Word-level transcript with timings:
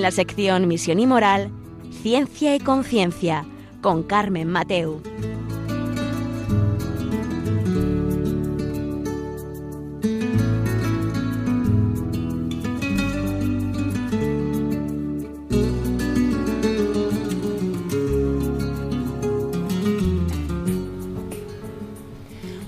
En 0.00 0.04
la 0.04 0.12
sección 0.12 0.66
Misión 0.66 0.98
y 0.98 1.06
Moral, 1.06 1.50
Ciencia 2.02 2.56
y 2.56 2.58
Conciencia, 2.58 3.44
con 3.82 4.02
Carmen 4.02 4.48
Mateu. 4.48 5.02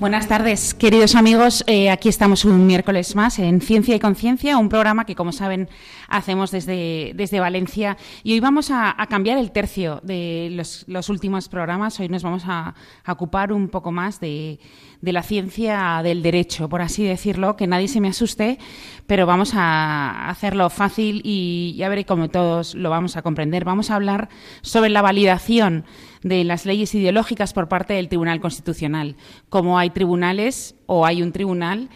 Buenas 0.02 0.26
tardes, 0.26 0.74
queridos 0.74 1.14
amigos. 1.14 1.62
Eh, 1.68 1.88
aquí 1.88 2.08
estamos 2.08 2.44
un 2.44 2.66
miércoles 2.66 3.14
más 3.14 3.38
en 3.38 3.60
Ciencia 3.60 3.94
y 3.94 4.00
Conciencia, 4.00 4.58
un 4.58 4.68
programa 4.68 5.04
que, 5.06 5.14
como 5.14 5.30
saben, 5.30 5.68
hacemos 6.12 6.50
desde, 6.50 7.12
desde 7.14 7.40
Valencia. 7.40 7.96
Y 8.22 8.34
hoy 8.34 8.40
vamos 8.40 8.70
a, 8.70 8.94
cambiar 9.08 9.38
el 9.38 9.50
tercio 9.50 10.00
de 10.04 10.50
los, 10.52 11.08
últimos 11.08 11.48
programas. 11.48 11.98
Hoy 11.98 12.08
nos 12.08 12.22
vamos 12.22 12.44
a, 12.46 12.74
ocupar 13.08 13.52
un 13.52 13.68
poco 13.68 13.90
más 13.90 14.20
de, 14.20 14.60
la 15.00 15.22
ciencia 15.22 16.00
del 16.04 16.22
derecho, 16.22 16.68
por 16.68 16.82
así 16.82 17.02
decirlo, 17.02 17.56
que 17.56 17.66
nadie 17.66 17.88
se 17.88 18.00
me 18.00 18.08
asuste, 18.08 18.58
pero 19.06 19.26
vamos 19.26 19.52
a 19.54 20.28
hacerlo 20.28 20.70
fácil 20.70 21.22
y 21.24 21.74
ya 21.76 21.88
veré 21.88 22.04
cómo 22.04 22.28
todos 22.28 22.74
lo 22.74 22.90
vamos 22.90 23.16
a 23.16 23.22
comprender. 23.22 23.64
Vamos 23.64 23.90
a 23.90 23.96
hablar 23.96 24.28
sobre 24.60 24.90
la 24.90 25.02
validación 25.02 25.84
de 26.22 26.44
las 26.44 26.66
leyes 26.66 26.94
ideológicas 26.94 27.52
por 27.52 27.68
parte 27.68 27.94
del 27.94 28.08
Tribunal 28.08 28.40
Constitucional. 28.40 29.16
Como 29.48 29.78
hay 29.78 29.90
tribunales 29.90 30.76
o 30.86 31.06
hay 31.06 31.22
un 31.22 31.32
tribunal 31.32 31.88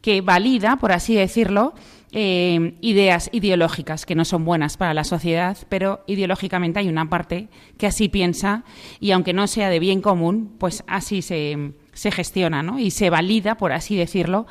que 0.00 0.20
valida, 0.20 0.76
por 0.76 0.92
así 0.92 1.14
decirlo, 1.14 1.74
eh, 2.16 2.76
ideas 2.80 3.28
ideológicas 3.32 4.06
que 4.06 4.14
no 4.14 4.24
son 4.24 4.44
buenas 4.44 4.76
para 4.76 4.94
la 4.94 5.02
sociedad, 5.02 5.58
pero 5.68 6.04
ideológicamente 6.06 6.78
hay 6.78 6.88
una 6.88 7.10
parte 7.10 7.48
que 7.76 7.88
así 7.88 8.08
piensa 8.08 8.62
y 9.00 9.10
aunque 9.10 9.32
no 9.32 9.48
sea 9.48 9.68
de 9.68 9.80
bien 9.80 10.00
común, 10.00 10.54
pues 10.58 10.84
así 10.86 11.22
se, 11.22 11.72
se 11.92 12.12
gestiona 12.12 12.62
¿no? 12.62 12.78
y 12.78 12.92
se 12.92 13.10
valida, 13.10 13.56
por 13.56 13.72
así 13.72 13.96
decirlo, 13.96 14.46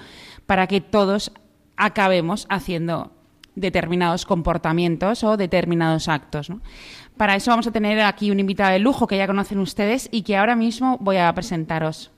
para 0.46 0.68
que 0.68 0.82
todos 0.82 1.32
acabemos 1.78 2.48
haciendo 2.50 3.14
determinados 3.56 4.26
comportamientos 4.26 5.24
o 5.24 5.38
determinados 5.38 6.10
actos. 6.10 6.52
Para 7.16 7.38
eso 7.38 7.52
vamos 7.52 7.68
a 7.68 7.72
tener 7.72 8.02
aquí 8.02 8.30
un 8.30 8.42
invitado 8.42 8.74
de 8.74 8.80
lujo 8.80 9.08
que 9.08 9.18
ya 9.18 9.28
conocen 9.28 9.60
ustedes 9.60 10.10
y 10.12 10.24
que 10.24 10.36
ahora 10.36 10.58
mismo 10.58 10.98
voy 11.00 11.16
a 11.16 11.34
presentaros. 11.34 12.13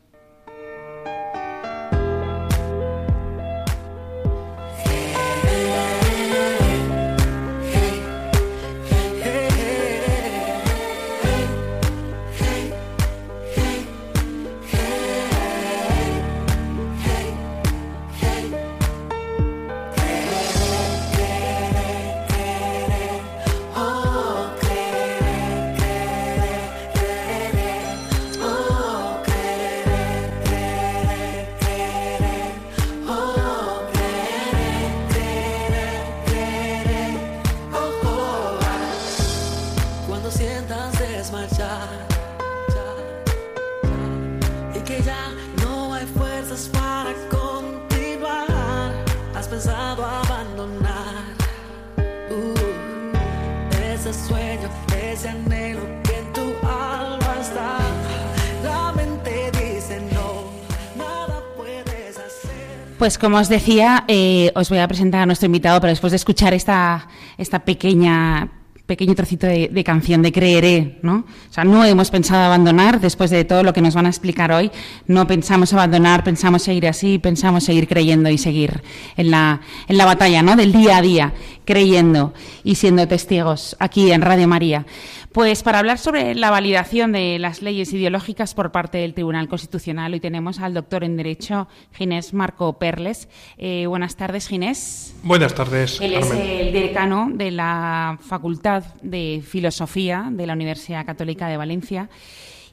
Pues 63.05 63.20
como 63.20 63.38
os 63.38 63.49
decía, 63.49 64.04
eh, 64.08 64.52
os 64.55 64.67
voy 64.71 64.80
a 64.80 64.88
presentar 64.88 65.21
a 65.21 65.26
nuestro 65.27 65.45
invitado, 65.45 65.80
pero 65.80 65.92
después 65.92 66.10
de 66.10 66.16
escuchar 66.16 66.55
esta, 66.55 67.08
esta 67.38 67.60
pequeña 67.60 68.49
pequeño 68.88 69.14
trocito 69.14 69.45
de, 69.45 69.83
canción 69.83 70.23
de 70.23 70.32
Creeré, 70.32 70.99
¿no? 71.04 71.26
O 71.49 71.54
sea, 71.54 71.64
no 71.64 71.86
hemos 71.86 72.10
pensado 72.10 72.43
abandonar, 72.43 72.99
después 72.99 73.30
de 73.30 73.43
todo 73.43 73.64
lo 73.64 73.73
que 73.73 73.82
nos 73.82 73.93
van 73.95 74.05
a 74.05 74.10
explicar 74.10 74.52
hoy, 74.52 74.71
no 75.08 75.27
pensamos 75.27 75.73
abandonar, 75.73 76.23
pensamos 76.23 76.64
seguir 76.64 76.88
así, 76.88 77.20
pensamos 77.20 77.64
seguir 77.64 77.88
creyendo 77.88 78.30
y 78.30 78.38
seguir 78.38 78.82
en 79.17 79.32
la, 79.32 79.61
en 79.87 79.98
la 79.98 80.05
batalla, 80.05 80.42
¿no? 80.42 80.55
Del 80.55 80.72
día 80.72 80.98
a 80.98 81.02
día, 81.02 81.33
creyendo 81.64 82.33
y 82.64 82.76
siendo 82.76 83.08
testigos 83.08 83.76
aquí 83.80 84.11
en 84.11 84.22
Radio 84.22 84.48
María. 84.48 84.86
Pues 85.36 85.64
para 85.64 85.80
hablar 85.80 85.98
sobre 85.98 86.34
la 86.34 86.50
validación 86.50 87.12
de 87.12 87.40
las 87.40 87.62
leyes 87.62 87.92
ideológicas 87.92 88.54
por 88.54 88.72
parte 88.72 89.00
del 89.00 89.14
Tribunal 89.14 89.50
Constitucional, 89.50 90.14
hoy 90.14 90.22
tenemos 90.22 90.62
al 90.62 90.73
doctor 90.73 91.04
en 91.04 91.18
Derecho 91.18 91.68
Ginés 91.92 92.34
Marco 92.34 92.80
Perles. 92.80 93.28
Eh, 93.58 93.86
buenas 93.86 94.16
tardes, 94.16 94.48
Ginés. 94.48 95.14
Buenas 95.23 95.54
tardes. 95.54 96.00
Él 96.00 96.14
es 96.14 96.32
el 96.32 96.72
decano 96.72 97.30
de 97.34 97.52
la 97.52 98.18
Facultad 98.22 98.86
de 99.02 99.44
Filosofía 99.46 100.30
de 100.32 100.48
la 100.48 100.54
Universidad 100.54 101.06
Católica 101.06 101.50
de 101.50 101.58
Valencia. 101.58 102.10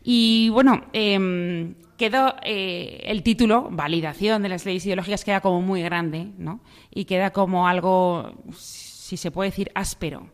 Y 0.04 0.48
bueno, 0.50 0.84
em, 0.92 1.74
quedó 1.96 2.36
eh, 2.44 3.00
el 3.06 3.24
título, 3.24 3.70
validación 3.72 4.40
de 4.40 4.50
las 4.50 4.64
leyes 4.64 4.86
ideológicas, 4.86 5.24
queda 5.24 5.40
como 5.40 5.62
muy 5.62 5.82
grande, 5.82 6.28
¿no? 6.38 6.60
Y 6.94 7.06
queda 7.06 7.32
como 7.32 7.66
algo, 7.66 8.44
si 8.56 9.16
se 9.16 9.32
puede 9.32 9.50
decir, 9.50 9.72
áspero 9.74 10.28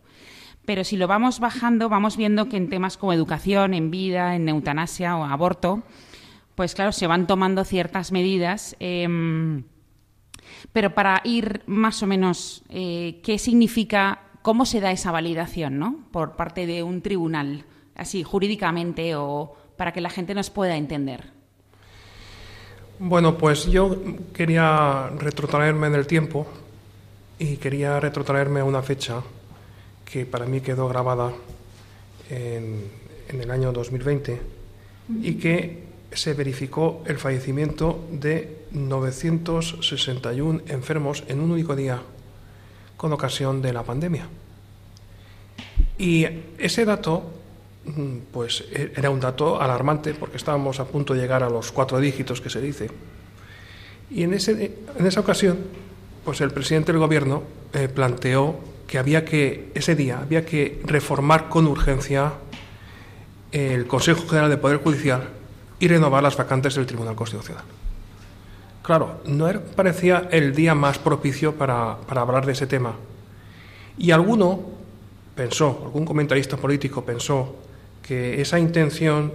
pero 0.69 0.85
si 0.85 0.99
lo 0.99 1.07
vamos 1.07 1.41
bajando, 1.41 1.89
vamos 1.89 2.19
viendo 2.19 2.51
que 2.51 2.59
en 2.59 2.69
temas 2.69 2.99
como 2.99 3.15
educación, 3.15 3.73
en 3.73 3.91
vida, 3.91 4.37
en 4.37 4.47
eutanasia 4.51 5.17
o 5.17 5.25
aborto, 5.25 5.83
pues 6.55 6.75
claro, 6.75 6.93
se 6.93 7.07
van 7.07 7.27
tomando 7.27 7.65
ciertas 7.65 8.13
medidas. 8.13 8.77
Em, 8.79 9.65
pero 10.75 10.93
para 10.93 11.23
ir 11.25 11.63
más 11.65 12.03
o 12.03 12.07
menos, 12.07 12.65
eh, 12.69 13.19
¿qué 13.25 13.39
significa, 13.39 14.21
cómo 14.43 14.67
se 14.67 14.83
da 14.83 14.93
esa 14.93 15.11
validación, 15.11 15.79
¿no? 15.79 16.01
Por 16.13 16.37
parte 16.37 16.67
de 16.67 16.83
un 16.83 17.01
tribunal, 17.01 17.65
así 17.97 18.23
jurídicamente 18.23 19.17
o 19.17 19.57
para 19.79 19.95
que 19.95 20.03
la 20.03 20.11
gente 20.11 20.35
nos 20.35 20.51
pueda 20.51 20.77
entender. 20.77 21.33
Bueno, 22.99 23.39
pues 23.39 23.65
yo 23.71 23.97
quería 24.35 25.09
retrotraerme 25.17 25.87
en 25.87 25.95
el 25.95 26.07
tiempo 26.07 26.47
y 27.39 27.57
quería 27.57 27.99
retrotraerme 28.01 28.61
a 28.61 28.65
una 28.65 28.83
fecha 28.83 29.23
que 30.11 30.25
para 30.25 30.47
mí 30.47 30.61
quedó 30.61 30.89
grabada 30.89 31.33
en, 32.31 33.09
el 33.29 33.51
año 33.51 33.73
2020 33.73 34.41
y 35.23 35.35
que 35.35 35.85
se 36.13 36.33
verificó 36.33 37.03
el 37.07 37.19
fallecimiento 37.19 38.07
de 38.11 38.65
961 38.73 40.63
enfermos 40.69 41.25
en 41.29 41.41
un 41.41 41.51
único 41.51 41.77
día 41.77 42.01
con 42.97 43.13
ocasión 43.13 43.61
de 43.61 43.73
la 43.73 43.83
pandemia. 43.83 44.29
Y 45.99 46.27
ese 46.57 46.87
dato, 46.87 47.31
mm, 47.85 48.17
pues 48.33 48.65
e, 48.73 48.93
era 48.97 49.11
un 49.11 49.21
dato 49.21 49.61
alarmante 49.61 50.15
porque 50.15 50.39
estábamos 50.39 50.81
a 50.81 50.87
punto 50.87 51.13
de 51.13 51.21
llegar 51.21 51.43
a 51.43 51.51
los 51.51 51.71
cuatro 51.71 52.01
dígitos 52.01 52.41
que 52.41 52.49
se 52.49 52.63
dice. 52.63 52.91
Y 54.11 54.23
en, 54.23 54.33
ese, 54.33 54.73
en 54.97 55.07
esa 55.07 55.21
ocasión, 55.21 55.59
pues 56.25 56.41
el 56.41 56.51
presidente 56.51 56.93
del 56.93 57.01
gobierno 57.01 57.43
eh, 57.75 57.89
planteó 57.89 58.57
que 58.89 58.99
había 58.99 59.25
que, 59.25 59.71
ese 59.75 59.95
día, 59.95 60.19
había 60.19 60.45
que 60.45 60.81
reformar 60.85 61.49
con 61.49 61.67
urgencia 61.67 62.33
el 63.53 63.87
Consejo 63.87 64.27
General 64.27 64.51
de 64.51 64.57
Poder 64.57 64.79
Judicial 64.79 65.29
y 65.79 65.89
renovar 65.89 66.23
las 66.23 66.37
vacantes 66.37 66.75
del 66.75 66.87
Tribunal 66.87 67.15
Constitucional. 67.15 67.65
Claro, 68.83 69.21
no 69.27 69.49
parecía 69.77 70.29
el 70.33 70.55
día 70.55 70.75
más 70.75 70.99
propicio 70.99 71.55
para, 71.55 71.99
para 72.09 72.23
hablar 72.23 72.47
de 72.47 72.53
ese 72.53 72.67
tema. 72.67 72.95
Y 73.99 74.11
alguno 74.11 74.61
pensó, 75.35 75.83
algún 75.85 76.07
comentarista 76.07 76.57
político 76.57 77.05
pensó 77.05 77.57
que 78.03 78.41
esa 78.41 78.59
intención 78.59 79.33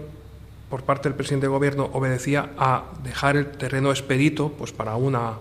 por 0.71 0.81
parte 0.81 1.07
del 1.07 1.15
presidente 1.15 1.45
del 1.45 1.51
gobierno 1.51 1.91
obedecía 1.93 2.49
a 2.57 2.85
dejar 3.03 3.37
el 3.37 3.51
terreno 3.51 3.91
expedito 3.91 4.49
pues 4.49 4.71
para 4.71 4.95
una 4.95 5.33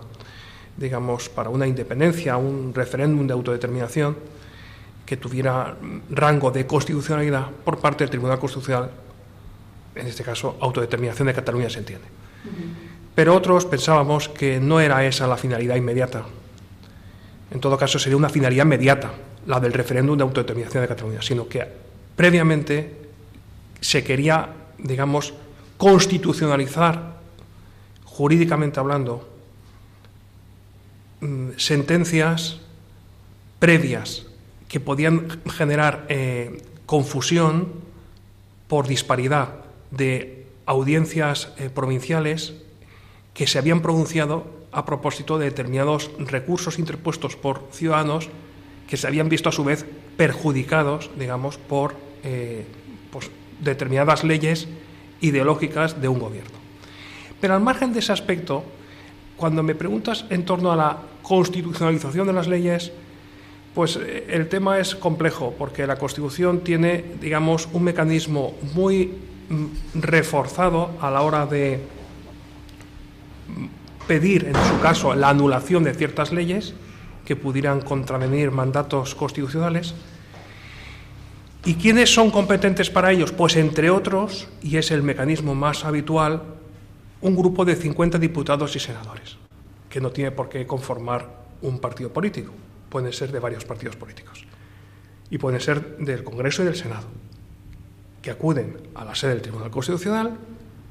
digamos 0.77 1.29
para 1.29 1.49
una 1.49 1.67
independencia, 1.67 2.37
un 2.37 2.73
referéndum 2.73 3.27
de 3.27 3.33
autodeterminación 3.33 4.15
que 5.05 5.17
tuviera 5.17 5.75
rango 6.09 6.51
de 6.51 6.65
constitucionalidad 6.65 7.47
por 7.63 7.79
parte 7.79 8.03
del 8.03 8.09
Tribunal 8.09 8.39
Constitucional, 8.39 8.89
en 9.95 10.07
este 10.07 10.23
caso 10.23 10.57
autodeterminación 10.59 11.27
de 11.27 11.33
Cataluña 11.33 11.69
se 11.69 11.79
entiende. 11.79 12.07
Pero 13.13 13.35
otros 13.35 13.65
pensábamos 13.65 14.29
que 14.29 14.59
no 14.59 14.79
era 14.79 15.05
esa 15.05 15.27
la 15.27 15.37
finalidad 15.37 15.75
inmediata. 15.75 16.25
En 17.51 17.59
todo 17.59 17.77
caso 17.77 17.99
sería 17.99 18.17
una 18.17 18.29
finalidad 18.29 18.65
inmediata, 18.65 19.11
la 19.45 19.59
del 19.59 19.73
referéndum 19.73 20.17
de 20.17 20.23
autodeterminación 20.23 20.81
de 20.81 20.87
Cataluña, 20.87 21.21
sino 21.21 21.47
que 21.47 21.67
previamente 22.15 23.03
se 23.81 24.03
quería, 24.03 24.49
digamos, 24.79 25.33
constitucionalizar, 25.77 27.17
jurídicamente 28.05 28.79
hablando, 28.79 29.32
sentencias 31.57 32.59
previas 33.59 34.25
que 34.67 34.79
podían 34.79 35.27
generar 35.49 36.05
eh, 36.09 36.61
confusión 36.85 37.69
por 38.67 38.87
disparidad 38.87 39.63
de 39.91 40.45
audiencias 40.65 41.53
eh, 41.57 41.69
provinciales 41.69 42.53
que 43.33 43.47
se 43.47 43.59
habían 43.59 43.81
pronunciado 43.81 44.45
a 44.71 44.85
propósito 44.85 45.37
de 45.37 45.45
determinados 45.45 46.11
recursos 46.17 46.79
interpuestos 46.79 47.35
por 47.35 47.69
ciudadanos 47.71 48.29
que 48.87 48.97
se 48.97 49.07
habían 49.07 49.29
visto 49.29 49.49
a 49.49 49.51
su 49.51 49.63
vez 49.63 49.85
perjudicados, 50.17 51.09
digamos, 51.17 51.57
por 51.57 51.95
eh, 52.23 52.65
pues, 53.11 53.29
determinadas 53.61 54.23
leyes 54.23 54.67
ideológicas 55.21 56.01
de 56.01 56.07
un 56.07 56.19
gobierno. 56.19 56.57
Pero 57.39 57.53
al 57.53 57.61
margen 57.61 57.93
de 57.93 57.99
ese 57.99 58.11
aspecto, 58.11 58.63
cuando 59.37 59.63
me 59.63 59.75
preguntas 59.75 60.25
en 60.29 60.45
torno 60.45 60.71
a 60.71 60.75
la 60.75 60.97
constitucionalización 61.21 62.27
de 62.27 62.33
las 62.33 62.47
leyes, 62.47 62.91
pues 63.73 63.97
eh, 63.97 64.27
el 64.29 64.49
tema 64.49 64.79
es 64.79 64.95
complejo, 64.95 65.53
porque 65.57 65.87
la 65.87 65.97
Constitución 65.97 66.61
tiene, 66.61 67.03
digamos, 67.21 67.67
un 67.73 67.83
mecanismo 67.83 68.55
muy 68.73 69.11
mm, 69.49 70.01
reforzado 70.01 70.91
a 71.01 71.09
la 71.09 71.21
hora 71.21 71.45
de 71.45 71.79
mm, 73.47 74.07
pedir, 74.07 74.45
en 74.45 74.55
su 74.55 74.79
caso, 74.81 75.15
la 75.15 75.29
anulación 75.29 75.83
de 75.83 75.93
ciertas 75.93 76.31
leyes 76.31 76.73
que 77.25 77.35
pudieran 77.35 77.81
contravenir 77.81 78.51
mandatos 78.51 79.15
constitucionales 79.15 79.95
¿Y 81.65 81.75
quiénes 81.75 82.13
son 82.13 82.29
competentes 82.29 82.89
para 82.89 83.13
ellos? 83.13 83.31
Pues 83.31 83.55
entre 83.55 83.89
otros, 83.89 84.49
y 84.61 84.75
es 84.75 84.91
el 84.91 85.01
mecanismo 85.01 85.55
más 85.55 85.85
habitual, 85.85 86.43
un 87.23 87.35
grupo 87.35 87.63
de 87.63 87.75
50 87.75 88.19
diputados 88.19 88.75
y 88.75 88.79
senadores, 88.79 89.37
que 89.89 90.01
no 90.01 90.11
tiene 90.11 90.31
por 90.31 90.49
qué 90.49 90.67
conformar 90.67 91.43
un 91.61 91.79
partido 91.79 92.11
político, 92.11 92.51
pueden 92.89 93.13
ser 93.13 93.31
de 93.31 93.39
varios 93.39 93.63
partidos 93.63 93.95
políticos, 93.95 94.45
y 95.29 95.37
pueden 95.37 95.61
ser 95.61 95.97
del 95.97 96.23
Congreso 96.23 96.61
y 96.61 96.65
del 96.65 96.75
Senado, 96.75 97.07
que 98.21 98.29
acuden 98.29 98.77
a 98.93 99.05
la 99.05 99.15
sede 99.15 99.31
del 99.31 99.41
Tribunal 99.41 99.71
Constitucional 99.71 100.37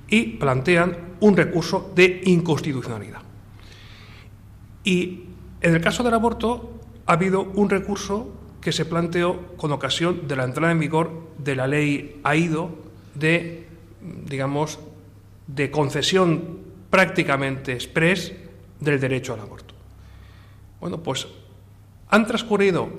y 0.08 0.38
plantean 0.38 0.96
un 1.20 1.36
recurso 1.36 1.92
de 1.94 2.22
inconstitucionalidad. 2.24 3.20
Y 4.84 5.24
en 5.60 5.74
el 5.74 5.80
caso 5.82 6.02
del 6.02 6.14
aborto 6.14 6.80
ha 7.06 7.12
habido 7.12 7.42
un 7.42 7.68
recurso 7.68 8.32
que 8.62 8.72
se 8.72 8.86
planteó 8.86 9.54
con 9.58 9.70
ocasión 9.70 10.26
de 10.28 10.36
la 10.36 10.44
entrada 10.44 10.72
en 10.72 10.78
vigor 10.78 11.10
de 11.36 11.56
la 11.56 11.66
ley 11.66 12.20
AIDO 12.24 12.70
de, 13.14 13.66
digamos, 14.26 14.78
de 15.46 15.70
concesión 15.70 16.60
prácticamente 16.90 17.72
express 17.72 18.32
del 18.80 19.00
derecho 19.00 19.34
al 19.34 19.40
aborto. 19.40 19.74
Bueno, 20.80 21.02
pues 21.02 21.26
han 22.08 22.26
transcurrido 22.26 22.90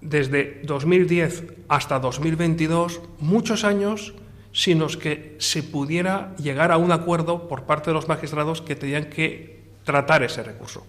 desde 0.00 0.60
2010 0.64 1.44
hasta 1.68 1.98
2022 1.98 3.00
muchos 3.20 3.64
años 3.64 4.14
sin 4.52 4.78
los 4.78 4.96
que 4.96 5.36
se 5.38 5.62
pudiera 5.62 6.36
llegar 6.36 6.70
a 6.70 6.76
un 6.76 6.92
acuerdo 6.92 7.48
por 7.48 7.64
parte 7.64 7.90
de 7.90 7.94
los 7.94 8.06
magistrados 8.06 8.62
que 8.62 8.76
tenían 8.76 9.06
que 9.10 9.64
tratar 9.82 10.22
ese 10.22 10.42
recurso. 10.42 10.86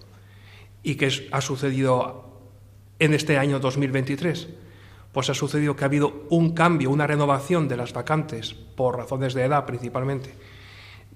¿Y 0.82 0.94
que 0.94 1.10
ha 1.32 1.40
sucedido 1.40 2.40
en 2.98 3.14
este 3.14 3.38
año 3.38 3.58
2023? 3.58 4.48
Pues 5.16 5.30
ha 5.30 5.34
sucedido 5.34 5.74
que 5.74 5.82
ha 5.82 5.86
habido 5.86 6.26
un 6.28 6.52
cambio, 6.52 6.90
una 6.90 7.06
renovación 7.06 7.68
de 7.68 7.78
las 7.78 7.94
vacantes 7.94 8.52
por 8.52 8.98
razones 8.98 9.32
de 9.32 9.44
edad 9.44 9.64
principalmente 9.64 10.34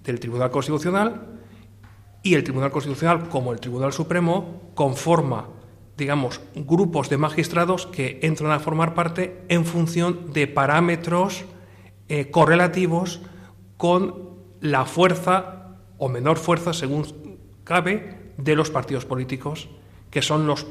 del 0.03 0.19
Tribunal 0.19 0.51
Constitucional 0.51 1.27
y 2.23 2.33
el 2.33 2.43
Tribunal 2.43 2.71
Constitucional, 2.71 3.29
como 3.29 3.53
el 3.53 3.61
Tribunal 3.61 3.93
Supremo, 3.93 4.73
conforma, 4.75 5.49
digamos, 5.99 6.41
grupos 6.55 7.11
de 7.11 7.19
magistrados 7.19 7.89
que 7.89 8.21
entran 8.23 8.53
a 8.53 8.59
formar 8.59 8.95
parte 8.95 9.45
en 9.51 9.67
función 9.67 10.33
de 10.33 10.47
parámetros 10.47 11.45
eh, 12.09 12.31
correlativos 12.31 13.21
con 13.77 14.31
la 14.63 14.87
fuerza 14.87 15.77
o 15.99 16.09
menor 16.09 16.39
fuerza, 16.39 16.73
según 16.73 17.05
cabe, 17.65 18.33
de 18.39 18.57
los 18.57 18.71
partidos 18.71 19.05
políticos, 19.05 19.69
que 20.09 20.23
son 20.23 20.47
los 20.47 20.67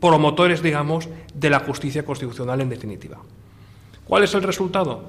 promotores, 0.00 0.62
digamos, 0.62 1.08
de 1.34 1.50
la 1.50 1.60
justicia 1.60 2.04
constitucional 2.04 2.60
en 2.60 2.68
definitiva. 2.68 3.18
¿Cuál 4.04 4.24
es 4.24 4.34
el 4.34 4.42
resultado? 4.42 5.04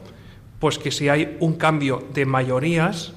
Pues 0.60 0.80
que 0.80 0.92
si 0.92 1.10
hay 1.10 1.38
un 1.40 1.56
cambio 1.56 2.04
de 2.14 2.26
mayorías, 2.26 3.14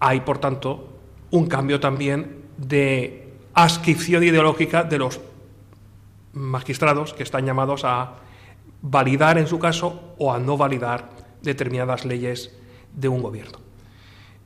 hay, 0.00 0.20
por 0.20 0.38
tanto, 0.38 0.88
un 1.30 1.46
cambio 1.46 1.80
también 1.80 2.44
de 2.56 3.28
ascripción 3.54 4.22
ideológica 4.24 4.84
de 4.84 4.98
los 4.98 5.20
magistrados 6.32 7.14
que 7.14 7.22
están 7.22 7.44
llamados 7.44 7.84
a 7.84 8.14
validar, 8.82 9.38
en 9.38 9.46
su 9.46 9.58
caso, 9.58 10.14
o 10.18 10.32
a 10.32 10.38
no 10.38 10.56
validar 10.56 11.10
determinadas 11.42 12.04
leyes 12.04 12.56
de 12.94 13.08
un 13.08 13.22
gobierno. 13.22 13.67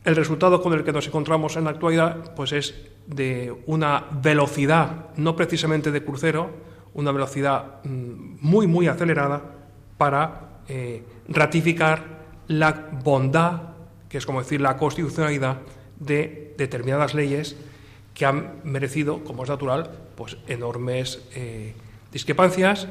El 0.05 0.17
resultado 0.17 0.61
con 0.61 0.73
el 0.73 0.83
que 0.83 0.93
nos 0.93 1.07
encontramos 1.07 1.57
en 1.57 1.65
la 1.65 1.71
actualidad 1.71 2.35
pues 2.35 2.53
es 2.53 2.75
de 3.07 3.55
una 3.67 4.07
velocidad, 4.23 5.11
no 5.17 5.37
precisamente 5.37 5.93
de 5.93 6.05
crucero, 6.05 6.51
una 6.95 7.13
velocidad 7.13 7.85
mm, 7.85 8.37
muy, 8.41 8.67
muy 8.67 8.89
acelerada 8.89 9.43
para 9.99 10.63
eh, 10.69 11.05
ratificar 11.29 12.23
la 12.49 12.91
bondad, 13.05 13.75
que 14.09 14.19
es 14.19 14.27
como 14.27 14.41
decir 14.41 14.61
la 14.61 14.77
constitucionalidad 14.77 15.59
de 15.99 16.55
determinadas 16.59 17.15
leyes 17.15 17.57
que 18.13 18.27
han 18.27 18.61
merecido, 18.65 19.25
como 19.25 19.45
es 19.45 19.49
natural, 19.49 19.91
pues 20.17 20.37
enormes 20.49 21.23
eh, 21.35 21.75
discrepancias, 22.13 22.89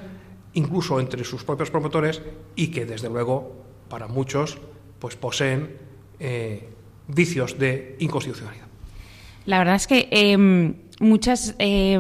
incluso 0.54 1.00
entre 1.00 1.24
sus 1.24 1.44
propios 1.44 1.70
promotores, 1.70 2.22
y 2.56 2.72
que 2.72 2.86
desde 2.86 3.10
luego 3.10 3.54
para 3.90 4.08
muchos 4.08 4.58
pues 5.00 5.16
poseen 5.16 5.78
eh, 6.20 6.70
vicios 7.14 7.58
de 7.58 7.96
inconstitucionalidad. 8.00 8.66
La 9.46 9.58
verdad 9.58 9.76
es 9.76 9.88
que 9.88 10.08
eh, 10.12 10.38
muchas 11.00 11.56
eh, 11.60 12.00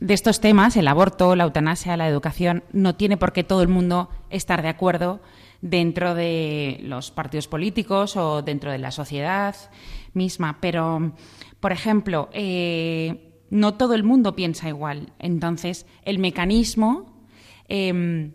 de 0.00 0.14
estos 0.14 0.40
temas, 0.40 0.76
el 0.76 0.88
aborto, 0.88 1.36
la 1.36 1.44
eutanasia, 1.44 1.96
la 1.96 2.08
educación, 2.08 2.64
no 2.72 2.96
tiene 2.96 3.16
por 3.16 3.32
qué 3.32 3.44
todo 3.44 3.62
el 3.62 3.68
mundo 3.68 4.10
estar 4.30 4.62
de 4.62 4.68
acuerdo 4.68 5.20
dentro 5.62 6.14
de 6.14 6.78
los 6.82 7.10
partidos 7.10 7.48
políticos 7.48 8.16
o 8.16 8.42
dentro 8.42 8.70
de 8.70 8.78
la 8.78 8.90
sociedad 8.90 9.56
misma. 10.12 10.58
Pero, 10.60 11.12
por 11.60 11.72
ejemplo, 11.72 12.28
eh, 12.32 13.32
no 13.50 13.74
todo 13.74 13.94
el 13.94 14.04
mundo 14.04 14.36
piensa 14.36 14.68
igual. 14.68 15.12
Entonces, 15.18 15.86
el 16.04 16.18
mecanismo, 16.18 17.24
em, 17.68 18.32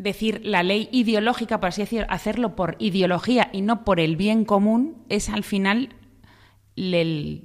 decir 0.00 0.40
la 0.44 0.62
ley 0.62 0.88
ideológica, 0.92 1.60
por 1.60 1.68
así 1.68 1.82
decir, 1.82 2.06
hacerlo 2.08 2.56
por 2.56 2.76
ideología 2.78 3.50
y 3.52 3.60
no 3.60 3.84
por 3.84 4.00
el 4.00 4.16
bien 4.16 4.44
común, 4.44 5.04
es 5.08 5.28
al 5.28 5.44
final 5.44 5.90
el, 6.76 7.42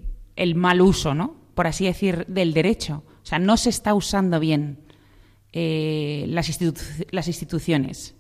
mal 0.56 0.82
uso, 0.82 1.14
¿no? 1.14 1.36
Por 1.54 1.68
así 1.68 1.86
decir, 1.86 2.26
del 2.28 2.54
derecho. 2.54 3.04
O 3.24 3.26
sea, 3.26 3.40
no 3.40 3.58
se 3.58 3.70
está 3.70 3.94
usando 3.94 4.40
bien 4.40 4.80
eh, 5.52 6.26
las, 6.30 6.60
las 7.12 7.28
instituciones. 7.28 8.16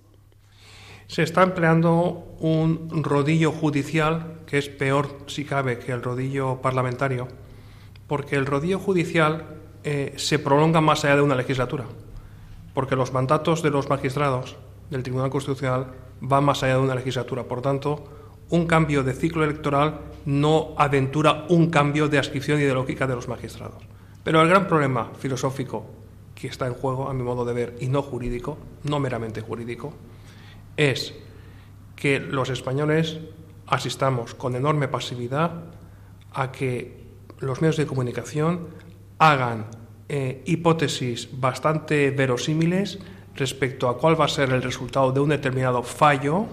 Se 1.08 1.24
está 1.24 1.44
empleando 1.44 2.36
un 2.40 3.04
rodillo 3.04 3.52
judicial 3.52 4.42
que 4.48 4.58
es 4.58 4.70
peor, 4.70 5.20
si 5.28 5.46
cabe, 5.46 5.80
que 5.80 5.92
el 5.92 6.02
rodillo 6.02 6.62
parlamentario, 6.62 7.28
porque 8.08 8.36
el 8.36 8.46
rodillo 8.46 8.80
judicial 8.80 9.62
eh, 9.84 10.14
se 10.18 10.40
prolonga 10.40 10.82
más 10.82 11.06
allá 11.06 11.18
de 11.18 11.22
una 11.22 11.36
legislatura, 11.36 11.86
porque 12.76 12.96
los 12.96 13.14
mandatos 13.14 13.64
de 13.64 13.72
los 13.72 13.90
magistrados 13.90 14.58
del 14.92 15.02
Tribunal 15.02 15.32
Constitucional 15.32 15.88
van 16.22 16.44
más 16.44 16.62
allá 16.62 16.76
de 16.76 16.82
una 16.82 16.94
legislatura. 16.94 17.46
Por 17.46 17.62
tanto, 17.62 18.04
un 18.50 18.68
cambio 18.68 19.02
de 19.02 19.14
ciclo 19.14 19.44
electoral 19.44 20.02
no 20.26 20.76
aventura 20.78 21.46
un 21.50 21.72
cambio 21.72 22.08
de 22.10 22.20
adscripción 22.20 22.60
ideológica 22.60 23.08
de 23.08 23.16
los 23.16 23.28
magistrados. 23.28 23.82
Pero 24.24 24.42
el 24.42 24.50
gran 24.50 24.68
problema 24.68 25.12
filosófico 25.18 25.86
que 26.36 26.48
está 26.48 26.68
en 26.68 26.74
juego, 26.74 27.10
a 27.10 27.14
mi 27.14 27.24
modo 27.24 27.46
de 27.46 27.54
ver, 27.54 27.76
y 27.80 27.88
no 27.88 28.02
jurídico, 28.02 28.58
no 28.84 29.00
meramente 29.00 29.42
jurídico, 29.42 29.94
es 30.76 31.14
que 31.96 32.20
los 32.20 32.50
españoles 32.50 33.20
asistamos 33.68 34.36
con 34.36 34.56
enorme 34.56 34.90
pasividad 34.90 35.64
a 36.34 36.52
que 36.52 37.06
los 37.40 37.62
medios 37.62 37.78
de 37.78 37.88
comunicación 37.88 38.68
hagan 39.18 39.68
eh, 40.08 40.44
hipótesis 40.46 41.30
bastante 41.32 42.12
verosímiles 42.12 43.00
respecto 43.36 43.90
a 43.90 43.98
cuál 43.98 44.20
va 44.20 44.26
a 44.26 44.30
ser 44.30 44.52
el 44.52 44.62
resultado 44.62 45.12
de 45.12 45.20
un 45.20 45.30
determinado 45.30 45.84
fallo 45.84 46.46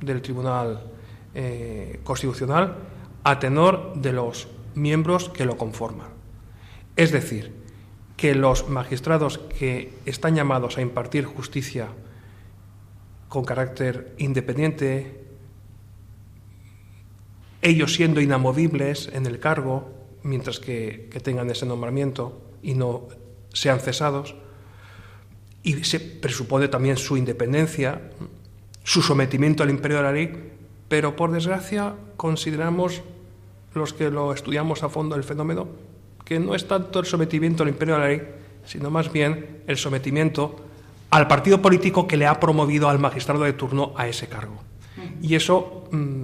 del 0.00 0.22
Tribunal 0.22 0.82
eh, 1.34 2.00
Constitucional 2.04 2.76
a 3.24 3.38
tenor 3.38 3.94
de 3.96 4.12
los 4.12 4.48
miembros 4.74 5.28
que 5.30 5.46
lo 5.46 5.56
conforman. 5.56 6.08
Es 6.96 7.10
decir, 7.10 7.52
que 8.16 8.34
los 8.34 8.68
magistrados 8.68 9.38
que 9.38 9.92
están 10.06 10.36
llamados 10.36 10.78
a 10.78 10.82
impartir 10.82 11.24
justicia 11.24 11.88
con 13.28 13.44
carácter 13.44 14.14
independiente, 14.18 15.24
ellos 17.62 17.94
siendo 17.94 18.20
inamovibles 18.20 19.10
en 19.12 19.26
el 19.26 19.40
cargo, 19.40 19.90
mientras 20.22 20.60
que, 20.60 21.10
tengan 21.22 21.50
ese 21.50 21.66
nombramiento 21.66 22.40
y 22.64 22.74
no 22.74 23.06
sean 23.52 23.78
cesados, 23.78 24.34
y 25.62 25.84
se 25.84 26.00
presupone 26.00 26.66
también 26.68 26.96
su 26.96 27.16
independencia, 27.16 28.10
su 28.82 29.02
sometimiento 29.02 29.62
al 29.62 29.70
imperio 29.70 29.98
de 29.98 30.02
la 30.02 30.12
ley, 30.12 30.52
pero 30.88 31.14
por 31.14 31.30
desgracia 31.30 31.94
consideramos 32.16 33.02
los 33.74 33.92
que 33.92 34.10
lo 34.10 34.32
estudiamos 34.32 34.82
a 34.82 34.88
fondo 34.88 35.14
el 35.16 35.24
fenómeno 35.24 35.68
que 36.24 36.40
no 36.40 36.54
es 36.54 36.66
tanto 36.66 37.00
el 37.00 37.06
sometimiento 37.06 37.62
al 37.62 37.68
imperio 37.68 37.94
de 37.94 38.00
la 38.00 38.08
ley, 38.08 38.22
sino 38.64 38.90
más 38.90 39.12
bien 39.12 39.62
el 39.66 39.76
sometimiento 39.76 40.56
al 41.10 41.28
partido 41.28 41.60
político 41.60 42.06
que 42.06 42.16
le 42.16 42.26
ha 42.26 42.40
promovido 42.40 42.88
al 42.88 42.98
magistrado 42.98 43.44
de 43.44 43.52
turno 43.52 43.92
a 43.96 44.08
ese 44.08 44.26
cargo. 44.26 44.56
Y 45.20 45.34
eso 45.34 45.84
mm, 45.92 46.22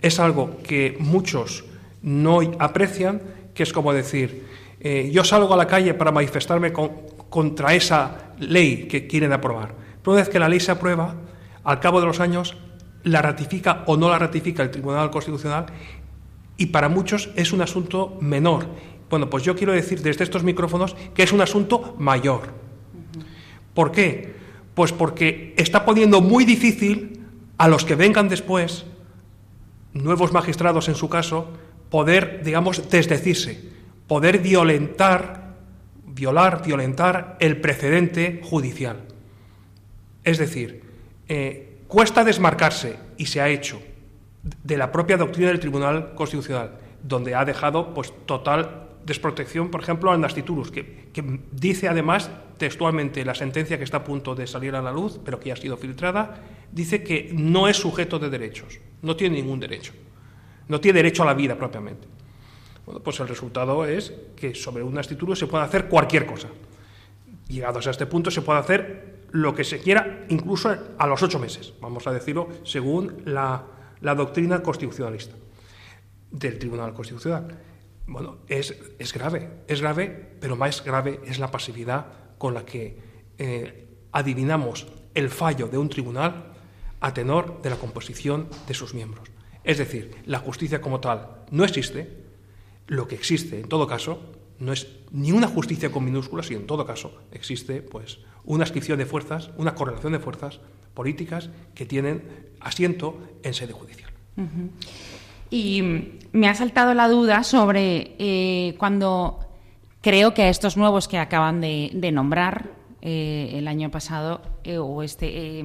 es 0.00 0.20
algo 0.20 0.58
que 0.62 0.96
muchos 1.00 1.64
no 2.00 2.40
aprecian, 2.58 3.20
que 3.54 3.64
es 3.64 3.72
como 3.72 3.92
decir, 3.92 4.46
eh, 4.80 5.10
yo 5.12 5.24
salgo 5.24 5.54
a 5.54 5.56
la 5.56 5.66
calle 5.66 5.94
para 5.94 6.10
manifestarme 6.10 6.72
contra 6.72 7.74
esa 7.74 8.32
ley 8.38 8.88
que 8.88 9.06
quieren 9.06 9.32
aprobar. 9.32 9.74
Pero 10.02 10.12
una 10.12 10.22
vez 10.22 10.28
que 10.28 10.38
la 10.38 10.48
ley 10.48 10.60
se 10.60 10.72
aprueba, 10.72 11.14
al 11.62 11.80
cabo 11.80 12.00
de 12.00 12.06
los 12.06 12.20
años, 12.20 12.56
la 13.04 13.22
ratifica 13.22 13.84
o 13.86 13.96
no 13.96 14.08
la 14.08 14.18
ratifica 14.18 14.62
el 14.62 14.70
Tribunal 14.70 15.10
Constitucional 15.10 15.66
y 16.56 16.66
para 16.66 16.88
muchos 16.88 17.30
es 17.36 17.52
un 17.52 17.62
asunto 17.62 18.18
menor 18.20 18.66
bueno, 19.10 19.28
pues 19.28 19.42
yo 19.42 19.56
quiero 19.56 19.72
decir 19.72 20.00
desde 20.02 20.22
estos 20.22 20.44
micrófonos 20.44 20.94
que 21.14 21.24
es 21.24 21.32
un 21.32 21.40
asunto 21.40 21.96
mayor. 21.98 22.54
¿Por 23.74 23.90
qué? 23.90 24.34
Pues 24.74 24.92
porque 24.92 25.52
está 25.58 25.84
poniendo 25.84 26.20
muy 26.20 26.44
difícil 26.44 27.26
a 27.58 27.66
los 27.66 27.84
que 27.84 27.96
vengan 27.96 28.28
después, 28.28 28.86
nuevos 29.92 30.32
magistrados 30.32 30.88
en 30.88 30.94
su 30.94 31.08
caso, 31.08 31.48
poder, 31.90 32.42
digamos, 32.44 32.88
desdecirse, 32.88 33.60
poder 34.10 34.40
violentar, 34.40 35.54
violar, 36.04 36.66
violentar 36.66 37.36
el 37.38 37.60
precedente 37.60 38.40
judicial. 38.42 39.02
Es 40.24 40.38
decir, 40.38 40.82
eh, 41.28 41.78
cuesta 41.86 42.24
desmarcarse, 42.24 42.96
y 43.18 43.26
se 43.26 43.40
ha 43.40 43.48
hecho, 43.48 43.80
de 44.64 44.76
la 44.76 44.90
propia 44.90 45.16
doctrina 45.16 45.50
del 45.50 45.60
Tribunal 45.60 46.16
Constitucional, 46.16 46.72
donde 47.04 47.36
ha 47.36 47.44
dejado 47.44 47.94
pues, 47.94 48.12
total 48.26 48.88
desprotección, 49.06 49.70
por 49.70 49.80
ejemplo, 49.80 50.10
al 50.10 50.20
Nastiturus, 50.20 50.72
que, 50.72 51.08
que, 51.12 51.38
dice 51.52 51.86
además 51.86 52.32
textualmente 52.58 53.24
la 53.24 53.36
sentencia 53.36 53.78
que 53.78 53.84
está 53.84 53.98
a 53.98 54.04
punto 54.04 54.34
de 54.34 54.48
salir 54.48 54.74
a 54.74 54.82
la 54.82 54.90
luz, 54.90 55.20
pero 55.24 55.38
que 55.38 55.50
ya 55.50 55.52
ha 55.52 55.56
sido 55.56 55.76
filtrada, 55.76 56.42
dice 56.72 57.04
que 57.04 57.30
no 57.32 57.68
es 57.68 57.76
sujeto 57.76 58.18
de 58.18 58.28
derechos, 58.28 58.80
no 59.02 59.14
tiene 59.14 59.36
ningún 59.36 59.60
derecho, 59.60 59.92
no 60.66 60.80
tiene 60.80 60.96
derecho 60.96 61.22
a 61.22 61.26
la 61.26 61.34
vida 61.34 61.54
propiamente. 61.56 62.19
Pues 63.02 63.20
el 63.20 63.28
resultado 63.28 63.84
es 63.84 64.12
que 64.36 64.54
sobre 64.54 64.82
un 64.82 64.94
Nastiturus 64.94 65.38
se 65.38 65.46
puede 65.46 65.64
hacer 65.64 65.88
cualquier 65.88 66.26
cosa. 66.26 66.48
Llegados 67.48 67.86
a 67.86 67.90
este 67.90 68.06
punto 68.06 68.30
se 68.30 68.42
puede 68.42 68.60
hacer 68.60 69.26
lo 69.32 69.54
que 69.54 69.64
se 69.64 69.78
quiera, 69.78 70.24
incluso 70.28 70.76
a 70.98 71.06
los 71.06 71.22
ocho 71.22 71.38
meses, 71.38 71.72
vamos 71.80 72.06
a 72.06 72.12
decirlo, 72.12 72.48
según 72.64 73.22
la, 73.24 73.64
la 74.00 74.14
doctrina 74.14 74.62
constitucionalista 74.62 75.34
del 76.30 76.58
Tribunal 76.58 76.92
Constitucional. 76.92 77.58
Bueno, 78.06 78.38
es, 78.48 78.76
es, 78.98 79.12
grave, 79.12 79.62
es 79.68 79.80
grave, 79.80 80.36
pero 80.40 80.56
más 80.56 80.82
grave 80.84 81.20
es 81.26 81.38
la 81.38 81.50
pasividad 81.50 82.06
con 82.38 82.54
la 82.54 82.64
que 82.64 82.98
eh, 83.38 83.88
adivinamos 84.12 84.86
el 85.14 85.30
fallo 85.30 85.68
de 85.68 85.78
un 85.78 85.88
tribunal 85.88 86.52
a 87.00 87.14
tenor 87.14 87.62
de 87.62 87.70
la 87.70 87.76
composición 87.76 88.48
de 88.66 88.74
sus 88.74 88.94
miembros. 88.94 89.28
Es 89.62 89.78
decir, 89.78 90.16
la 90.26 90.38
justicia 90.38 90.80
como 90.80 91.00
tal 91.00 91.44
no 91.50 91.64
existe, 91.64 92.19
lo 92.90 93.06
que 93.06 93.14
existe 93.14 93.60
en 93.60 93.68
todo 93.68 93.86
caso 93.86 94.20
no 94.58 94.72
es 94.72 94.88
ni 95.12 95.30
una 95.30 95.46
justicia 95.46 95.92
con 95.92 96.04
minúsculas 96.04 96.50
y 96.50 96.54
en 96.54 96.66
todo 96.66 96.84
caso 96.84 97.22
existe 97.30 97.82
pues 97.82 98.18
una 98.44 98.64
ascripción 98.64 98.98
de 98.98 99.06
fuerzas, 99.06 99.50
una 99.56 99.76
correlación 99.76 100.12
de 100.12 100.18
fuerzas 100.18 100.60
políticas 100.92 101.50
que 101.74 101.86
tienen 101.86 102.50
asiento 102.58 103.16
en 103.44 103.54
sede 103.54 103.72
judicial. 103.72 104.10
Y 105.50 105.82
me 106.32 106.48
ha 106.48 106.54
saltado 106.54 106.92
la 106.94 107.08
duda 107.08 107.44
sobre 107.44 108.16
eh, 108.18 108.74
cuando 108.76 109.38
creo 110.00 110.34
que 110.34 110.42
a 110.42 110.48
estos 110.48 110.76
nuevos 110.76 111.06
que 111.06 111.18
acaban 111.18 111.60
de, 111.60 112.10
nombrar 112.12 112.70
eh, 113.02 113.52
el 113.54 113.68
año 113.68 113.90
pasado 113.90 114.42
eh, 114.64 114.78
o 114.78 115.02
este 115.02 115.62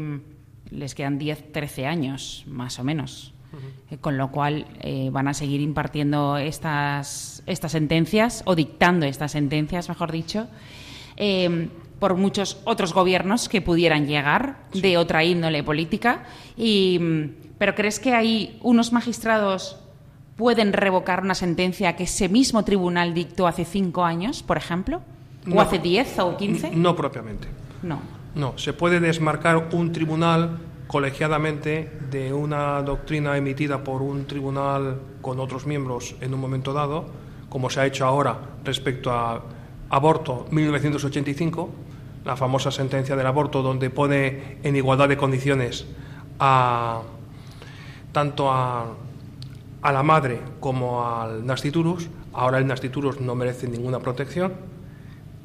les 0.69 0.93
quedan 0.93 1.17
10, 1.17 1.51
13 1.51 1.87
años 1.87 2.43
más 2.47 2.77
o 2.77 2.83
menos. 2.83 3.34
Con 4.01 4.17
lo 4.17 4.31
cual 4.31 4.65
van 5.11 5.27
a 5.27 5.33
seguir 5.33 5.61
impartiendo 5.61 6.37
estas, 6.37 7.43
estas 7.45 7.71
sentencias 7.71 8.41
o 8.45 8.55
dictando 8.55 9.05
estas 9.05 9.31
sentencias, 9.31 9.89
mejor 9.89 10.11
dicho, 10.11 10.47
por 11.99 12.15
muchos 12.15 12.57
otros 12.65 12.93
gobiernos 12.93 13.49
que 13.49 13.61
pudieran 13.61 14.07
llegar 14.07 14.57
de 14.73 14.97
otra 14.97 15.23
índole 15.23 15.63
política. 15.63 16.23
Y, 16.57 16.99
pero 17.57 17.75
¿crees 17.75 17.99
que 17.99 18.13
hay 18.13 18.59
unos 18.61 18.91
magistrados 18.91 19.77
pueden 20.35 20.73
revocar 20.73 21.21
una 21.21 21.35
sentencia 21.35 21.95
que 21.95 22.03
ese 22.03 22.27
mismo 22.29 22.63
tribunal 22.63 23.13
dictó 23.13 23.47
hace 23.47 23.65
cinco 23.65 24.03
años, 24.03 24.43
por 24.43 24.57
ejemplo? 24.57 25.01
¿O 25.51 25.61
hace 25.61 25.79
diez 25.79 26.17
o 26.19 26.35
quince? 26.37 26.71
No 26.71 26.95
propiamente. 26.95 27.47
No. 27.83 27.99
No, 28.33 28.57
se 28.57 28.73
puede 28.73 28.99
desmarcar 28.99 29.69
un 29.71 29.91
tribunal 29.93 30.57
colegiadamente 30.87 31.91
de 32.11 32.33
una 32.33 32.81
doctrina 32.81 33.37
emitida 33.37 33.83
por 33.83 34.01
un 34.01 34.25
tribunal 34.25 34.99
con 35.21 35.39
otros 35.39 35.65
miembros 35.65 36.15
en 36.21 36.33
un 36.33 36.39
momento 36.39 36.73
dado, 36.73 37.05
como 37.49 37.69
se 37.69 37.79
ha 37.79 37.85
hecho 37.85 38.05
ahora 38.05 38.37
respecto 38.63 39.11
a 39.11 39.41
aborto 39.89 40.47
1985, 40.51 41.69
la 42.25 42.35
famosa 42.35 42.71
sentencia 42.71 43.15
del 43.15 43.27
aborto 43.27 43.61
donde 43.61 43.89
pone 43.89 44.57
en 44.63 44.75
igualdad 44.75 45.09
de 45.09 45.17
condiciones 45.17 45.85
a 46.39 47.01
tanto 48.11 48.51
a 48.51 48.87
a 49.85 49.91
la 49.91 50.01
madre 50.01 50.39
como 50.59 51.07
al 51.07 51.45
nasciturus. 51.45 52.09
Ahora 52.33 52.57
el 52.57 52.65
nasciturus 52.65 53.21
no 53.21 53.35
merece 53.35 53.67
ninguna 53.67 53.99
protección, 53.99 54.53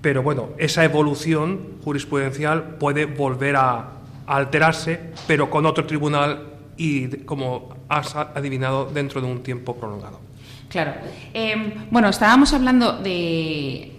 pero 0.01 0.23
bueno, 0.23 0.49
esa 0.57 0.83
evolución 0.83 1.77
jurisprudencial 1.85 2.79
puede 2.79 3.05
volver 3.05 3.57
a, 3.57 4.00
alterarse, 4.37 5.01
pero 5.27 5.51
con 5.51 5.67
otro 5.67 5.87
tribunal 5.87 6.47
y, 6.77 7.09
como 7.25 7.75
has 7.89 8.15
adivinado, 8.15 8.87
dentro 8.87 9.21
de 9.21 9.27
un 9.27 9.43
tiempo 9.43 9.77
prolongado. 9.77 10.21
Claro. 10.69 10.95
Em, 11.35 11.73
bueno, 11.91 12.09
estábamos 12.09 12.53
hablando 12.53 12.93
de. 12.99 13.97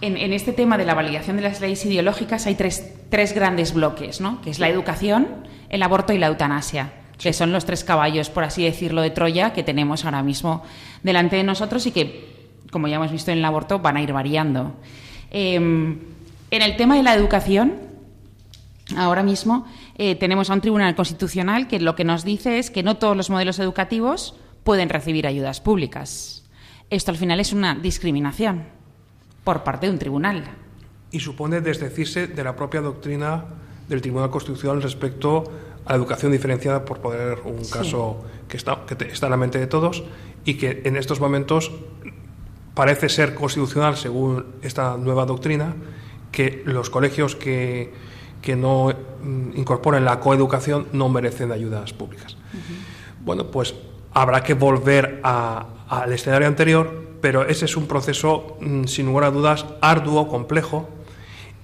En, 0.00 0.32
este 0.32 0.52
tema 0.52 0.78
de 0.78 0.84
la 0.84 0.94
validación 0.94 1.36
de 1.36 1.42
las 1.42 1.60
leyes 1.60 1.84
ideológicas 1.84 2.46
hay 2.46 2.54
tres, 2.54 2.94
tres 3.10 3.34
grandes 3.34 3.74
bloques, 3.74 4.20
¿no? 4.20 4.40
Que 4.42 4.50
es 4.50 4.60
la 4.60 4.68
educación, 4.68 5.26
el 5.70 5.82
aborto 5.82 6.12
y 6.12 6.18
la 6.18 6.28
eutanasia 6.28 6.92
que 7.18 7.32
son 7.32 7.50
los 7.50 7.64
tres 7.64 7.82
caballos, 7.82 8.30
por 8.30 8.44
así 8.44 8.62
decirlo, 8.62 9.02
de 9.02 9.10
Troya 9.10 9.52
que 9.52 9.64
tenemos 9.64 10.04
ahora 10.04 10.22
mismo 10.22 10.62
delante 11.02 11.34
de 11.34 11.42
nosotros 11.42 11.84
y 11.86 11.90
que, 11.90 12.28
como 12.70 12.86
ya 12.86 12.96
hemos 12.96 13.10
visto 13.10 13.32
en 13.32 13.38
el 13.38 13.44
aborto, 13.44 13.80
van 13.80 13.96
a 13.96 14.02
ir 14.02 14.12
variando. 14.12 14.74
Em, 15.32 15.98
en 16.50 16.62
el 16.62 16.76
tema 16.76 16.96
de 16.96 17.02
la 17.02 17.14
educación, 17.14 17.87
ahora 18.96 19.22
mismo 19.22 19.66
eh, 19.96 20.14
tenemos 20.14 20.50
a 20.50 20.54
un 20.54 20.60
tribunal 20.60 20.94
constitucional 20.94 21.68
que 21.68 21.80
lo 21.80 21.94
que 21.94 22.04
nos 22.04 22.24
dice 22.24 22.58
es 22.58 22.70
que 22.70 22.82
no 22.82 22.96
todos 22.96 23.16
los 23.16 23.30
modelos 23.30 23.58
educativos 23.58 24.34
pueden 24.64 24.88
recibir 24.88 25.26
ayudas 25.26 25.60
públicas. 25.60 26.44
Esto 26.90 27.10
al 27.10 27.16
final 27.16 27.40
es 27.40 27.52
una 27.52 27.74
discriminación 27.74 28.64
por 29.44 29.62
parte 29.62 29.86
de 29.86 29.92
un 29.92 29.98
tribunal. 29.98 30.44
Y 31.10 31.20
supone 31.20 31.60
desdecirse 31.60 32.26
de 32.26 32.44
la 32.44 32.54
propia 32.56 32.80
doctrina 32.80 33.44
del 33.88 34.02
Tribunal 34.02 34.30
Constitucional 34.30 34.82
respecto 34.82 35.44
a 35.86 35.92
la 35.92 35.96
educación 35.96 36.32
diferenciada, 36.32 36.84
por 36.84 37.00
poner 37.00 37.38
un 37.44 37.64
caso 37.64 38.24
que 38.46 38.58
está, 38.58 38.84
que 38.86 39.06
está 39.06 39.26
en 39.26 39.30
la 39.30 39.36
mente 39.38 39.58
de 39.58 39.66
todos 39.66 40.04
y 40.44 40.54
que 40.54 40.82
en 40.84 40.96
estos 40.96 41.20
momentos 41.20 41.72
parece 42.74 43.08
ser 43.08 43.34
constitucional, 43.34 43.96
según 43.96 44.44
esta 44.62 44.96
nueva 44.98 45.24
doctrina, 45.24 45.74
que 46.30 46.62
los 46.66 46.90
colegios 46.90 47.34
que, 47.34 47.92
que 48.42 48.56
no 48.56 48.88
mm, 49.22 49.56
incorporen 49.56 50.04
la 50.04 50.20
coeducación 50.20 50.88
no 50.92 51.08
merecen 51.08 51.52
ayudas 51.52 51.92
públicas. 51.92 52.36
Bueno, 53.24 53.50
pues 53.50 53.74
habrá 54.12 54.42
que 54.42 54.54
volver 54.54 55.20
al 55.22 56.12
escenario 56.12 56.48
anterior, 56.48 57.08
pero 57.20 57.46
ese 57.46 57.64
es 57.64 57.76
un 57.76 57.86
proceso, 57.86 58.56
mm, 58.60 58.84
sin 58.84 59.06
lugar 59.06 59.24
a 59.24 59.30
dudas, 59.30 59.66
arduo, 59.80 60.28
complejo. 60.28 60.88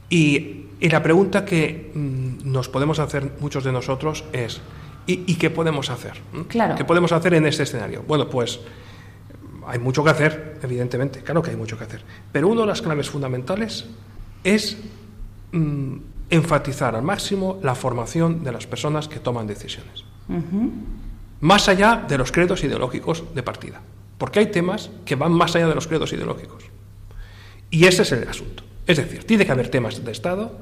Y, 0.09 0.61
la 0.81 1.03
pregunta 1.03 1.47
que 1.47 1.93
mm, 1.95 2.53
nos 2.53 2.69
podemos 2.69 2.99
hacer 2.99 3.33
muchos 3.41 3.65
de 3.65 3.73
nosotros 3.73 4.25
es, 4.35 4.61
¿y, 5.07 5.35
qué 5.37 5.49
podemos 5.49 5.89
hacer? 5.89 6.21
Claro. 6.49 6.75
¿Qué 6.75 6.85
podemos 6.85 7.13
hacer 7.13 7.33
en 7.33 7.47
este 7.47 7.63
escenario? 7.63 8.05
Bueno, 8.07 8.29
pues 8.29 8.61
hay 9.67 9.79
mucho 9.79 10.05
que 10.05 10.11
hacer, 10.11 10.59
evidentemente, 10.63 11.23
claro 11.23 11.41
que 11.41 11.51
hay 11.51 11.57
mucho 11.57 11.79
que 11.79 11.85
hacer. 11.85 12.03
Pero 12.33 12.49
una 12.49 12.63
de 12.63 12.67
las 12.67 12.83
claves 12.83 13.09
fundamentales 13.09 13.87
es 14.43 14.77
enfatizar 16.31 16.95
al 16.95 17.03
máximo 17.03 17.59
la 17.63 17.75
formación 17.75 18.43
de 18.43 18.53
las 18.53 18.67
personas 18.67 19.09
que 19.09 19.21
toman 19.21 19.47
decisiones 19.47 20.05
más 21.45 21.69
allá 21.69 22.03
de 22.09 22.17
los 22.17 22.33
credos 22.33 22.65
ideológicos 22.65 23.23
de 23.35 23.43
partida, 23.43 23.83
porque 24.17 24.39
hay 24.39 24.47
temas 24.47 24.91
que 25.05 25.15
van 25.15 25.33
más 25.33 25.55
allá 25.55 25.69
de 25.69 25.75
los 25.75 25.87
credos 25.87 26.11
ideológicos. 26.15 26.65
Y 27.71 27.85
ese 27.85 28.01
es 28.01 28.13
el 28.13 28.27
asunto. 28.27 28.63
Es 28.87 28.97
decir, 28.97 29.25
tiene 29.25 29.45
que 29.45 29.53
haber 29.53 29.69
temas 29.69 30.03
de 30.03 30.11
Estado 30.11 30.59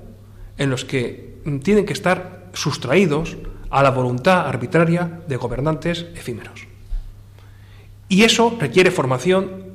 en 0.58 0.70
los 0.70 0.84
que 0.84 1.40
mm, 1.44 1.58
tienen 1.58 1.86
que 1.86 1.92
estar 1.92 2.50
sustraídos 2.52 3.36
a 3.70 3.84
la 3.84 3.90
voluntad 3.90 4.48
arbitraria 4.48 5.20
de 5.28 5.36
gobernantes 5.36 6.06
efímeros. 6.16 6.66
Y 8.08 8.24
eso 8.24 8.56
requiere 8.58 8.90
formación 8.90 9.74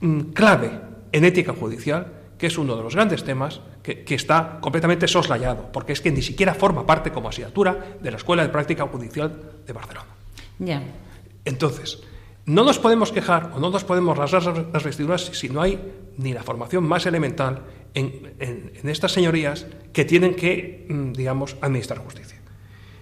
mm, 0.00 0.20
clave 0.34 0.72
en 1.12 1.24
ética 1.24 1.54
judicial, 1.54 2.12
que 2.42 2.48
es 2.48 2.58
uno 2.58 2.74
de 2.74 2.82
los 2.82 2.96
grandes 2.96 3.22
temas 3.22 3.60
que, 3.84 4.04
está 4.08 4.58
completamente 4.60 5.06
soslayado, 5.06 5.70
porque 5.70 5.92
es 5.92 6.00
que 6.00 6.10
ni 6.10 6.22
siquiera 6.22 6.54
forma 6.54 6.84
parte 6.84 7.12
como 7.12 7.28
asignatura 7.28 7.98
de 8.00 8.10
la 8.10 8.16
Escuela 8.16 8.42
de 8.42 8.48
Práctica 8.48 8.84
Judicial 8.88 9.62
de 9.64 9.72
Barcelona. 9.72 10.08
Entonces, 11.44 12.02
no 12.44 12.64
nos 12.64 12.80
podemos 12.80 13.12
quejar 13.12 13.52
o 13.54 13.60
no 13.60 13.70
nos 13.70 13.84
podemos 13.84 14.18
rasgar 14.18 14.66
las 14.72 14.82
vestiduras 14.82 15.22
si 15.22 15.50
no 15.50 15.62
hay 15.62 15.78
ni 16.16 16.32
la 16.32 16.42
formación 16.42 16.82
más 16.82 17.06
elemental 17.06 17.62
en, 17.94 18.32
estas 18.82 19.12
señorías 19.12 19.66
que 19.92 20.04
tienen 20.04 20.34
que, 20.34 20.84
mm, 20.88 21.12
digamos, 21.12 21.56
administrar 21.60 22.00
justicia. 22.00 22.40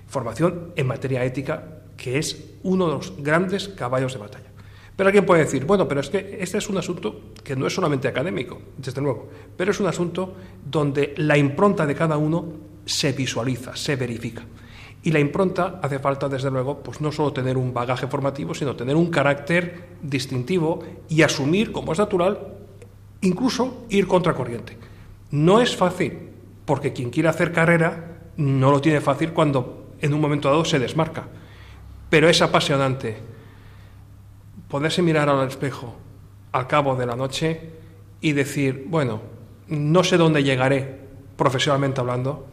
Formación 0.07 0.75
en 0.77 0.87
materia 0.87 1.25
ética, 1.25 1.81
que 1.97 2.19
es 2.19 2.45
uno 2.63 2.89
de 2.89 2.93
los 2.93 3.15
grandes 3.23 3.69
caballos 3.69 4.13
de 4.13 4.19
batalla. 4.19 4.50
Pero 5.01 5.09
alguien 5.09 5.25
puede 5.25 5.45
decir, 5.45 5.65
bueno, 5.65 5.89
pero 5.89 6.03
es 6.03 6.11
que 6.11 6.37
este 6.43 6.59
es 6.59 6.69
un 6.69 6.77
asunto 6.77 7.33
que 7.43 7.57
no 7.57 7.67
es 7.67 7.73
solamente 7.73 8.07
académico, 8.07 8.61
desde 8.77 9.01
luego, 9.01 9.31
pero 9.57 9.71
es 9.71 9.81
un 9.81 9.87
asunto 9.87 10.35
donde 10.63 11.15
la 11.17 11.39
impronta 11.39 11.87
de 11.87 11.95
cada 11.95 12.19
uno 12.19 12.45
se 12.85 13.13
visualiza, 13.13 13.75
se 13.75 13.97
verifica. 13.97 14.43
Y 15.03 15.11
la 15.11 15.19
impronta 15.19 15.81
hace 15.83 16.01
falta, 16.01 16.29
desde 16.29 16.51
luego, 16.51 16.81
pues 16.83 17.01
no 17.01 17.11
solo 17.13 17.33
tener 17.33 17.57
un 17.57 17.73
bagaje 17.73 18.09
formativo, 18.09 18.53
sino 18.55 18.77
tener 18.77 18.95
un 18.95 19.07
carácter 19.07 19.87
distintivo 20.03 20.81
y 21.09 21.23
asumir, 21.23 21.73
como 21.73 21.95
es 21.95 21.99
natural, 21.99 22.39
incluso 23.23 23.87
ir 23.89 24.07
contracorriente. 24.07 24.77
No 25.31 25.63
es 25.63 25.75
fácil, 25.75 26.29
porque 26.67 26.93
quien 26.93 27.09
quiere 27.09 27.31
hacer 27.31 27.53
carrera 27.53 28.19
no 28.37 28.71
lo 28.71 28.83
tiene 28.83 29.01
fácil 29.01 29.33
cuando 29.33 29.95
en 29.99 30.13
un 30.13 30.21
momento 30.21 30.51
dado 30.51 30.67
se 30.67 30.79
desmarca. 30.79 31.27
Pero 32.11 32.29
es 32.29 32.43
apasionante 32.43 33.30
poderse 34.71 35.03
mirar 35.03 35.29
al 35.29 35.47
espejo 35.49 35.95
al 36.53 36.67
cabo 36.67 36.97
de 36.97 37.07
la 37.07 37.17
noche 37.17 37.71
y 38.21 38.33
decir, 38.33 38.87
bueno, 38.89 39.21
no 39.69 40.03
sé 40.05 40.17
dónde 40.17 40.43
llegaré 40.43 41.01
profesionalmente 41.37 42.01
hablando, 42.01 42.47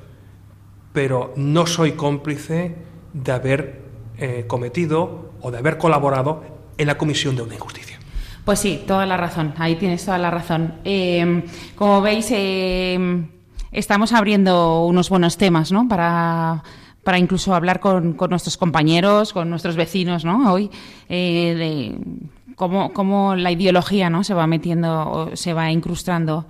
pero 0.94 1.34
no 1.36 1.65
soy 1.65 1.94
cómplice 1.94 2.76
de 3.13 3.32
haber 3.32 3.82
eh, 4.18 4.46
cometido 4.48 5.32
o 5.42 5.52
de 5.52 5.58
haber 5.58 5.78
colaborado 5.78 6.44
en 6.78 6.88
la 6.88 6.98
comisión 6.98 7.36
de 7.36 7.44
una 7.44 7.56
injusticia. 7.56 8.00
Pues 8.46 8.60
sí, 8.60 8.84
toda 8.88 9.06
la 9.06 9.18
razón, 9.18 9.54
ahí 9.58 9.76
tienes 9.76 10.06
toda 10.06 10.18
la 10.18 10.32
razón. 10.32 10.76
Em, 10.84 11.44
como 11.76 12.02
veis, 12.02 12.28
em, 12.32 13.28
estamos 13.72 14.13
abriendo 14.13 14.86
unos 14.86 15.10
buenos 15.10 15.38
temas, 15.38 15.72
¿no? 15.72 15.88
Para 15.88 16.63
para 17.08 17.20
incluso 17.20 17.56
hablar 17.56 17.80
con, 17.80 18.17
nuestros 18.30 18.58
compañeros, 18.58 19.32
con 19.32 19.50
nuestros 19.50 19.78
vecinos, 19.78 20.26
¿no? 20.26 20.52
Hoy, 20.52 20.70
eh, 21.08 21.56
de 21.56 22.56
cómo, 22.58 23.34
la 23.38 23.50
ideología, 23.50 24.10
¿no? 24.10 24.26
Se 24.26 24.34
va 24.34 24.46
metiendo, 24.46 25.10
o 25.10 25.36
se 25.38 25.54
va 25.54 25.72
incrustando 25.72 26.48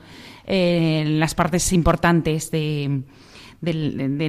eh, 0.47 1.03
en 1.05 1.19
las 1.19 1.35
partes 1.35 1.71
importantes 1.73 2.49
de, 2.49 3.03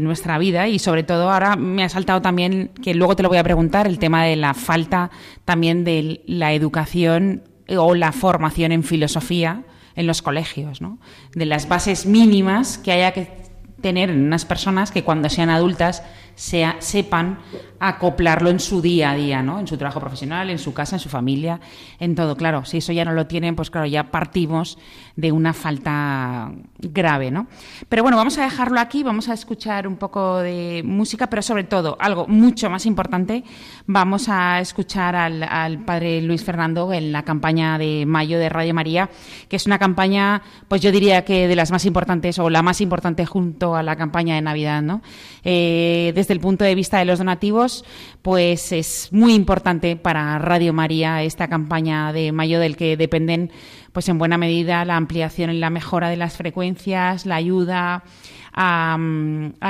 nuestra 0.03 0.37
vida 0.37 0.69
y 0.69 0.79
sobre 0.79 1.03
todo 1.03 1.31
ahora 1.31 1.57
me 1.57 1.83
ha 1.83 1.89
saltado 1.89 2.21
también, 2.21 2.73
que 2.83 2.93
luego 2.93 3.17
te 3.17 3.23
lo 3.23 3.31
voy 3.31 3.39
a 3.39 3.43
preguntar, 3.43 3.87
el 3.87 3.99
tema 3.99 4.25
de 4.25 4.37
la 4.37 4.53
falta 4.53 5.11
también 5.47 5.83
de 5.83 6.21
la 6.27 6.53
educación 6.53 7.45
o 7.75 7.95
la 7.95 8.13
formación 8.13 8.73
en 8.73 8.83
filosofía 8.83 9.63
en 9.97 10.07
los 10.07 10.21
colegios, 10.21 10.83
¿no? 10.83 10.99
De 11.35 11.47
las 11.47 11.69
bases 11.71 12.05
mínimas 12.05 12.77
que 12.77 12.93
haya 12.93 13.13
que 13.13 13.48
tener 13.81 14.11
en 14.11 14.27
unas 14.27 14.45
personas 14.45 14.91
que 14.91 15.05
cuando 15.05 15.29
sean 15.29 15.51
adultas 15.51 16.03
sea, 16.39 16.77
sepan 16.79 17.39
acoplarlo 17.81 18.51
en 18.51 18.61
su 18.61 18.81
día 18.81 19.11
a 19.11 19.15
día, 19.15 19.43
¿no? 19.43 19.59
En 19.59 19.67
su 19.67 19.77
trabajo 19.77 19.99
profesional, 19.99 20.51
en 20.51 20.59
su 20.59 20.73
casa, 20.73 20.97
en 20.97 21.01
su 21.01 21.09
familia, 21.09 21.61
en 21.99 22.15
todo. 22.15 22.37
Claro, 22.37 22.65
si 22.65 22.79
eso 22.79 22.93
ya 22.93 23.05
no 23.05 23.13
lo 23.13 23.27
tienen, 23.27 23.57
pues 23.57 23.71
claro, 23.71 23.87
ya 23.87 24.11
partimos 24.13 24.79
de 25.17 25.33
una 25.33 25.53
falta 25.53 26.53
grave, 26.79 27.33
¿no? 27.33 27.49
Pero 27.89 28.03
bueno, 28.03 28.17
vamos 28.17 28.39
a 28.39 28.45
dejarlo 28.45 28.79
aquí, 28.79 29.03
vamos 29.03 29.29
a 29.29 29.35
escuchar 29.35 29.89
un 29.89 29.97
poco 29.97 30.39
de 30.39 30.83
música, 30.85 31.29
pero 31.29 31.43
sobre 31.43 31.65
todo, 31.65 31.97
algo 32.01 32.27
mucho 32.29 32.71
más 32.71 32.87
importante, 32.87 33.43
vamos 33.87 34.29
a 34.29 34.61
escuchar 34.61 35.17
al, 35.17 35.43
al 35.43 35.85
padre 35.85 36.23
Luis 36.23 36.45
Fernando 36.45 36.93
en 36.93 37.11
la 37.11 37.25
campaña 37.25 37.79
de 37.79 38.07
mayo 38.07 38.39
de 38.39 38.49
Radio 38.49 38.75
María, 38.75 39.11
que 39.49 39.57
es 39.57 39.67
una 39.67 39.79
campaña, 39.79 40.43
pues 40.69 40.83
yo 40.83 40.93
diría 40.93 41.25
que 41.25 41.49
de 41.49 41.57
las 41.57 41.73
más 41.73 41.85
importantes 41.85 42.39
o 42.39 42.49
la 42.49 42.63
más 42.63 42.81
importante 42.81 43.27
junto 43.27 43.75
a 43.75 43.83
la 43.83 43.97
campaña 43.97 44.37
de 44.37 44.43
Navidad, 44.43 44.83
¿no? 44.83 45.03
Eh, 45.43 46.13
el 46.31 46.41
punto 46.41 46.65
de 46.65 46.75
vista 46.75 46.99
de 46.99 47.05
los 47.05 47.19
donativos, 47.19 47.85
pues 48.23 48.73
es 48.73 49.09
muy 49.13 49.35
importante 49.35 49.97
para 49.97 50.39
Radio 50.39 50.73
María 50.73 51.23
esta 51.23 51.49
campaña 51.49 52.13
de 52.13 52.33
mayo 52.33 52.61
del 52.61 52.77
que 52.77 52.97
dependen, 52.97 53.51
pues 53.93 54.09
en 54.09 54.19
buena 54.19 54.39
medida, 54.39 54.85
la 54.85 54.97
ampliación 54.97 55.51
y 55.51 55.59
la 55.59 55.71
mejora 55.71 56.09
de 56.09 56.17
las 56.17 56.37
frecuencias, 56.37 57.27
la 57.27 57.37
ayuda 57.37 58.05
a, 58.53 58.99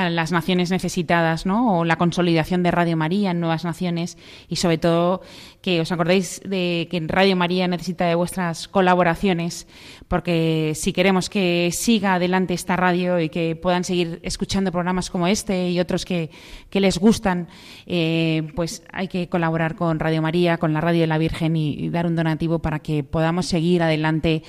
las 0.09 0.31
naciones 0.31 0.71
necesitadas, 0.71 1.45
¿no? 1.45 1.79
O 1.79 1.85
la 1.85 1.97
consolidación 1.97 2.63
de 2.63 2.71
Radio 2.71 2.97
María 2.97 3.31
en 3.31 3.39
nuevas 3.39 3.63
naciones 3.63 4.17
y 4.47 4.55
sobre 4.55 4.77
todo 4.77 5.21
que 5.61 5.81
os 5.81 5.91
acordéis 5.91 6.41
de 6.45 6.87
que 6.89 7.03
Radio 7.07 7.35
María 7.35 7.67
necesita 7.67 8.05
de 8.05 8.15
vuestras 8.15 8.67
colaboraciones 8.67 9.67
porque 10.09 10.73
si 10.75 10.91
queremos 10.91 11.29
que 11.29 11.69
siga 11.71 12.15
adelante 12.15 12.55
esta 12.55 12.75
radio 12.75 13.19
y 13.19 13.29
que 13.29 13.55
puedan 13.55 13.83
seguir 13.83 14.19
escuchando 14.23 14.71
programas 14.71 15.09
como 15.09 15.27
este 15.27 15.69
y 15.69 15.79
otros 15.79 16.03
que, 16.03 16.31
les 16.71 16.97
gustan, 16.97 17.47
eh, 17.85 18.51
pues 18.55 18.83
hay 18.91 19.07
que 19.07 19.29
colaborar 19.29 19.75
con 19.75 19.99
Radio 19.99 20.21
María, 20.21 20.57
con 20.57 20.73
la 20.73 20.81
Radio 20.81 21.01
de 21.01 21.07
la 21.07 21.19
Virgen 21.19 21.55
y, 21.55 21.89
dar 21.89 22.07
un 22.07 22.15
donativo 22.15 22.59
para 22.59 22.79
que 22.79 23.03
podamos 23.03 23.45
seguir 23.45 23.83
adelante 23.83 24.41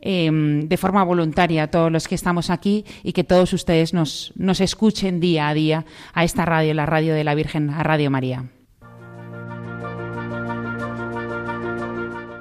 em, 0.00 0.68
de 0.68 0.76
forma 0.76 1.02
voluntaria 1.02 1.70
todos 1.70 1.90
los 1.90 2.06
que 2.06 2.14
estamos 2.14 2.48
aquí 2.48 2.84
y 3.02 3.12
que 3.12 3.24
todos 3.24 3.52
ustedes 3.52 3.92
nos, 3.94 4.32
nos 4.36 4.60
escuchen 4.60 5.18
día 5.18 5.48
a 5.48 5.54
día 5.54 5.84
a 6.12 6.22
esta 6.22 6.44
radio, 6.44 6.74
la 6.74 6.86
Radio 6.86 7.14
de 7.14 7.24
la 7.24 7.34
Virgen, 7.34 7.70
a 7.70 7.82
Radio 7.82 8.10
María. 8.10 8.44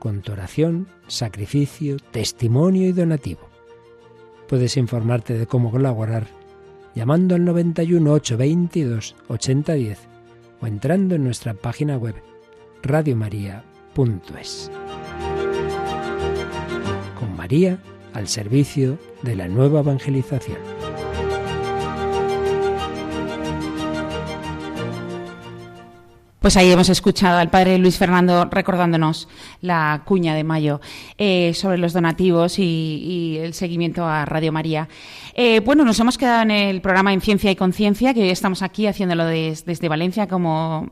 con 0.00 0.22
tu 0.22 0.32
oración, 0.32 0.88
sacrificio, 1.06 1.98
testimonio 2.10 2.88
y 2.88 2.92
donativo. 2.92 3.48
Puedes 4.48 4.76
informarte 4.76 5.38
de 5.38 5.46
cómo 5.46 5.70
colaborar 5.70 6.26
llamando 6.96 7.36
al 7.36 7.44
91 7.44 8.12
822 8.12 9.14
8010 9.28 9.98
o 10.60 10.66
entrando 10.66 11.14
en 11.14 11.22
nuestra 11.22 11.54
página 11.54 11.96
web 11.96 12.16
radiomaria.es. 12.82 14.70
Con 17.18 17.36
María 17.36 17.78
al 18.12 18.26
servicio 18.26 18.98
de 19.22 19.36
la 19.36 19.46
nueva 19.46 19.80
evangelización. 19.80 20.58
Pues 26.40 26.56
ahí 26.56 26.70
hemos 26.70 26.88
escuchado 26.88 27.38
al 27.38 27.50
padre 27.50 27.76
Luis 27.76 27.98
Fernando 27.98 28.46
recordándonos 28.50 29.28
la 29.60 30.00
cuña 30.06 30.34
de 30.34 30.42
mayo 30.42 30.80
eh, 31.18 31.52
sobre 31.52 31.76
los 31.76 31.92
donativos 31.92 32.58
y, 32.58 33.36
el 33.42 33.52
seguimiento 33.52 34.06
a 34.06 34.24
Radio 34.24 34.50
María. 34.50 34.88
Eh, 35.34 35.60
bueno, 35.60 35.84
nos 35.84 36.00
hemos 36.00 36.16
quedado 36.16 36.40
en 36.40 36.50
el 36.50 36.80
programa 36.80 37.12
En 37.12 37.20
Ciencia 37.20 37.50
y 37.50 37.56
Conciencia, 37.56 38.14
que 38.14 38.22
hoy 38.22 38.30
estamos 38.30 38.62
aquí 38.62 38.86
haciéndolo 38.86 39.26
desde 39.26 39.88
Valencia, 39.90 40.28
como 40.28 40.88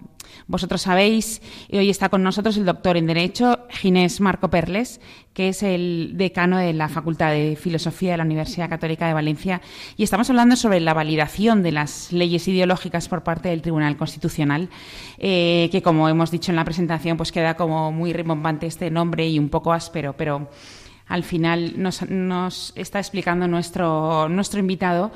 vosotros 0.47 0.83
sabéis, 0.83 1.43
y 1.69 1.79
hoy 1.79 1.91
está 1.91 2.09
con 2.09 2.23
nosotros 2.23 2.57
el 2.57 2.65
doctor 2.65 2.97
en 2.97 3.07
Derecho, 3.07 3.67
Ginés 3.71 4.21
Marco 4.21 4.49
Perles, 4.49 5.01
que 5.33 5.49
es 5.49 5.63
el 5.63 6.13
decano 6.15 6.59
de 6.59 6.73
la 6.73 6.89
Facultad 6.89 7.31
de 7.31 7.57
Filosofía 7.57 8.13
de 8.13 8.17
la 8.19 8.25
Universidad 8.25 8.69
Católica 8.69 9.07
de 9.07 9.15
Valencia, 9.15 9.61
y 9.97 10.03
estamos 10.03 10.29
hablando 10.31 10.57
sobre 10.57 10.81
la 10.81 10.95
validación 10.95 11.63
de 11.63 11.73
las 11.73 12.13
leyes 12.13 12.49
ideológicas 12.49 13.09
por 13.09 13.23
parte 13.23 13.49
del 13.51 13.63
Tribunal 13.63 13.97
Constitucional, 13.97 14.69
eh, 15.19 15.69
que 15.71 15.83
como 15.83 16.09
hemos 16.09 16.31
dicho 16.31 16.53
en 16.53 16.57
la 16.57 16.65
presentación, 16.65 17.17
pues 17.17 17.33
queda 17.33 17.55
como 17.55 17.93
muy 17.93 18.13
rimbombante 18.13 18.67
este 18.67 18.91
nombre 18.91 19.29
y 19.29 19.39
un 19.39 19.49
poco 19.49 19.73
áspero, 19.73 20.15
pero 20.17 20.51
al 21.07 21.25
final 21.25 21.75
nos, 21.77 22.73
está 22.75 22.99
explicando 22.99 23.49
nuestro, 23.49 24.29
nuestro 24.29 24.61
invitado 24.61 25.11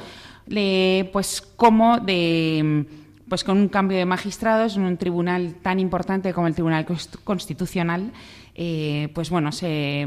pues 1.12 1.40
cómo 1.57 1.98
de 1.98 2.87
pues 3.32 3.44
con 3.44 3.56
un 3.56 3.68
cambio 3.68 3.96
de 3.96 4.04
magistrados 4.04 4.76
en 4.76 4.82
un 4.82 4.98
tribunal 4.98 5.54
tan 5.62 5.80
importante 5.80 6.34
como 6.34 6.48
el 6.48 6.52
Tribunal 6.52 6.84
Constitucional, 7.24 8.12
eh, 8.54 9.08
pues 9.14 9.30
bueno, 9.30 9.52
se, 9.52 10.06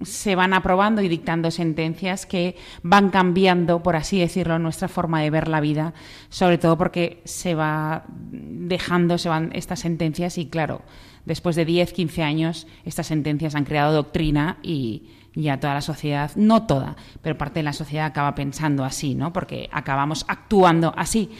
se, 0.00 0.34
van 0.34 0.54
aprobando 0.54 1.02
y 1.02 1.08
dictando 1.08 1.50
sentencias 1.50 2.24
que 2.24 2.56
van 2.82 3.10
cambiando, 3.10 3.82
por 3.82 3.96
así 3.96 4.18
decirlo, 4.18 4.58
nuestra 4.58 4.88
forma 4.88 5.20
de 5.20 5.28
ver 5.28 5.46
la 5.46 5.60
vida, 5.60 5.92
sobre 6.30 6.56
todo 6.56 6.78
porque 6.78 7.20
se 7.24 7.54
va 7.54 8.04
dejando, 8.08 9.18
se 9.18 9.28
van 9.28 9.50
estas 9.52 9.80
sentencias 9.80 10.38
y 10.38 10.46
claro, 10.46 10.80
después 11.26 11.54
de 11.54 11.66
10, 11.66 11.92
15 11.92 12.22
años, 12.22 12.66
estas 12.86 13.08
sentencias 13.08 13.56
han 13.56 13.66
creado 13.66 13.92
doctrina 13.92 14.56
y, 14.62 15.02
ya 15.42 15.60
toda 15.60 15.74
la 15.74 15.80
sociedad, 15.80 16.32
no 16.34 16.66
toda, 16.66 16.96
pero 17.22 17.38
parte 17.38 17.60
de 17.60 17.62
la 17.62 17.72
sociedad 17.72 18.06
acaba 18.06 18.34
pensando 18.34 18.84
así, 18.84 19.14
¿no? 19.14 19.32
Porque 19.32 19.68
acabamos 19.72 20.24
actuando 20.28 20.92
así. 20.96 21.30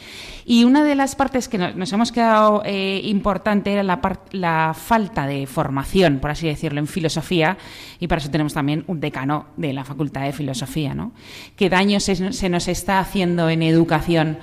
Y 0.45 0.63
una 0.63 0.83
de 0.83 0.95
las 0.95 1.15
partes 1.15 1.49
que 1.49 1.57
nos 1.57 1.91
hemos 1.91 2.11
quedado 2.11 2.61
eh, 2.65 3.01
importante 3.03 3.73
era 3.73 3.83
la, 3.83 3.99
la 4.31 4.73
falta 4.73 5.27
de 5.27 5.45
formación, 5.47 6.19
por 6.19 6.31
así 6.31 6.47
decirlo, 6.47 6.79
en 6.79 6.87
filosofía, 6.87 7.57
y 7.99 8.07
para 8.07 8.19
eso 8.19 8.31
tenemos 8.31 8.53
también 8.53 8.85
un 8.87 8.99
decano 9.01 9.47
de 9.57 9.73
la 9.73 9.83
Facultad 9.83 10.21
de 10.21 10.31
Filosofía, 10.31 10.93
¿no? 10.93 11.11
¿Qué 11.57 11.69
daño 11.69 11.99
se, 11.99 12.31
se 12.31 12.49
nos 12.49 12.67
está 12.69 12.99
haciendo 12.99 13.49
en 13.49 13.61
educación 13.63 14.37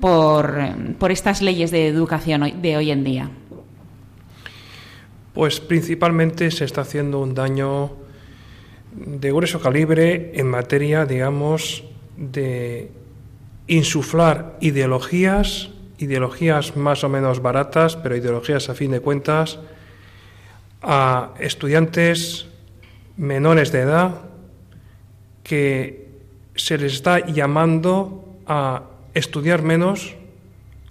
por, 0.00 0.58
por 0.98 1.12
estas 1.12 1.42
leyes 1.42 1.70
de 1.70 1.86
educación 1.86 2.60
de 2.60 2.76
hoy 2.76 2.90
en 2.90 3.04
día? 3.04 3.30
Pues 5.32 5.60
principalmente 5.60 6.50
se 6.50 6.64
está 6.64 6.80
haciendo 6.80 7.20
un 7.20 7.34
daño 7.34 8.05
de 8.96 9.30
grueso 9.30 9.60
calibre 9.60 10.32
en 10.34 10.48
materia, 10.48 11.04
digamos, 11.04 11.84
de 12.16 12.90
insuflar 13.66 14.56
ideologías, 14.60 15.70
ideologías 15.98 16.76
más 16.76 17.04
o 17.04 17.08
menos 17.08 17.40
baratas, 17.40 17.96
pero 17.96 18.16
ideologías 18.16 18.68
a 18.68 18.74
fin 18.74 18.90
de 18.90 19.00
cuentas, 19.00 19.58
a 20.82 21.34
estudiantes 21.40 22.46
menores 23.16 23.72
de 23.72 23.80
edad 23.80 24.22
que 25.42 26.08
se 26.54 26.78
les 26.78 26.94
está 26.94 27.26
llamando 27.26 28.24
a 28.46 28.82
estudiar 29.14 29.62
menos, 29.62 30.16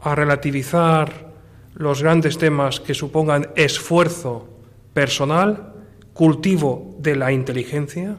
a 0.02 0.16
relativizar 0.16 1.34
los 1.74 2.02
grandes 2.02 2.38
temas 2.38 2.80
que 2.80 2.94
supongan 2.94 3.50
esfuerzo 3.56 4.48
personal 4.94 5.75
cultivo 6.16 6.96
de 7.00 7.18
la 7.18 7.34
inteligencia 7.34 8.16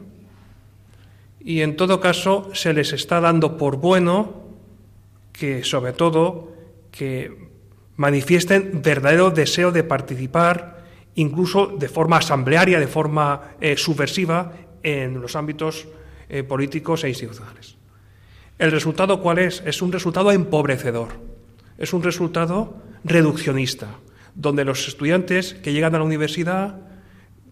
y 1.41 1.63
en 1.63 1.77
todo 1.77 1.99
caso 1.99 2.51
se 2.53 2.75
les 2.75 2.93
está 2.93 3.23
dando 3.23 3.57
por 3.57 3.79
bueno 3.79 4.45
que 5.33 5.65
sobre 5.65 5.95
todo 5.95 6.53
que 6.93 7.49
manifiesten 7.97 8.83
verdadero 8.85 9.31
deseo 9.31 9.73
de 9.73 9.83
participar 9.83 10.85
incluso 11.15 11.69
de 11.69 11.89
forma 11.89 12.19
asamblearia, 12.19 12.79
de 12.79 12.87
forma 12.87 13.57
eh, 13.63 13.79
subversiva 13.79 14.53
en 14.83 15.19
los 15.19 15.35
ámbitos 15.35 15.89
eh, 16.29 16.43
políticos 16.43 17.03
e 17.03 17.09
institucionales. 17.09 17.77
¿El 18.59 18.73
resultado 18.73 19.23
cuál 19.23 19.39
es? 19.39 19.63
Es 19.65 19.81
un 19.81 19.91
resultado 19.91 20.33
empobrecedor, 20.33 21.17
es 21.79 21.95
un 21.95 22.03
resultado 22.03 22.77
reduccionista, 23.05 23.89
donde 24.35 24.67
los 24.67 24.87
estudiantes 24.87 25.55
que 25.55 25.73
llegan 25.73 25.95
a 25.95 25.99
la 25.99 26.05
universidad 26.05 26.87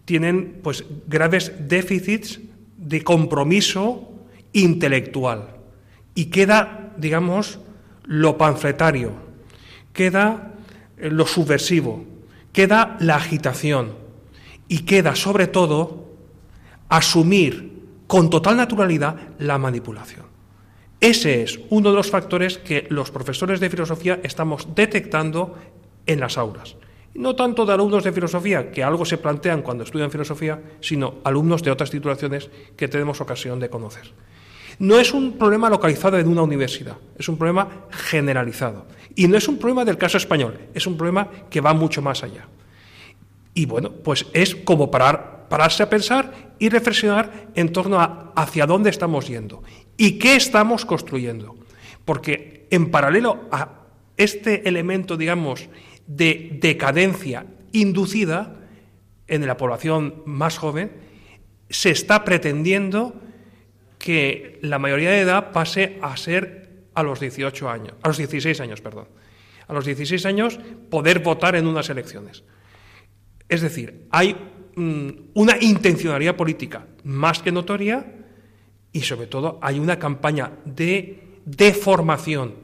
tienen 0.04 0.60
pues 0.62 0.84
graves 1.06 1.52
déficits 1.68 2.40
de 2.76 3.02
compromiso 3.02 4.10
intelectual 4.52 5.56
y 6.14 6.26
queda, 6.26 6.92
digamos, 6.96 7.58
lo 8.04 8.36
panfletario, 8.36 9.12
queda 9.92 10.54
eh, 10.98 11.10
lo 11.10 11.26
subversivo, 11.26 12.04
queda 12.52 12.96
la 13.00 13.16
agitación 13.16 13.94
y 14.68 14.80
queda 14.80 15.16
sobre 15.16 15.46
todo 15.46 16.12
asumir 16.88 17.72
con 18.06 18.30
total 18.30 18.56
naturalidad 18.56 19.16
la 19.38 19.58
manipulación. 19.58 20.26
Ese 21.00 21.42
es 21.42 21.60
uno 21.70 21.90
de 21.90 21.96
los 21.96 22.10
factores 22.10 22.58
que 22.58 22.86
los 22.90 23.10
profesores 23.10 23.60
de 23.60 23.70
filosofía 23.70 24.20
estamos 24.22 24.74
detectando 24.74 25.58
en 26.06 26.20
las 26.20 26.38
aulas 26.38 26.76
no 27.14 27.36
tanto 27.36 27.64
de 27.64 27.72
alumnos 27.72 28.04
de 28.04 28.12
filosofía, 28.12 28.70
que 28.70 28.82
algo 28.82 29.04
se 29.04 29.18
plantean 29.18 29.62
cuando 29.62 29.84
estudian 29.84 30.10
filosofía, 30.10 30.60
sino 30.80 31.16
alumnos 31.24 31.62
de 31.62 31.70
otras 31.70 31.90
titulaciones 31.90 32.50
que 32.76 32.88
tenemos 32.88 33.20
ocasión 33.20 33.60
de 33.60 33.70
conocer. 33.70 34.12
No 34.78 34.98
es 34.98 35.14
un 35.14 35.38
problema 35.38 35.70
localizado 35.70 36.18
en 36.18 36.26
una 36.26 36.42
universidad, 36.42 36.96
es 37.16 37.28
un 37.28 37.38
problema 37.38 37.86
generalizado. 37.90 38.86
Y 39.14 39.28
no 39.28 39.36
es 39.36 39.46
un 39.46 39.58
problema 39.58 39.84
del 39.84 39.98
caso 39.98 40.16
español, 40.16 40.58
es 40.74 40.86
un 40.86 40.96
problema 40.96 41.28
que 41.48 41.60
va 41.60 41.72
mucho 41.72 42.02
más 42.02 42.24
allá. 42.24 42.48
Y 43.54 43.66
bueno, 43.66 43.92
pues 43.92 44.26
es 44.32 44.56
como 44.56 44.90
parar, 44.90 45.46
pararse 45.48 45.84
a 45.84 45.90
pensar 45.90 46.54
y 46.58 46.68
reflexionar 46.68 47.48
en 47.54 47.72
torno 47.72 48.00
a 48.00 48.32
hacia 48.34 48.66
dónde 48.66 48.90
estamos 48.90 49.28
yendo 49.28 49.62
y 49.96 50.18
qué 50.18 50.34
estamos 50.34 50.84
construyendo. 50.84 51.54
Porque 52.04 52.66
en 52.70 52.90
paralelo 52.90 53.44
a 53.52 53.84
este 54.16 54.68
elemento, 54.68 55.16
digamos, 55.16 55.68
de 56.06 56.58
decadencia 56.60 57.46
inducida 57.72 58.60
en 59.26 59.46
la 59.46 59.56
población 59.56 60.22
más 60.26 60.58
joven, 60.58 60.92
se 61.70 61.90
está 61.90 62.24
pretendiendo 62.24 63.20
que 63.98 64.58
la 64.62 64.78
mayoría 64.78 65.10
de 65.10 65.20
edad 65.20 65.52
pase 65.52 65.98
a 66.02 66.16
ser 66.16 66.84
a 66.94 67.02
los 67.02 67.20
18 67.20 67.68
años, 67.68 67.94
a 68.02 68.08
los 68.08 68.18
16 68.18 68.60
años, 68.60 68.80
perdón. 68.80 69.08
A 69.66 69.72
los 69.72 69.86
16 69.86 70.26
años 70.26 70.60
poder 70.90 71.20
votar 71.20 71.56
en 71.56 71.66
unas 71.66 71.88
elecciones. 71.88 72.44
Es 73.48 73.62
decir, 73.62 74.06
hay 74.10 74.36
mm, 74.76 75.08
una 75.34 75.56
intencionalidad 75.60 76.36
política 76.36 76.86
más 77.04 77.40
que 77.40 77.50
notoria 77.50 78.06
y 78.92 79.00
sobre 79.00 79.26
todo 79.26 79.58
hay 79.62 79.78
una 79.78 79.98
campaña 79.98 80.52
de 80.64 81.40
deformación 81.44 82.63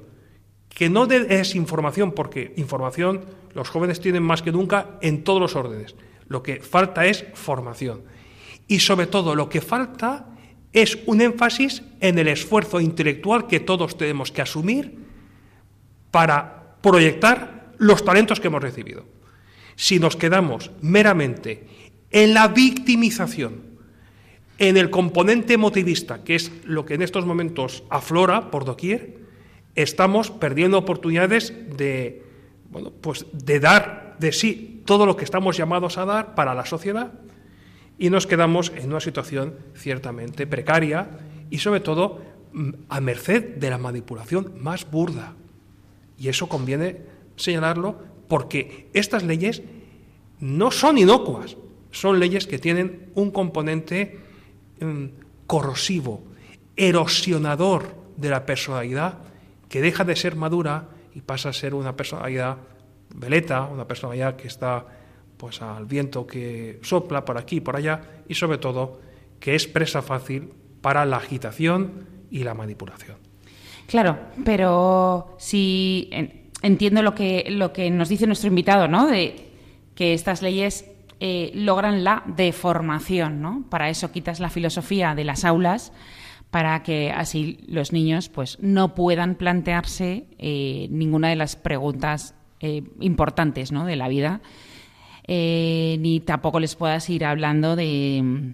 que 0.75 0.89
no 0.89 1.05
es 1.05 1.55
información, 1.55 2.13
porque 2.13 2.55
información 2.57 3.25
los 3.55 3.69
jóvenes 3.69 4.01
tienen 4.01 4.23
más 4.23 4.43
que 4.43 4.53
nunca 4.53 4.99
en 5.03 5.25
todos 5.25 5.41
los 5.41 5.57
órdenes. 5.57 5.95
Lo 6.29 6.43
que 6.43 6.61
falta 6.61 7.07
es 7.07 7.27
formación. 7.35 8.03
Y 8.69 8.81
sobre 8.81 9.07
todo 9.07 9.35
lo 9.35 9.49
que 9.49 9.61
falta 9.61 10.37
es 10.73 10.99
un 11.07 11.21
énfasis 11.21 11.83
en 12.01 12.19
el 12.19 12.29
esfuerzo 12.29 12.81
intelectual 12.81 13.47
que 13.47 13.61
todos 13.61 13.99
tenemos 13.99 14.31
que 14.31 14.43
asumir 14.43 14.99
para 16.11 16.77
proyectar 16.81 17.73
los 17.79 18.05
talentos 18.05 18.41
que 18.41 18.47
hemos 18.47 18.63
recibido. 18.63 19.05
Si 19.75 19.99
nos 19.99 20.17
quedamos 20.17 20.71
meramente 20.81 21.67
en 22.11 22.35
la 22.35 22.49
victimización, 22.49 23.71
en 24.59 24.77
el 24.77 24.91
componente 24.91 25.55
emotivista, 25.55 26.23
que 26.23 26.35
es 26.35 26.53
lo 26.65 26.85
que 26.85 26.95
en 26.95 27.03
estos 27.03 27.25
momentos 27.25 27.83
aflora 27.89 28.51
por 28.51 28.65
doquier, 28.65 29.20
estamos 29.83 30.31
perdiendo 30.31 30.79
oportunidades 30.79 31.55
de, 31.77 32.25
bueno, 32.71 32.93
pues 33.01 33.27
de 33.33 33.61
dar 33.61 34.17
de 34.19 34.33
sí 34.33 34.83
todo 34.85 35.07
lo 35.07 35.17
que 35.17 35.25
estamos 35.25 35.57
llamados 35.57 35.99
a 35.99 36.05
dar 36.05 36.35
para 36.35 36.55
la 36.55 36.67
sociedad 36.67 37.13
y 37.99 38.11
nos 38.11 38.27
quedamos 38.27 38.73
en 38.77 38.89
una 38.89 39.01
situación 39.01 39.55
ciertamente 39.75 40.47
precaria 40.47 41.11
y 41.51 41.59
sobre 41.59 41.81
todo 41.81 42.21
mm, 42.53 42.71
a 42.89 43.01
merced 43.01 43.57
de 43.57 43.71
la 43.71 43.79
manipulación 43.79 44.55
más 44.59 44.91
burda. 44.91 45.35
Y 46.19 46.29
eso 46.29 46.49
conviene 46.49 47.03
señalarlo 47.37 47.99
porque 48.27 48.89
estas 48.95 49.23
leyes 49.23 49.63
no 50.39 50.71
son 50.71 50.97
inocuas, 50.97 51.57
son 51.91 52.19
leyes 52.19 52.47
que 52.47 52.59
tienen 52.59 53.11
un 53.15 53.31
componente 53.31 54.19
mm, 54.81 55.05
corrosivo, 55.47 56.25
erosionador 56.77 57.95
de 58.17 58.31
la 58.31 58.47
personalidad, 58.47 59.19
que 59.71 59.81
deja 59.81 60.05
de 60.05 60.17
ser 60.17 60.37
madura 60.37 60.89
y 61.15 61.23
pasa 61.23 61.49
a 61.49 61.53
ser 61.55 61.75
una 61.75 61.97
personalidad 61.97 62.59
veleta, 63.15 63.63
una 63.63 63.87
personalidad 63.87 64.37
que 64.37 64.49
está 64.49 64.85
pues 65.37 65.63
al 65.63 65.87
viento 65.87 66.27
que 66.27 66.81
sopla 66.83 67.25
por 67.25 67.39
aquí 67.39 67.57
y 67.57 67.61
por 67.61 67.77
allá 67.77 68.03
y 68.29 68.35
sobre 68.35 68.59
todo 68.59 69.01
que 69.39 69.55
es 69.55 69.67
presa 69.67 70.03
fácil 70.03 70.53
para 70.83 71.07
la 71.07 71.17
agitación 71.17 72.07
y 72.31 72.41
la 72.45 72.53
manipulación. 72.53 73.17
Claro, 73.87 74.19
pero 74.45 75.37
si 75.39 76.11
entiendo 76.63 77.03
lo 77.03 77.15
que, 77.15 77.47
lo 77.49 77.73
que 77.73 77.91
nos 77.91 78.09
dice 78.09 78.27
nuestro 78.27 78.49
invitado, 78.49 78.87
¿no? 78.89 79.07
De 79.07 79.51
que 79.95 80.15
estas 80.15 80.43
leyes 80.43 80.85
eh, 81.21 81.53
logran 81.55 82.05
la 82.05 82.23
deformación, 82.27 83.41
¿no? 83.41 83.65
Para 83.71 83.89
eso 83.89 84.13
quitas 84.13 84.41
la 84.41 84.51
filosofía 84.51 85.15
de 85.15 85.25
las 85.25 85.45
aulas 85.45 85.93
para 86.51 86.83
que 86.83 87.11
así 87.11 87.59
los 87.67 87.93
niños 87.93 88.29
pues 88.29 88.59
no 88.61 88.95
puedan 88.95 89.37
plantearse 89.37 90.27
eh, 90.39 90.89
ninguna 90.91 91.29
de 91.29 91.37
las 91.37 91.57
preguntas 91.57 92.35
eh, 92.61 92.83
importantes 93.01 93.73
¿no? 93.73 93.87
de 93.87 93.97
la 93.97 94.09
vida, 94.09 94.41
ni 95.29 96.21
tampoco 96.27 96.59
les 96.59 96.75
puedas 96.75 97.09
ir 97.09 97.25
hablando 97.25 97.77
de, 97.77 98.53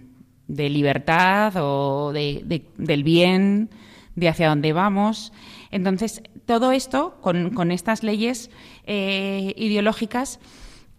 de 0.48 0.70
libertad 0.70 1.54
o 1.56 2.12
de, 2.12 2.62
del 2.76 3.04
bien, 3.04 3.70
de 4.14 4.28
hacia 4.28 4.48
dónde 4.48 4.72
vamos. 4.72 5.32
Entonces, 5.70 6.22
todo 6.46 6.72
esto, 6.72 7.18
con, 7.20 7.70
estas 7.72 8.02
leyes 8.02 8.50
eh, 8.86 9.52
ideológicas, 9.56 10.38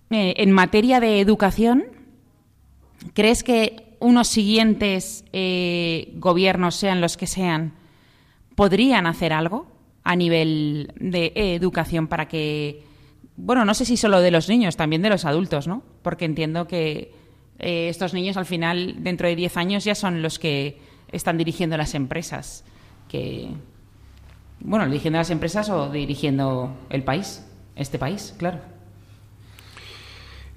eh, 0.10 0.36
en 0.38 0.52
materia 0.52 1.00
de 1.00 1.20
educación, 1.20 1.86
¿crees 3.14 3.44
que 3.44 3.87
unos 4.00 4.28
siguientes 4.28 5.26
eh, 5.34 6.14
gobiernos, 6.16 6.76
sean 6.76 7.02
los 7.02 7.18
que 7.18 7.28
sean, 7.28 7.74
podrían 8.56 9.08
hacer 9.08 9.34
algo 9.34 9.68
a 10.04 10.16
nivel 10.16 10.94
de 11.00 11.32
educación 11.36 12.08
para 12.08 12.28
que, 12.28 12.84
bueno, 13.36 13.66
no 13.66 13.74
sé 13.74 13.86
si 13.86 13.98
solo 13.98 14.22
de 14.22 14.32
los 14.32 14.50
niños, 14.50 14.78
también 14.78 15.02
de 15.02 15.10
los 15.10 15.26
adultos, 15.26 15.68
¿no? 15.68 15.84
Porque 16.02 16.26
entiendo 16.26 16.68
que 16.68 17.12
estos 17.60 18.14
niños 18.14 18.38
al 18.38 18.46
final, 18.46 19.04
dentro 19.04 19.28
de 19.28 19.36
10 19.36 19.58
años, 19.58 19.84
ya 19.84 19.96
son 19.96 20.22
los 20.22 20.40
que 20.40 20.80
están 21.12 21.38
dirigiendo 21.38 21.76
las 21.76 21.96
empresas 21.96 22.64
que, 23.08 23.50
bueno, 24.60 24.86
dirigiendo 24.86 25.18
las 25.20 25.30
empresas 25.30 25.70
o 25.70 25.90
dirigiendo 25.90 26.76
el 26.90 27.04
país, 27.04 27.46
este 27.76 27.98
país, 27.98 28.34
claro. 28.38 28.60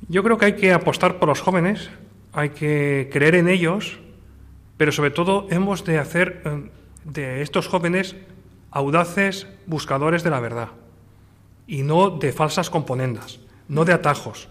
Yo 0.09 0.23
creo 0.23 0.39
que 0.39 0.47
hay 0.47 0.57
que 0.57 0.73
apostar 0.73 1.19
por 1.19 1.29
los 1.29 1.41
jóvenes, 1.41 1.91
hay 2.33 2.51
que 2.51 3.09
creer 3.13 3.35
en 3.35 3.49
ellos, 3.49 3.99
pero 4.77 4.93
sobre 4.93 5.11
todo 5.11 5.47
hemos 5.51 5.85
de 5.85 5.99
hacer 5.99 6.43
eh, 6.45 6.71
de 7.05 7.43
estos 7.43 7.69
jóvenes 7.69 8.17
audaces 8.71 9.47
buscadores 9.67 10.23
de 10.23 10.31
la 10.31 10.41
verdad 10.41 10.69
y 11.67 11.83
no 11.83 12.11
de 12.11 12.33
falsas 12.33 12.71
componendas, 12.71 13.41
no 13.69 13.85
de 13.85 13.93
atajos, 13.93 14.49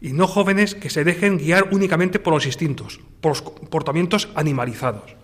y 0.00 0.12
no 0.12 0.26
jóvenes 0.26 0.74
que 0.74 0.90
se 0.90 1.04
dejen 1.04 1.38
guiar 1.38 1.68
únicamente 1.70 2.18
por 2.18 2.34
los 2.34 2.46
instintos, 2.46 3.00
por 3.20 3.30
los 3.30 3.42
comportamientos 3.42 4.28
animalizados, 4.34 5.16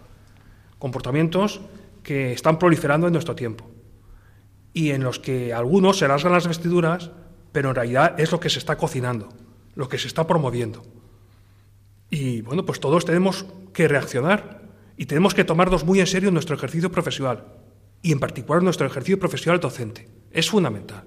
comportamientos 0.78 1.60
que 2.02 2.32
están 2.32 2.58
proliferando 2.58 3.06
en 3.06 3.12
nuestro 3.12 3.34
tiempo 3.34 3.68
y 4.72 4.90
en 4.90 5.02
los 5.02 5.18
que 5.18 5.52
algunos 5.52 5.98
se 5.98 6.06
rasgan 6.06 6.32
las 6.32 6.46
vestiduras, 6.46 7.10
pero 7.50 7.70
en 7.70 7.74
realidad 7.74 8.18
es 8.20 8.30
lo 8.30 8.38
que 8.38 8.50
se 8.50 8.60
está 8.60 8.76
cocinando, 8.76 9.28
lo 9.74 9.88
que 9.88 9.98
se 9.98 10.06
está 10.06 10.26
promoviendo. 10.26 10.82
Y 12.10 12.42
bueno, 12.42 12.64
pues 12.64 12.80
todos 12.80 13.04
tenemos 13.04 13.46
que 13.72 13.88
reaccionar 13.88 14.62
y 14.96 15.06
tenemos 15.06 15.34
que 15.34 15.44
tomarnos 15.44 15.84
muy 15.84 16.00
en 16.00 16.06
serio 16.06 16.30
nuestro 16.30 16.56
ejercicio 16.56 16.90
profesional 16.90 17.44
y 18.02 18.12
en 18.12 18.20
particular 18.20 18.62
nuestro 18.62 18.86
ejercicio 18.86 19.18
profesional 19.18 19.60
docente. 19.60 20.08
Es 20.30 20.50
fundamental. 20.50 21.04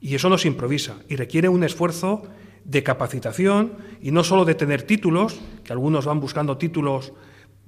Y 0.00 0.14
eso 0.14 0.28
no 0.28 0.38
se 0.38 0.48
improvisa 0.48 0.96
y 1.08 1.16
requiere 1.16 1.48
un 1.48 1.64
esfuerzo 1.64 2.22
de 2.64 2.82
capacitación 2.82 3.74
y 4.00 4.10
no 4.10 4.24
solo 4.24 4.44
de 4.44 4.54
tener 4.54 4.82
títulos, 4.82 5.40
que 5.64 5.72
algunos 5.72 6.04
van 6.04 6.20
buscando 6.20 6.58
títulos 6.58 7.12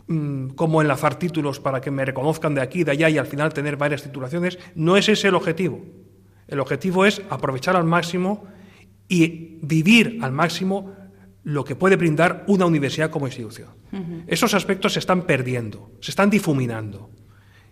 Mm, 0.09 0.49
cómo 0.55 0.81
enlazar 0.81 1.18
títulos 1.18 1.61
para 1.61 1.83
que 1.83 1.90
me 1.90 2.03
reconozcan 2.03 2.55
de 2.55 2.62
aquí, 2.62 2.83
de 2.83 2.92
allá 2.92 3.11
y 3.11 3.18
al 3.18 3.27
final 3.27 3.53
tener 3.53 3.77
varias 3.77 4.03
titulaciones. 4.03 4.59
No 4.75 4.97
es 4.97 5.09
ese 5.11 5.29
el 5.29 5.35
objetivo. 5.35 5.85
El 6.47 6.61
objetivo 6.61 7.05
es 7.05 7.21
aprovechar 7.29 7.77
al 7.77 7.85
máximo 7.85 8.47
y 9.07 9.59
vivir 9.61 10.18
al 10.23 10.33
máximo 10.33 10.94
lo 11.48 11.64
que 11.64 11.74
puede 11.74 11.96
brindar 11.96 12.44
una 12.46 12.66
universidad 12.66 13.11
como 13.11 13.26
institución. 13.26 13.70
Esos 14.26 14.52
aspectos 14.52 14.92
se 14.92 14.98
están 14.98 15.22
perdiendo, 15.22 15.90
se 15.98 16.11
están 16.11 16.28
difuminando. 16.28 17.08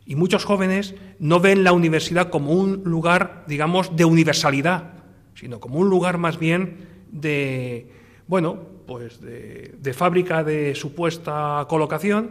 Y 0.06 0.16
muchos 0.16 0.46
jóvenes 0.46 0.94
no 1.18 1.40
ven 1.40 1.62
la 1.62 1.72
universidad 1.72 2.30
como 2.30 2.52
un 2.52 2.84
lugar, 2.84 3.44
digamos, 3.46 3.94
de 3.94 4.06
universalidad, 4.06 4.94
sino 5.34 5.60
como 5.60 5.78
un 5.78 5.90
lugar 5.90 6.16
más 6.16 6.38
bien 6.38 6.86
de, 7.12 7.92
bueno, 8.26 8.62
pues 8.86 9.20
de, 9.20 9.92
fábrica 9.92 10.42
de 10.42 10.74
supuesta 10.74 11.66
colocación, 11.68 12.30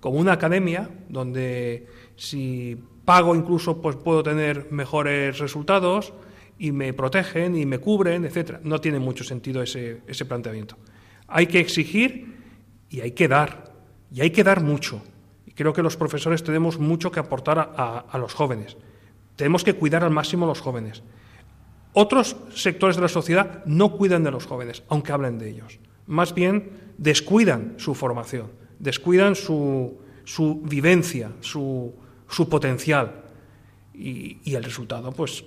como 0.00 0.18
una 0.18 0.32
academia, 0.32 0.88
donde 1.10 1.86
si 2.16 2.78
pago 3.04 3.34
incluso 3.34 3.82
pues 3.82 3.96
puedo 3.96 4.22
tener 4.22 4.68
mejores 4.70 5.38
resultados 5.38 6.14
y 6.58 6.72
me 6.72 6.92
protegen 6.92 7.56
y 7.56 7.66
me 7.66 7.78
cubren, 7.78 8.24
etcétera. 8.24 8.60
No 8.62 8.80
tiene 8.80 8.98
mucho 8.98 9.24
sentido 9.24 9.62
ese, 9.62 10.02
ese 10.06 10.24
planteamiento. 10.24 10.76
Hay 11.26 11.46
que 11.46 11.60
exigir 11.60 12.36
y 12.88 13.00
hay 13.00 13.12
que 13.12 13.28
dar, 13.28 13.72
y 14.12 14.20
hay 14.20 14.30
que 14.30 14.44
dar 14.44 14.62
mucho. 14.62 15.02
Y 15.46 15.52
creo 15.52 15.72
que 15.72 15.82
los 15.82 15.96
profesores 15.96 16.42
tenemos 16.42 16.78
mucho 16.78 17.10
que 17.10 17.20
aportar 17.20 17.58
a, 17.58 17.98
a 18.10 18.18
los 18.18 18.34
jóvenes. 18.34 18.76
Tenemos 19.36 19.62
que 19.64 19.74
cuidar 19.74 20.04
al 20.04 20.10
máximo 20.10 20.44
a 20.44 20.48
los 20.48 20.60
jóvenes. 20.60 21.02
Otros 21.92 22.36
sectores 22.54 22.96
de 22.96 23.02
la 23.02 23.08
sociedad 23.08 23.64
no 23.66 23.92
cuidan 23.92 24.24
de 24.24 24.30
los 24.30 24.46
jóvenes, 24.46 24.82
aunque 24.88 25.12
hablen 25.12 25.38
de 25.38 25.50
ellos 25.50 25.78
más 26.08 26.34
bien 26.34 26.70
descuidan 26.96 27.74
su 27.76 27.94
formación, 27.94 28.50
descuidan 28.78 29.36
su, 29.36 29.98
su 30.24 30.60
vivencia, 30.62 31.30
su, 31.40 31.94
su 32.28 32.48
potencial. 32.48 33.24
Y, 33.94 34.38
y, 34.44 34.54
el 34.54 34.64
resultado, 34.64 35.12
pues 35.12 35.44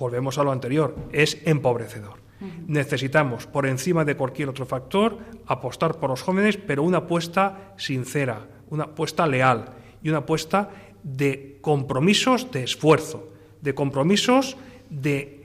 volvemos 0.00 0.38
a 0.38 0.44
lo 0.44 0.50
anterior, 0.50 0.96
es 1.12 1.38
empobrecedor. 1.44 2.18
Necesitamos, 2.66 3.46
por 3.46 3.66
encima 3.66 4.04
de 4.04 4.16
cualquier 4.16 4.48
otro 4.48 4.64
factor, 4.64 5.18
apostar 5.46 6.00
por 6.00 6.08
los 6.08 6.22
jóvenes, 6.22 6.56
pero 6.56 6.82
una 6.82 6.98
apuesta 6.98 7.74
sincera, 7.76 8.48
una 8.70 8.84
apuesta 8.84 9.26
leal 9.26 9.66
y 10.02 10.08
una 10.08 10.18
apuesta 10.18 10.70
de 11.02 11.58
compromisos 11.60 12.50
de 12.50 12.64
esfuerzo, 12.64 13.28
de 13.60 13.74
compromisos 13.74 14.56
de 14.88 15.44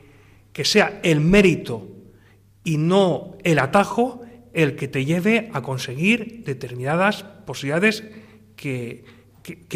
que 0.54 0.64
sea 0.64 1.02
el 1.04 1.20
mérito 1.20 1.86
y 2.64 2.78
no 2.78 3.36
el 3.44 3.60
atajo 3.60 4.22
el 4.54 4.78
que 4.78 4.88
te 4.88 5.04
lleve 5.04 5.50
a 5.52 5.62
conseguir 5.62 6.46
determinadas 6.46 7.24
posibilidades 7.46 8.06
que, 8.56 9.04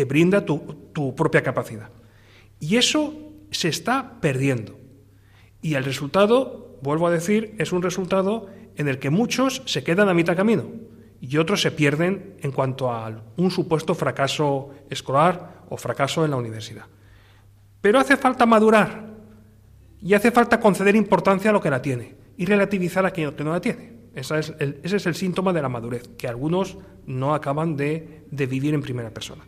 brinda 0.07 0.45
tu, 0.45 0.89
tu 0.93 1.13
propia 1.15 1.43
capacidad. 1.43 1.89
Y 2.61 2.77
eso 2.77 3.28
se 3.51 3.67
está 3.67 4.19
perdiendo. 4.21 4.79
Y 5.61 5.75
el 5.75 5.83
resultado, 5.83 6.77
vuelvo 6.81 7.07
a 7.07 7.11
decir, 7.11 7.55
es 7.57 7.71
un 7.71 7.81
resultado 7.81 8.47
en 8.75 8.87
el 8.87 8.99
que 8.99 9.09
muchos 9.09 9.61
se 9.65 9.83
quedan 9.83 10.09
a 10.09 10.13
mitad 10.13 10.35
camino 10.35 10.65
y 11.21 11.37
otros 11.37 11.61
se 11.61 11.71
pierden 11.71 12.35
en 12.41 12.51
cuanto 12.51 12.91
a 12.91 13.23
un 13.35 13.51
supuesto 13.51 13.93
fracaso 13.93 14.69
escolar 14.89 15.63
o 15.69 15.77
fracaso 15.77 16.23
en 16.23 16.31
la 16.31 16.37
universidad. 16.37 16.85
Pero 17.81 17.99
hace 17.99 18.17
falta 18.17 18.45
madurar 18.45 19.09
y 20.01 20.13
hace 20.13 20.31
falta 20.31 20.59
conceder 20.59 20.95
importancia 20.95 21.49
a 21.49 21.53
lo 21.53 21.61
que 21.61 21.69
la 21.69 21.81
tiene 21.81 22.15
y 22.37 22.45
relativizar 22.45 23.05
a 23.05 23.11
quien 23.11 23.33
no 23.43 23.51
la 23.51 23.59
tiene 23.59 23.99
es 24.15 24.31
ese 24.31 24.95
es 24.97 25.05
el 25.05 25.15
síntoma 25.15 25.53
de 25.53 25.61
la 25.61 25.69
madurez, 25.69 26.09
que 26.17 26.27
algunos 26.27 26.77
no 27.05 27.33
acaban 27.33 27.75
de, 27.75 28.23
vivir 28.31 28.73
en 28.73 28.81
primera 28.81 29.09
persona. 29.11 29.43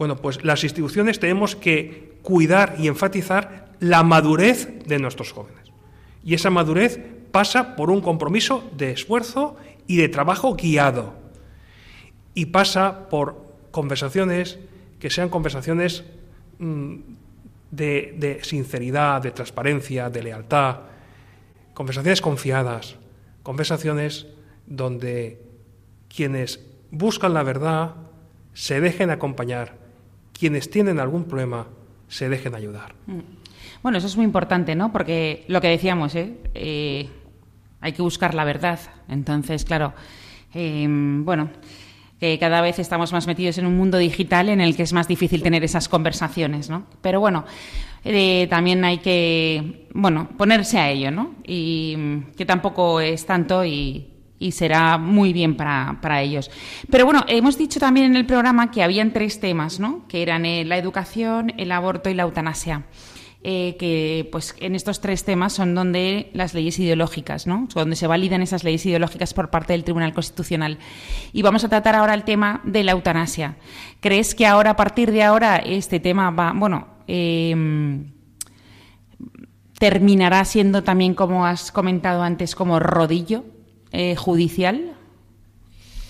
Bueno, 0.00 0.16
pues 0.16 0.42
las 0.42 0.64
instituciones 0.64 1.20
tenemos 1.20 1.54
que 1.54 2.14
cuidar 2.22 2.76
y 2.78 2.88
enfatizar 2.88 3.74
la 3.80 4.02
madurez 4.02 4.82
de 4.86 4.98
nuestros 4.98 5.30
jóvenes. 5.30 5.70
Y 6.24 6.32
esa 6.32 6.48
madurez 6.48 6.98
pasa 7.30 7.76
por 7.76 7.90
un 7.90 8.00
compromiso 8.00 8.64
de 8.74 8.92
esfuerzo 8.92 9.58
y 9.86 9.98
de 9.98 10.08
trabajo 10.08 10.56
guiado. 10.56 11.12
y 12.32 12.46
pasa 12.46 13.10
por 13.10 13.44
conversaciones 13.72 14.58
que 15.00 15.10
sean 15.10 15.28
conversaciones 15.28 16.04
mm, 16.58 16.94
de, 17.70 18.14
de 18.16 18.42
sinceridad, 18.42 19.20
de 19.20 19.32
transparencia, 19.32 20.08
de 20.08 20.22
lealtad, 20.22 20.76
conversaciones 21.74 22.22
confiadas, 22.22 22.96
conversaciones 23.42 24.28
donde 24.66 25.42
quienes 26.08 26.64
buscan 26.90 27.34
la 27.34 27.42
verdad 27.42 27.96
se 28.54 28.80
dejen 28.80 29.10
acompañar, 29.10 29.89
quienes 30.40 30.70
tienen 30.70 30.98
algún 30.98 31.24
problema 31.24 31.66
se 32.08 32.30
dejen 32.30 32.54
ayudar. 32.54 32.94
Mm. 33.06 33.20
Bueno, 33.82 33.98
eso 33.98 34.06
es 34.06 34.16
muy 34.16 34.24
importante, 34.24 34.74
¿no? 34.74 34.90
Porque 34.90 35.44
lo 35.48 35.60
que 35.60 35.68
decíamos, 35.68 36.14
¿eh? 36.14 36.34
eh 36.54 37.08
hay 37.82 37.92
que 37.92 38.02
buscar 38.02 38.34
la 38.34 38.44
verdad. 38.44 38.80
Entonces, 39.08 39.64
claro, 39.64 39.92
em, 40.52 41.24
bueno, 41.24 41.50
que 42.18 42.38
cada 42.38 42.60
vez 42.60 42.78
estamos 42.78 43.12
más 43.12 43.26
metidos 43.26 43.58
en 43.58 43.66
un 43.66 43.76
mundo 43.76 43.96
digital 43.96 44.48
en 44.48 44.60
el 44.60 44.76
que 44.76 44.82
es 44.82 44.92
más 44.92 45.08
difícil 45.08 45.42
tener 45.42 45.64
esas 45.64 45.88
conversaciones, 45.88 46.68
¿no? 46.68 46.86
Pero 47.00 47.20
bueno, 47.20 47.44
eh, 48.04 48.46
también 48.50 48.84
hay 48.84 48.98
que, 48.98 49.88
bueno, 49.94 50.28
ponerse 50.36 50.78
a 50.78 50.90
ello, 50.90 51.10
¿no? 51.10 51.34
Y 51.44 51.94
mm, 51.96 52.32
que 52.36 52.44
tampoco 52.44 53.00
es 53.00 53.24
tanto 53.24 53.64
y, 53.64 54.09
y 54.40 54.52
será 54.52 54.98
muy 54.98 55.32
bien 55.32 55.54
para, 55.54 55.98
para, 56.00 56.22
ellos. 56.22 56.50
Pero 56.90 57.04
bueno, 57.04 57.24
hemos 57.28 57.58
dicho 57.58 57.78
también 57.78 58.06
en 58.06 58.16
el 58.16 58.26
programa 58.26 58.70
que 58.70 58.82
habían 58.82 59.12
tres 59.12 59.38
temas, 59.38 59.78
¿no? 59.78 60.08
Que 60.08 60.22
eran 60.22 60.46
eh, 60.46 60.64
la 60.64 60.78
educación, 60.78 61.52
el 61.58 61.70
aborto 61.70 62.08
y 62.10 62.14
la 62.14 62.24
eutanasia. 62.24 62.86
Eh, 63.42 63.76
que 63.78 64.28
pues 64.30 64.54
en 64.58 64.74
estos 64.74 65.00
tres 65.00 65.24
temas 65.24 65.54
son 65.54 65.74
donde 65.74 66.30
las 66.34 66.52
leyes 66.52 66.78
ideológicas, 66.78 67.46
¿no? 67.46 67.68
donde 67.74 67.96
se 67.96 68.06
validan 68.06 68.42
esas 68.42 68.64
leyes 68.64 68.84
ideológicas 68.84 69.32
por 69.32 69.48
parte 69.48 69.72
del 69.72 69.82
Tribunal 69.82 70.12
Constitucional. 70.12 70.78
Y 71.32 71.40
vamos 71.40 71.64
a 71.64 71.70
tratar 71.70 71.96
ahora 71.96 72.12
el 72.12 72.24
tema 72.24 72.60
de 72.64 72.84
la 72.84 72.92
eutanasia. 72.92 73.56
¿Crees 74.00 74.34
que 74.34 74.46
ahora, 74.46 74.72
a 74.72 74.76
partir 74.76 75.10
de 75.10 75.22
ahora, 75.22 75.56
este 75.56 76.00
tema 76.00 76.30
va, 76.30 76.52
bueno, 76.54 76.88
em, 77.06 78.12
terminará 79.78 80.44
siendo 80.44 80.84
también, 80.84 81.14
como 81.14 81.46
has 81.46 81.72
comentado 81.72 82.22
antes, 82.22 82.54
como 82.54 82.78
rodillo 82.78 83.44
eh, 83.92 84.16
judicial? 84.16 84.96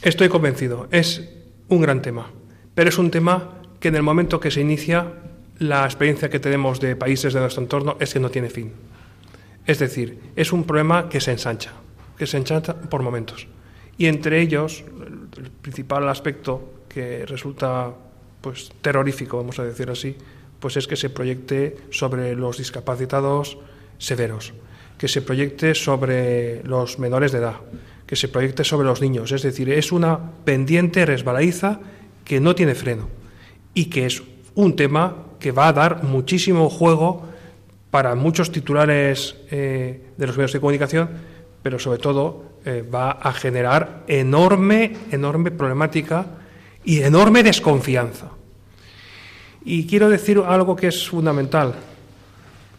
Estoy 0.03 0.29
convencido. 0.29 0.89
Es 0.91 1.29
un 1.69 1.81
gran 1.81 2.03
tema. 2.03 2.31
Pero 2.75 2.89
es 2.89 2.99
un 2.99 3.11
tema 3.11 3.61
que 3.81 3.89
en 3.89 3.97
el 3.97 4.03
momento 4.03 4.41
que 4.41 4.51
se 4.51 4.61
inicia, 4.61 5.15
la 5.59 5.85
experiencia 5.85 6.31
que 6.31 6.41
tenemos 6.41 6.81
de 6.81 6.97
países 6.97 7.33
de 7.33 7.41
nuestro 7.41 7.63
entorno 7.63 7.97
es 8.01 8.13
que 8.13 8.21
no 8.21 8.31
tiene 8.31 8.51
fin. 8.51 8.73
Es 9.67 9.79
decir, 9.79 10.19
es 10.37 10.53
un 10.53 10.65
problema 10.65 11.09
que 11.09 11.21
se 11.21 11.33
ensancha, 11.33 11.73
que 12.17 12.27
se 12.27 12.37
ensancha 12.37 12.75
por 12.75 13.03
momentos. 13.03 13.47
Y 13.99 14.07
entre 14.07 14.41
ellos, 14.41 14.85
el 15.37 15.51
principal 15.51 16.09
aspecto 16.09 16.85
que 16.89 17.27
resulta 17.27 17.95
pues 18.41 18.73
terrorífico, 18.81 19.37
vamos 19.37 19.59
a 19.59 19.65
decir 19.65 19.91
así, 19.91 20.17
pues 20.61 20.77
es 20.77 20.87
que 20.87 20.97
se 20.97 21.11
proyecte 21.11 21.77
sobre 21.91 22.35
los 22.35 22.57
discapacitados 22.57 23.59
severos 23.99 24.55
que 25.01 25.09
se 25.09 25.23
proyecte 25.23 25.75
sobre 25.75 26.63
los 26.63 26.99
menores 26.99 27.33
de 27.33 27.39
edad, 27.39 27.55
que 28.05 28.17
se 28.17 28.29
proyecte 28.29 28.65
sobre 28.65 28.87
los 28.87 29.01
niños. 29.01 29.33
Es 29.33 29.41
decir, 29.41 29.71
es 29.71 29.93
una 29.93 30.33
pendiente 30.45 31.07
resbaladiza 31.07 31.81
que 32.23 32.39
no 32.39 32.55
tiene 32.55 32.75
freno 32.75 33.09
y 33.73 33.87
que 33.87 34.05
es 34.05 34.23
un 34.55 34.77
tema 34.77 35.17
que 35.39 35.53
va 35.53 35.69
a 35.69 35.73
dar 35.73 36.03
muchísimo 36.03 36.69
juego 36.69 37.27
para 37.91 38.15
muchos 38.15 38.53
titulares 38.53 39.37
eh, 39.51 40.03
de 40.19 40.27
los 40.27 40.37
medios 40.37 40.53
de 40.53 40.61
comunicación, 40.61 41.09
pero 41.63 41.79
sobre 41.79 41.99
todo 41.99 42.45
eh, 42.67 42.85
va 42.85 43.13
a 43.13 43.33
generar 43.33 44.05
enorme, 44.07 44.99
enorme 45.11 45.51
problemática 45.51 46.27
y 46.85 47.01
enorme 47.01 47.43
desconfianza. 47.43 48.33
Y 49.65 49.87
quiero 49.87 50.11
decir 50.11 50.43
algo 50.47 50.77
que 50.77 50.89
es 50.89 51.09
fundamental. 51.09 51.73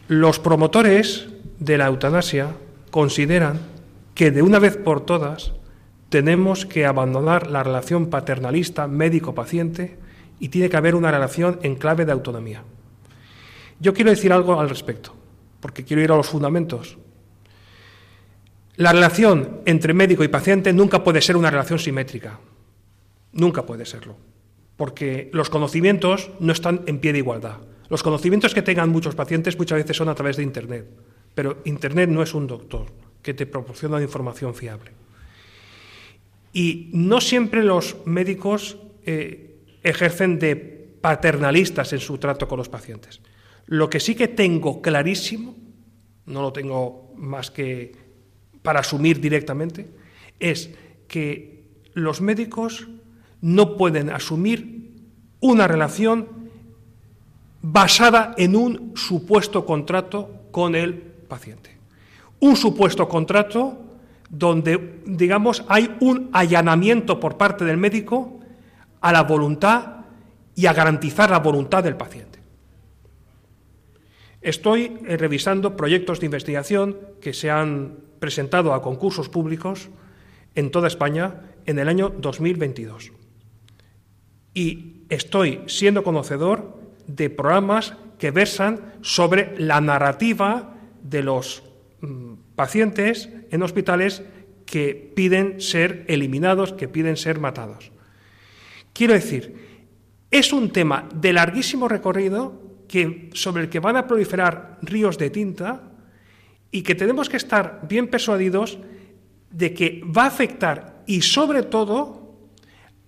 Los 0.06 0.38
promotores 0.38 1.31
de 1.64 1.78
la 1.78 1.86
eutanasia 1.86 2.56
consideran 2.90 3.60
que 4.14 4.30
de 4.30 4.42
una 4.42 4.58
vez 4.58 4.76
por 4.76 5.06
todas 5.06 5.52
tenemos 6.08 6.66
que 6.66 6.86
abandonar 6.86 7.50
la 7.50 7.62
relación 7.62 8.10
paternalista 8.10 8.86
médico-paciente 8.86 9.96
y 10.40 10.48
tiene 10.48 10.68
que 10.68 10.76
haber 10.76 10.94
una 10.94 11.10
relación 11.10 11.60
en 11.62 11.76
clave 11.76 12.04
de 12.04 12.12
autonomía. 12.12 12.64
Yo 13.78 13.94
quiero 13.94 14.10
decir 14.10 14.32
algo 14.32 14.60
al 14.60 14.68
respecto, 14.68 15.14
porque 15.60 15.84
quiero 15.84 16.02
ir 16.02 16.10
a 16.10 16.16
los 16.16 16.28
fundamentos. 16.28 16.98
La 18.76 18.92
relación 18.92 19.60
entre 19.64 19.94
médico 19.94 20.24
y 20.24 20.28
paciente 20.28 20.72
nunca 20.72 21.04
puede 21.04 21.20
ser 21.20 21.36
una 21.36 21.50
relación 21.50 21.78
simétrica, 21.78 22.40
nunca 23.32 23.64
puede 23.64 23.86
serlo, 23.86 24.16
porque 24.76 25.30
los 25.32 25.48
conocimientos 25.48 26.30
no 26.40 26.52
están 26.52 26.82
en 26.86 26.98
pie 26.98 27.12
de 27.12 27.18
igualdad. 27.18 27.58
Los 27.88 28.02
conocimientos 28.02 28.52
que 28.52 28.62
tengan 28.62 28.90
muchos 28.90 29.14
pacientes 29.14 29.56
muchas 29.56 29.78
veces 29.78 29.96
son 29.96 30.08
a 30.08 30.14
través 30.14 30.36
de 30.36 30.42
Internet. 30.42 30.86
Pero 31.34 31.58
Internet 31.64 32.10
no 32.10 32.22
es 32.22 32.34
un 32.34 32.46
doctor 32.46 32.86
que 33.22 33.34
te 33.34 33.46
proporciona 33.46 34.02
información 34.02 34.54
fiable. 34.54 34.90
Y 36.52 36.90
no 36.92 37.20
siempre 37.20 37.62
los 37.62 37.96
médicos 38.04 38.76
eh, 39.06 39.56
ejercen 39.82 40.38
de 40.38 40.54
paternalistas 41.00 41.92
en 41.92 42.00
su 42.00 42.18
trato 42.18 42.46
con 42.46 42.58
los 42.58 42.68
pacientes. 42.68 43.20
Lo 43.66 43.88
que 43.88 44.00
sí 44.00 44.14
que 44.14 44.28
tengo 44.28 44.82
clarísimo, 44.82 45.56
no 46.26 46.42
lo 46.42 46.52
tengo 46.52 47.12
más 47.16 47.50
que 47.50 47.92
para 48.62 48.80
asumir 48.80 49.20
directamente, 49.20 49.88
es 50.38 50.70
que 51.08 51.64
los 51.94 52.20
médicos 52.20 52.88
no 53.40 53.76
pueden 53.76 54.10
asumir 54.10 54.90
una 55.40 55.66
relación 55.66 56.28
basada 57.60 58.34
en 58.36 58.56
un 58.56 58.92
supuesto 58.96 59.64
contrato 59.64 60.46
con 60.50 60.74
el 60.74 61.11
paciente. 61.32 61.78
Un 62.40 62.56
supuesto 62.56 63.08
contrato 63.08 63.96
donde, 64.28 65.00
digamos, 65.06 65.64
hay 65.68 65.96
un 66.00 66.28
allanamiento 66.32 67.18
por 67.18 67.38
parte 67.38 67.64
del 67.64 67.78
médico 67.78 68.40
a 69.00 69.12
la 69.12 69.22
voluntad 69.22 70.04
y 70.54 70.66
a 70.66 70.74
garantizar 70.74 71.30
la 71.30 71.38
voluntad 71.38 71.82
del 71.82 71.96
paciente. 71.96 72.40
Estoy 74.42 74.98
eh, 75.06 75.16
revisando 75.16 75.74
proyectos 75.74 76.20
de 76.20 76.26
investigación 76.26 76.98
que 77.20 77.32
se 77.32 77.50
han 77.50 77.96
presentado 78.18 78.74
a 78.74 78.82
concursos 78.82 79.28
públicos 79.28 79.88
en 80.54 80.70
toda 80.70 80.88
España 80.88 81.54
en 81.64 81.78
el 81.78 81.88
año 81.88 82.10
2022. 82.10 83.12
Y 84.52 85.04
estoy 85.08 85.62
siendo 85.66 86.02
conocedor 86.02 86.76
de 87.06 87.30
programas 87.30 87.94
que 88.18 88.30
versan 88.30 88.94
sobre 89.00 89.54
la 89.58 89.80
narrativa 89.80 90.71
de 91.02 91.22
los 91.22 91.62
mm, 92.00 92.34
pacientes 92.54 93.28
en 93.50 93.62
hospitales 93.62 94.22
que 94.64 95.12
piden 95.14 95.60
ser 95.60 96.04
eliminados, 96.08 96.72
que 96.72 96.88
piden 96.88 97.16
ser 97.16 97.38
matados. 97.38 97.92
Quiero 98.92 99.14
decir, 99.14 99.88
es 100.30 100.52
un 100.52 100.70
tema 100.70 101.08
de 101.14 101.32
larguísimo 101.32 101.88
recorrido 101.88 102.60
que, 102.88 103.30
sobre 103.34 103.64
el 103.64 103.68
que 103.68 103.80
van 103.80 103.96
a 103.96 104.06
proliferar 104.06 104.78
ríos 104.82 105.18
de 105.18 105.30
tinta 105.30 105.92
y 106.70 106.82
que 106.82 106.94
tenemos 106.94 107.28
que 107.28 107.36
estar 107.36 107.80
bien 107.88 108.08
persuadidos 108.08 108.78
de 109.50 109.74
que 109.74 110.02
va 110.04 110.24
a 110.24 110.28
afectar 110.28 111.02
y 111.06 111.20
sobre 111.20 111.62
todo 111.62 112.38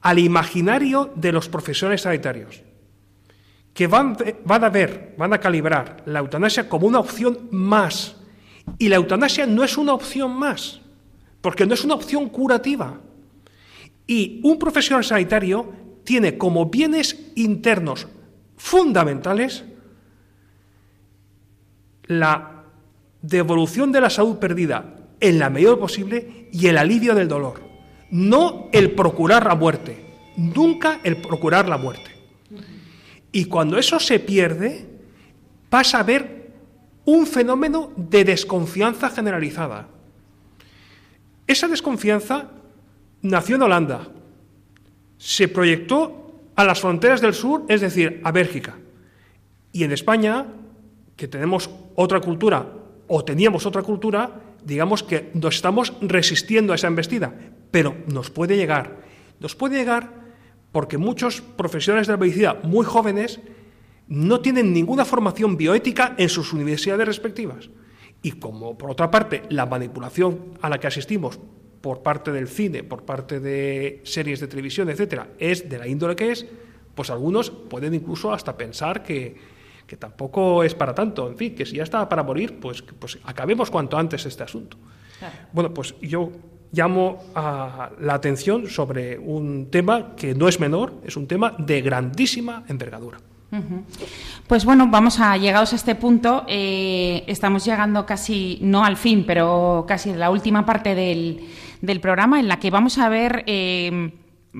al 0.01 0.19
imaginario 0.19 1.13
de 1.17 1.33
los 1.33 1.49
profesores 1.49 2.03
sanitarios 2.03 2.63
que 3.75 3.89
van, 3.89 4.17
a 4.49 4.69
ver, 4.69 5.15
van 5.19 5.33
a 5.33 5.39
calibrar 5.39 6.05
la 6.07 6.21
eutanasia 6.21 6.69
como 6.69 6.87
una 6.87 7.01
opción 7.01 7.49
más. 7.51 8.17
Y 8.79 8.89
la 8.89 8.97
eutanasia 8.97 9.47
no 9.47 9.65
es 9.65 9.77
una 9.77 9.93
opción 9.93 10.33
más, 10.33 10.81
porque 11.41 11.67
no 11.67 11.75
es 11.75 11.85
una 11.85 11.95
opción 11.95 12.29
curativa. 12.29 13.01
Y 14.07 14.41
un 14.45 14.59
profesional 14.61 15.05
sanitario 15.05 15.73
tiene 16.05 16.39
como 16.39 16.67
bienes 16.67 17.33
internos 17.35 18.07
fundamentales 18.57 19.65
la 22.07 22.65
devolución 23.23 23.91
de 23.91 24.01
la 24.03 24.11
salud 24.11 24.39
perdida 24.39 24.95
en 25.19 25.39
la 25.39 25.51
medida 25.51 25.77
posible 25.77 26.49
y 26.53 26.69
el 26.69 26.79
alivio 26.79 27.15
del 27.15 27.27
dolor. 27.27 27.61
No 28.11 28.69
el 28.73 28.93
procurar 28.93 29.47
la 29.47 29.57
muerte, 29.57 30.05
nunca 30.37 31.01
el 31.03 31.17
procurar 31.17 31.69
la 31.69 31.79
muerte. 31.79 32.14
Y 33.35 33.47
cuando 33.47 33.79
eso 33.79 33.99
se 33.99 34.21
pierde, 34.21 34.87
pasa 35.69 35.99
a 35.99 36.03
haber 36.03 36.53
un 37.05 37.27
fenómeno 37.27 37.91
de 37.97 38.25
desconfianza 38.25 39.11
generalizada. 39.11 39.89
Esa 41.45 41.67
desconfianza 41.67 42.53
nació 43.23 43.57
en 43.57 43.63
Holanda, 43.63 44.07
se 45.19 45.49
proyectó 45.49 46.45
a 46.55 46.63
las 46.63 46.81
fronteras 46.81 47.21
del 47.21 47.35
sur, 47.35 47.65
es 47.69 47.81
decir, 47.81 48.21
a 48.23 48.31
Bélgica. 48.31 48.77
Y 49.73 49.83
en 49.83 49.91
España, 49.91 50.47
que 51.17 51.27
tenemos 51.27 51.69
otra 51.97 52.21
cultura, 52.21 52.69
o 53.09 53.25
teníamos 53.25 53.67
otra 53.67 53.83
cultura, 53.83 54.31
digamos 54.65 55.03
que 55.03 55.33
nos 55.35 55.57
estamos 55.57 55.93
resistiendo 56.03 56.73
a 56.73 56.77
esa 56.77 56.87
embestida, 56.87 57.35
pero 57.73 57.97
nos 58.07 58.31
puede 58.31 58.57
llegar. 58.57 59.03
Nos 59.41 59.57
puede 59.57 59.79
llegar 59.79 60.24
porque 60.75 60.99
muchos 60.99 61.41
profesionales 61.41 62.09
de 62.09 62.15
la 62.15 62.17
medicina 62.17 62.57
muy 62.65 62.85
jóvenes 62.85 63.39
no 64.09 64.41
tienen 64.41 64.73
ninguna 64.73 65.05
formación 65.05 65.57
bioética 65.57 66.17
en 66.19 66.29
sus 66.29 66.53
universidades 66.53 67.07
respectivas. 67.07 67.71
Y 68.23 68.33
como, 68.33 68.77
por 68.77 68.91
otra 68.91 69.09
parte, 69.09 69.45
la 69.51 69.67
manipulación 69.67 70.59
a 70.61 70.69
la 70.69 70.81
que 70.81 70.89
asistimos 70.89 71.39
por 71.81 72.03
parte 72.03 72.33
del 72.33 72.49
cine, 72.49 72.83
por 72.83 73.05
parte 73.05 73.39
de 73.39 74.01
series 74.03 74.41
de 74.41 74.49
televisión, 74.49 74.91
etcétera, 74.91 75.29
es 75.39 75.69
de 75.71 75.79
la 75.79 75.87
índole 75.87 76.17
que 76.17 76.33
es, 76.33 76.45
pues 76.97 77.09
algunos 77.09 77.53
pueden 77.53 77.95
incluso 77.95 78.33
hasta 78.33 78.57
pensar 78.57 79.05
que, 79.05 79.37
que 79.87 79.97
tampoco 79.97 80.65
es 80.65 80.75
para 80.75 80.93
tanto. 80.93 81.29
En 81.29 81.37
fin, 81.37 81.55
que 81.55 81.67
si 81.67 81.77
ya 81.77 81.85
está 81.85 82.09
para 82.09 82.25
morir, 82.25 82.59
pues, 82.59 82.83
pues 82.83 83.17
acabemos 83.23 83.71
cuanto 83.71 83.97
antes 83.97 84.27
este 84.27 84.43
asunto. 84.43 84.77
Bueno, 85.53 85.73
pues 85.73 85.95
yo 86.01 86.33
llamo 86.75 87.19
la 87.35 88.15
atención 88.15 88.69
sobre 88.69 89.19
un 89.19 89.69
tema 89.71 90.15
que 90.17 90.35
no 90.35 90.49
es 90.49 90.61
menor, 90.61 90.95
es 91.05 91.17
un 91.17 91.27
tema 91.27 91.55
de 91.59 91.81
grandísima 91.81 92.65
envergadura. 92.69 93.19
Pues 94.49 94.65
bueno, 94.65 94.89
vamos 94.91 95.21
a 95.21 95.37
llegados 95.37 95.73
a 95.73 95.77
este 95.77 95.95
punto. 95.95 96.45
Eh, 96.49 97.23
estamos 97.29 97.65
llegando 97.65 98.05
casi, 98.05 98.59
no 98.63 98.85
al 98.85 98.97
fin, 98.97 99.25
pero 99.25 99.85
casi 99.87 100.11
a 100.11 100.17
la 100.17 100.31
última 100.31 100.67
parte 100.67 100.97
del, 100.97 101.49
del 101.81 102.01
programa 102.01 102.41
en 102.41 102.49
la 102.49 102.59
que 102.59 102.71
vamos 102.71 102.99
a 102.99 103.09
ver 103.09 103.45
eh, 103.47 104.11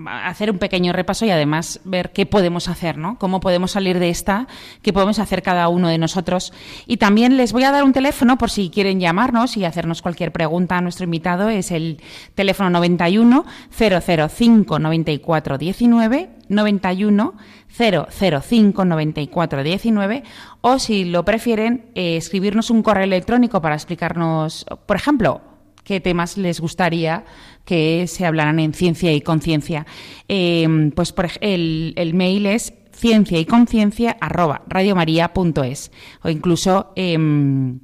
hacer 0.07 0.51
un 0.51 0.59
pequeño 0.59 0.93
repaso 0.93 1.25
y 1.25 1.31
además 1.31 1.81
ver 1.85 2.13
qué 2.13 2.27
podemos 2.27 2.69
hacer, 2.69 2.99
¿no? 2.99 3.19
Cómo 3.19 3.41
podemos 3.41 3.73
salir 3.73 3.99
de 3.99 4.11
esta, 4.11 4.49
qué 4.83 4.93
podemos 4.93 5.19
hacer 5.19 5.43
cada 5.43 5.69
uno 5.69 5.89
de 5.89 5.99
nosotros. 5.99 6.53
Y 6.87 6.97
también 6.97 7.37
les 7.37 7.53
voy 7.53 7.65
a 7.65 7.71
dar 7.71 7.85
un 7.85 7.93
teléfono 7.93 8.37
por 8.37 8.51
si 8.51 8.71
quieren 8.71 9.01
llamarnos 9.01 9.57
y 9.57 9.65
hacernos 9.65 10.03
cualquier 10.03 10.33
pregunta 10.33 10.79
a 10.79 10.81
nuestro 10.81 11.05
invitado. 11.05 11.49
Es 11.49 11.71
el 11.71 12.01
teléfono 12.35 12.71
91 12.71 13.45
005 13.71 14.79
94 14.79 15.59
19 15.59 16.31
91 16.49 17.35
005 17.69 18.85
94 18.85 19.63
19 19.63 20.23
o 20.61 20.79
si 20.79 21.05
lo 21.05 21.25
prefieren 21.25 21.87
eh, 21.95 22.17
escribirnos 22.17 22.71
un 22.71 22.83
correo 22.83 23.05
electrónico 23.05 23.61
para 23.61 23.75
explicarnos, 23.75 24.67
por 24.87 24.97
ejemplo, 24.97 25.54
qué 25.85 26.01
temas 26.01 26.37
les 26.37 26.61
gustaría 26.61 27.25
que 27.65 28.07
se 28.07 28.27
hablaran 28.27 28.59
en 28.59 28.75
ciencia 28.75 29.13
y 29.13 29.21
conciencia. 29.21 29.87
Eh, 30.29 30.91
pues 30.95 31.15
el, 31.41 31.95
el 31.97 32.15
mail 32.15 32.47
es 32.47 32.75
ciencia 32.93 33.39
y 33.39 33.45
conciencia 33.45 34.17
arroba 34.21 34.63
radiomaria.es 34.67 35.91
o 36.23 36.29
incluso 36.29 36.93
em, 36.97 37.81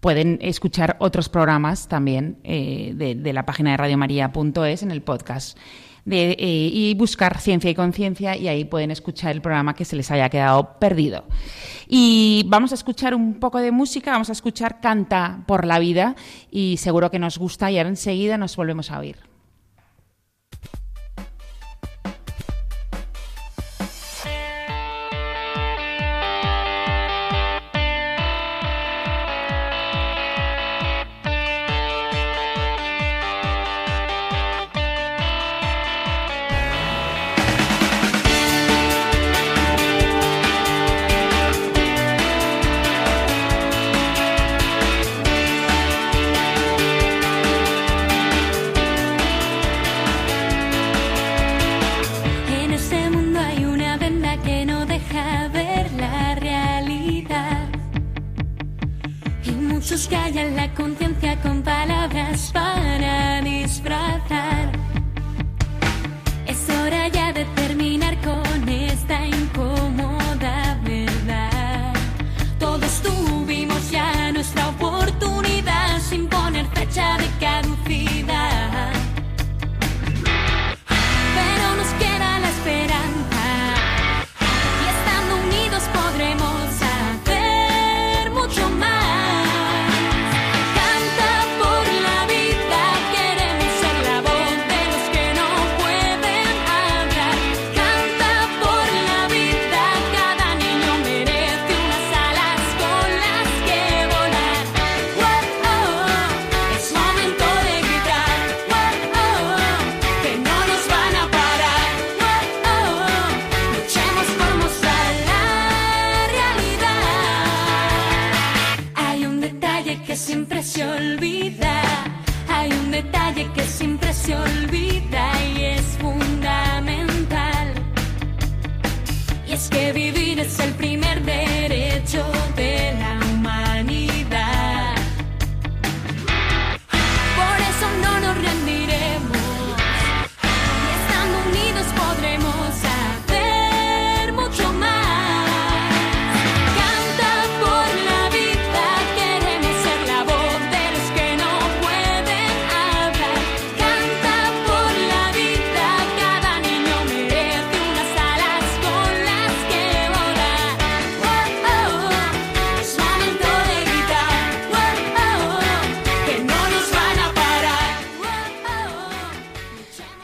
pueden 0.00 0.38
escuchar 0.42 0.96
otros 1.00 1.28
programas 1.28 1.88
también 1.88 2.38
eh, 2.44 2.92
de, 2.94 3.14
de, 3.14 3.32
la 3.32 3.44
página 3.44 3.72
de 3.72 3.76
radiomaria.es 3.76 4.82
en 4.82 4.90
el 4.90 5.02
podcast 5.02 5.58
de, 6.08 6.32
eh, 6.32 6.70
y 6.72 6.94
buscar 6.94 7.38
Ciencia 7.38 7.70
y 7.70 7.74
Conciencia 7.74 8.36
y 8.36 8.48
ahí 8.48 8.64
pueden 8.64 8.90
escuchar 8.90 9.32
el 9.32 9.42
programa 9.42 9.74
que 9.74 9.84
se 9.84 9.96
les 9.96 10.10
haya 10.10 10.28
quedado 10.28 10.78
perdido. 10.78 11.24
Y 11.86 12.44
vamos 12.46 12.72
a 12.72 12.74
escuchar 12.74 13.14
un 13.14 13.34
poco 13.34 13.58
de 13.58 13.72
música, 13.72 14.12
vamos 14.12 14.30
a 14.30 14.32
escuchar 14.32 14.80
Canta 14.80 15.44
por 15.46 15.64
la 15.64 15.78
vida 15.78 16.16
y 16.50 16.76
seguro 16.78 17.10
que 17.10 17.18
nos 17.18 17.38
gusta 17.38 17.70
y 17.70 17.78
ahora 17.78 17.90
enseguida 17.90 18.38
nos 18.38 18.56
volvemos 18.56 18.90
a 18.90 18.98
oír. 18.98 19.27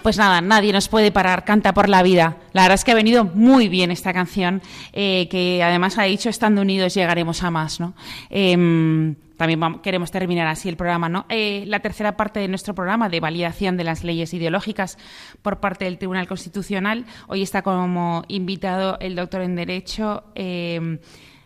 Pues 0.04 0.18
nada, 0.18 0.42
nadie 0.42 0.70
nos 0.70 0.88
puede 0.90 1.10
parar, 1.10 1.46
canta 1.46 1.72
por 1.72 1.88
la 1.88 2.02
vida. 2.02 2.36
La 2.52 2.60
verdad 2.60 2.74
es 2.74 2.84
que 2.84 2.92
ha 2.92 2.94
venido 2.94 3.24
muy 3.24 3.70
bien 3.70 3.90
esta 3.90 4.12
canción, 4.12 4.60
eh, 4.92 5.28
que 5.30 5.62
además 5.62 5.96
ha 5.96 6.02
dicho, 6.02 6.28
estando 6.28 6.60
unidos 6.60 6.92
llegaremos 6.92 7.42
a 7.42 7.50
más, 7.50 7.80
¿no? 7.80 7.94
Em, 8.28 9.14
también 9.38 9.78
queremos 9.82 10.10
terminar 10.10 10.46
así 10.46 10.68
el 10.68 10.76
programa, 10.76 11.08
¿no? 11.08 11.24
Eh, 11.30 11.64
la 11.68 11.80
tercera 11.80 12.18
parte 12.18 12.38
de 12.38 12.48
nuestro 12.48 12.74
programa 12.74 13.08
de 13.08 13.18
validación 13.18 13.78
de 13.78 13.84
las 13.84 14.04
leyes 14.04 14.34
ideológicas 14.34 14.98
por 15.40 15.60
parte 15.60 15.86
del 15.86 15.96
Tribunal 15.96 16.28
Constitucional. 16.28 17.06
Hoy 17.26 17.40
está 17.40 17.62
como 17.62 18.24
invitado 18.28 18.98
el 19.00 19.16
doctor 19.16 19.40
en 19.40 19.56
Derecho 19.56 20.24
em, 20.34 20.98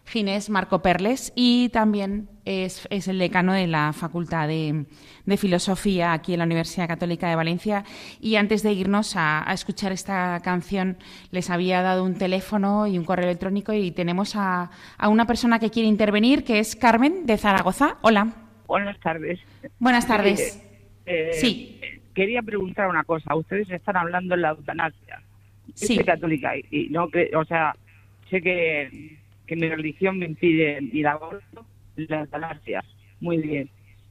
Ginés 0.09 0.51
Marco 0.51 0.81
Perles 0.83 1.33
y 1.37 1.69
también 1.69 2.29
es, 2.45 2.87
es 2.91 3.09
el 3.09 3.19
decano 3.19 3.53
de 3.53 3.67
la 3.67 3.93
Facultad 3.93 4.49
de, 4.49 4.87
de 5.27 5.37
Filosofía 5.37 6.13
aquí 6.13 6.33
en 6.33 6.39
la 6.39 6.45
Universidad 6.47 6.89
Católica 6.89 7.29
de 7.29 7.37
Valencia. 7.37 7.85
Y 8.21 8.37
antes 8.37 8.63
de 8.63 8.73
irnos 8.73 9.17
a, 9.17 9.49
a 9.49 9.53
escuchar 9.53 9.93
esta 9.93 10.41
canción, 10.43 10.97
les 11.31 11.51
había 11.51 11.83
dado 11.83 12.05
un 12.05 12.15
teléfono 12.17 12.87
y 12.87 12.97
un 12.99 13.05
correo 13.05 13.27
electrónico 13.27 13.73
y 13.73 13.91
tenemos 13.91 14.35
a, 14.37 14.71
a 14.97 15.09
una 15.09 15.27
persona 15.27 15.59
que 15.59 15.71
quiere 15.71 15.89
intervenir, 15.89 16.45
que 16.45 16.59
es 16.59 16.75
Carmen 16.75 17.27
de 17.27 17.37
Zaragoza. 17.37 17.99
Hola. 18.03 18.33
Buenas 18.67 18.99
tardes. 19.01 19.39
Buenas 19.79 20.07
tardes. 20.07 20.63
Eh, 21.07 21.31
eh, 21.31 21.33
Sí. 21.35 21.81
Quería 22.15 22.43
preguntar 22.43 22.89
una 22.89 23.05
cosa. 23.05 23.35
Ustedes 23.37 23.71
están 23.71 23.97
hablando 23.97 24.35
de 24.35 24.41
la 24.43 24.51
eutanasia. 24.51 25.23
Sí. 25.75 25.95
soy 25.97 26.05
católica 26.05 26.57
y, 26.57 26.65
y 26.71 26.89
no 26.89 27.09
cre- 27.09 27.31
o 27.37 27.45
sea, 27.45 27.77
sé 28.31 28.41
que, 28.43 29.17
que 29.49 29.57
mi 29.57 29.69
religión 29.69 30.19
me 30.19 30.27
impide 30.27 30.81
ni 30.81 31.01
la 31.01 31.13
aborto 31.13 31.67
la 31.97 32.21
eutanasia. 32.21 32.85
Muy 33.19 33.39
bien, 33.39 33.69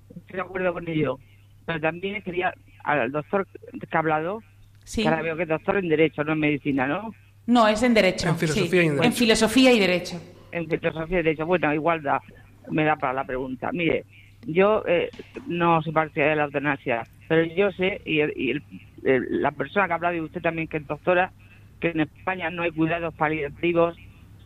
estoy 0.09 0.35
de 0.35 0.41
acuerdo 0.41 0.73
con 0.73 0.87
ello. 0.89 1.19
Pero 1.65 1.79
también 1.79 2.21
quería, 2.23 2.53
al 2.83 3.11
doctor 3.11 3.47
que 3.47 3.87
ha 3.95 3.99
hablado, 3.99 4.41
Sí. 4.83 5.03
que 5.03 5.07
ahora 5.09 5.21
veo 5.21 5.37
que 5.37 5.43
es 5.43 5.49
doctor 5.49 5.77
en 5.77 5.87
Derecho, 5.89 6.23
no 6.23 6.33
en 6.33 6.39
Medicina, 6.39 6.87
¿no? 6.87 7.13
No, 7.45 7.67
es 7.67 7.81
en 7.83 7.93
Derecho. 7.93 8.27
En 8.29 8.37
filosofía 8.37 8.81
sí. 8.81 8.87
y 8.87 8.89
en 8.89 8.91
En 8.93 8.97
Derecho. 8.97 9.15
filosofía 9.17 9.71
y 9.73 9.79
Derecho. 9.79 10.21
En 10.51 10.67
filosofía 10.67 11.19
y 11.19 11.23
derecho, 11.23 11.45
bueno, 11.45 11.73
igual 11.73 12.01
da, 12.01 12.21
me 12.69 12.83
da 12.83 12.95
para 12.95 13.13
la 13.13 13.23
pregunta. 13.25 13.69
Mire, 13.73 14.05
yo 14.45 14.83
eh, 14.87 15.11
no 15.45 15.81
soy 15.81 15.91
partidaria 15.93 16.31
de 16.31 16.35
la 16.37 16.43
eutanasia, 16.45 17.03
pero 17.27 17.43
yo 17.53 17.69
sé, 17.73 18.01
y, 18.05 18.19
el- 18.21 18.33
y 18.35 18.51
el- 18.51 18.63
el- 19.03 19.41
la 19.41 19.51
persona 19.51 19.85
que 19.87 19.91
ha 19.93 19.95
hablado 19.95 20.15
y 20.15 20.21
usted 20.21 20.41
también, 20.41 20.67
que 20.67 20.77
es 20.77 20.87
doctora, 20.87 21.31
que 21.79 21.89
en 21.89 21.99
España 22.01 22.49
no 22.49 22.63
hay 22.63 22.71
cuidados 22.71 23.13
paliativos 23.13 23.97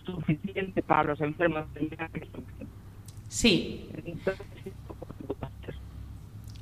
suficientes 0.05 0.83
para 0.83 1.03
los 1.03 1.21
enfermos. 1.21 1.65
Sí. 3.27 3.89
Entonces, 4.05 4.45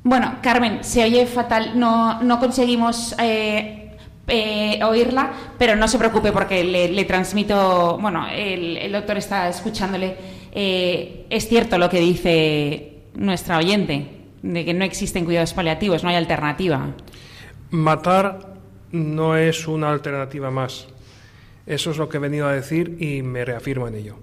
Bueno, 0.03 0.37
Carmen, 0.41 0.83
se 0.83 1.03
oye 1.03 1.25
fatal. 1.25 1.77
No, 1.79 2.21
no 2.21 2.39
conseguimos 2.39 3.15
eh, 3.19 3.97
eh, 4.27 4.79
oírla, 4.83 5.31
pero 5.57 5.75
no 5.75 5.87
se 5.87 5.97
preocupe 5.97 6.31
porque 6.31 6.63
le, 6.63 6.89
le 6.89 7.05
transmito. 7.05 7.97
Bueno, 7.99 8.27
el, 8.31 8.77
el 8.77 8.91
doctor 8.91 9.17
está 9.17 9.49
escuchándole. 9.49 10.15
Eh, 10.51 11.25
es 11.29 11.47
cierto 11.47 11.77
lo 11.77 11.89
que 11.89 11.99
dice 11.99 13.03
nuestra 13.15 13.57
oyente, 13.57 14.21
de 14.41 14.65
que 14.65 14.73
no 14.73 14.85
existen 14.85 15.25
cuidados 15.25 15.53
paliativos, 15.53 16.03
no 16.03 16.09
hay 16.09 16.15
alternativa. 16.15 16.87
Matar 17.71 18.55
no 18.91 19.35
es 19.35 19.67
una 19.67 19.91
alternativa 19.91 20.49
más. 20.49 20.87
Eso 21.69 21.91
es 21.91 21.97
lo 21.97 22.09
que 22.09 22.17
he 22.17 22.19
venido 22.19 22.47
a 22.47 22.53
decir 22.53 22.97
y 22.99 23.21
me 23.21 23.45
reafirmo 23.45 23.87
en 23.87 23.93
ello. 23.93 24.15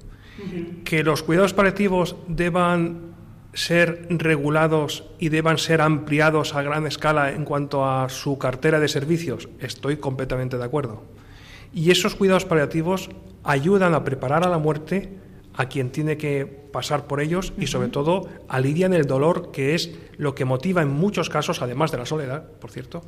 Que 0.84 1.04
los 1.04 1.22
cuidados 1.22 1.54
paliativos 1.54 2.16
deban 2.26 3.14
ser 3.54 4.06
regulados 4.10 5.04
y 5.20 5.28
deban 5.28 5.56
ser 5.56 5.80
ampliados 5.80 6.56
a 6.56 6.62
gran 6.62 6.88
escala 6.88 7.30
en 7.30 7.44
cuanto 7.44 7.86
a 7.86 8.08
su 8.08 8.36
cartera 8.36 8.80
de 8.80 8.88
servicios, 8.88 9.48
estoy 9.60 9.96
completamente 9.96 10.58
de 10.58 10.64
acuerdo. 10.64 11.04
Y 11.72 11.92
esos 11.92 12.16
cuidados 12.16 12.44
paliativos 12.44 13.10
ayudan 13.44 13.94
a 13.94 14.02
preparar 14.02 14.44
a 14.44 14.50
la 14.50 14.58
muerte 14.58 15.16
a 15.54 15.66
quien 15.66 15.90
tiene 15.90 16.18
que 16.18 16.46
pasar 16.46 17.06
por 17.06 17.20
ellos 17.20 17.52
y 17.56 17.68
sobre 17.68 17.88
todo 17.88 18.28
alivian 18.48 18.92
el 18.92 19.06
dolor 19.06 19.52
que 19.52 19.76
es 19.76 19.96
lo 20.18 20.34
que 20.34 20.44
motiva 20.44 20.82
en 20.82 20.90
muchos 20.90 21.30
casos, 21.30 21.62
además 21.62 21.92
de 21.92 21.98
la 21.98 22.06
soledad, 22.06 22.50
por 22.60 22.72
cierto, 22.72 23.02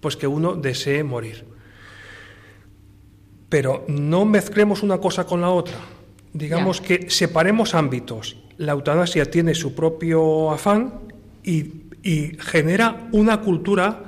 pues 0.00 0.18
que 0.18 0.26
uno 0.26 0.54
desee 0.54 1.02
morir. 1.02 1.46
Pero 3.50 3.84
no 3.88 4.24
mezclemos 4.24 4.82
una 4.82 4.98
cosa 4.98 5.26
con 5.26 5.42
la 5.42 5.50
otra. 5.50 5.76
Digamos 6.32 6.80
que 6.80 7.10
separemos 7.10 7.74
ámbitos. 7.74 8.38
La 8.56 8.72
eutanasia 8.72 9.30
tiene 9.30 9.54
su 9.54 9.74
propio 9.74 10.50
afán 10.50 11.00
y, 11.42 11.90
y 12.02 12.36
genera 12.38 13.08
una 13.12 13.40
cultura, 13.40 14.04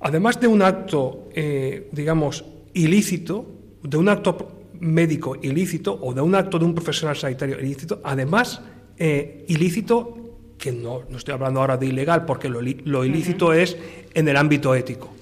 además 0.00 0.40
de 0.40 0.46
un 0.46 0.62
acto, 0.62 1.28
eh, 1.34 1.88
digamos, 1.92 2.44
ilícito, 2.72 3.46
de 3.82 3.96
un 3.96 4.08
acto 4.08 4.52
médico 4.78 5.36
ilícito 5.42 5.98
o 6.00 6.14
de 6.14 6.20
un 6.20 6.34
acto 6.34 6.58
de 6.58 6.64
un 6.64 6.74
profesional 6.74 7.16
sanitario 7.16 7.58
ilícito, 7.58 8.00
además 8.04 8.60
eh, 8.98 9.44
ilícito, 9.48 10.14
que 10.58 10.72
no, 10.72 11.02
no 11.10 11.18
estoy 11.18 11.34
hablando 11.34 11.60
ahora 11.60 11.76
de 11.76 11.86
ilegal, 11.86 12.24
porque 12.24 12.48
lo 12.48 13.04
ilícito 13.04 13.52
es 13.52 13.76
en 14.14 14.28
el 14.28 14.36
ámbito 14.36 14.74
ético. 14.74 15.15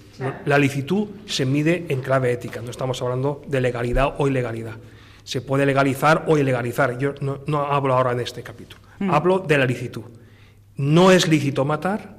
La 0.44 0.58
licitud 0.58 1.08
se 1.26 1.44
mide 1.44 1.86
en 1.88 2.00
clave 2.00 2.32
ética, 2.32 2.60
no 2.60 2.70
estamos 2.70 3.00
hablando 3.02 3.42
de 3.46 3.60
legalidad 3.60 4.14
o 4.18 4.28
ilegalidad. 4.28 4.76
Se 5.24 5.40
puede 5.40 5.66
legalizar 5.66 6.24
o 6.28 6.38
ilegalizar. 6.38 6.98
Yo 6.98 7.14
no, 7.20 7.40
no 7.46 7.62
hablo 7.62 7.94
ahora 7.94 8.12
en 8.12 8.20
este 8.20 8.42
capítulo. 8.42 8.82
Hablo 9.10 9.38
de 9.40 9.58
la 9.58 9.66
licitud. 9.66 10.04
No 10.76 11.10
es 11.10 11.28
lícito 11.28 11.64
matar, 11.64 12.16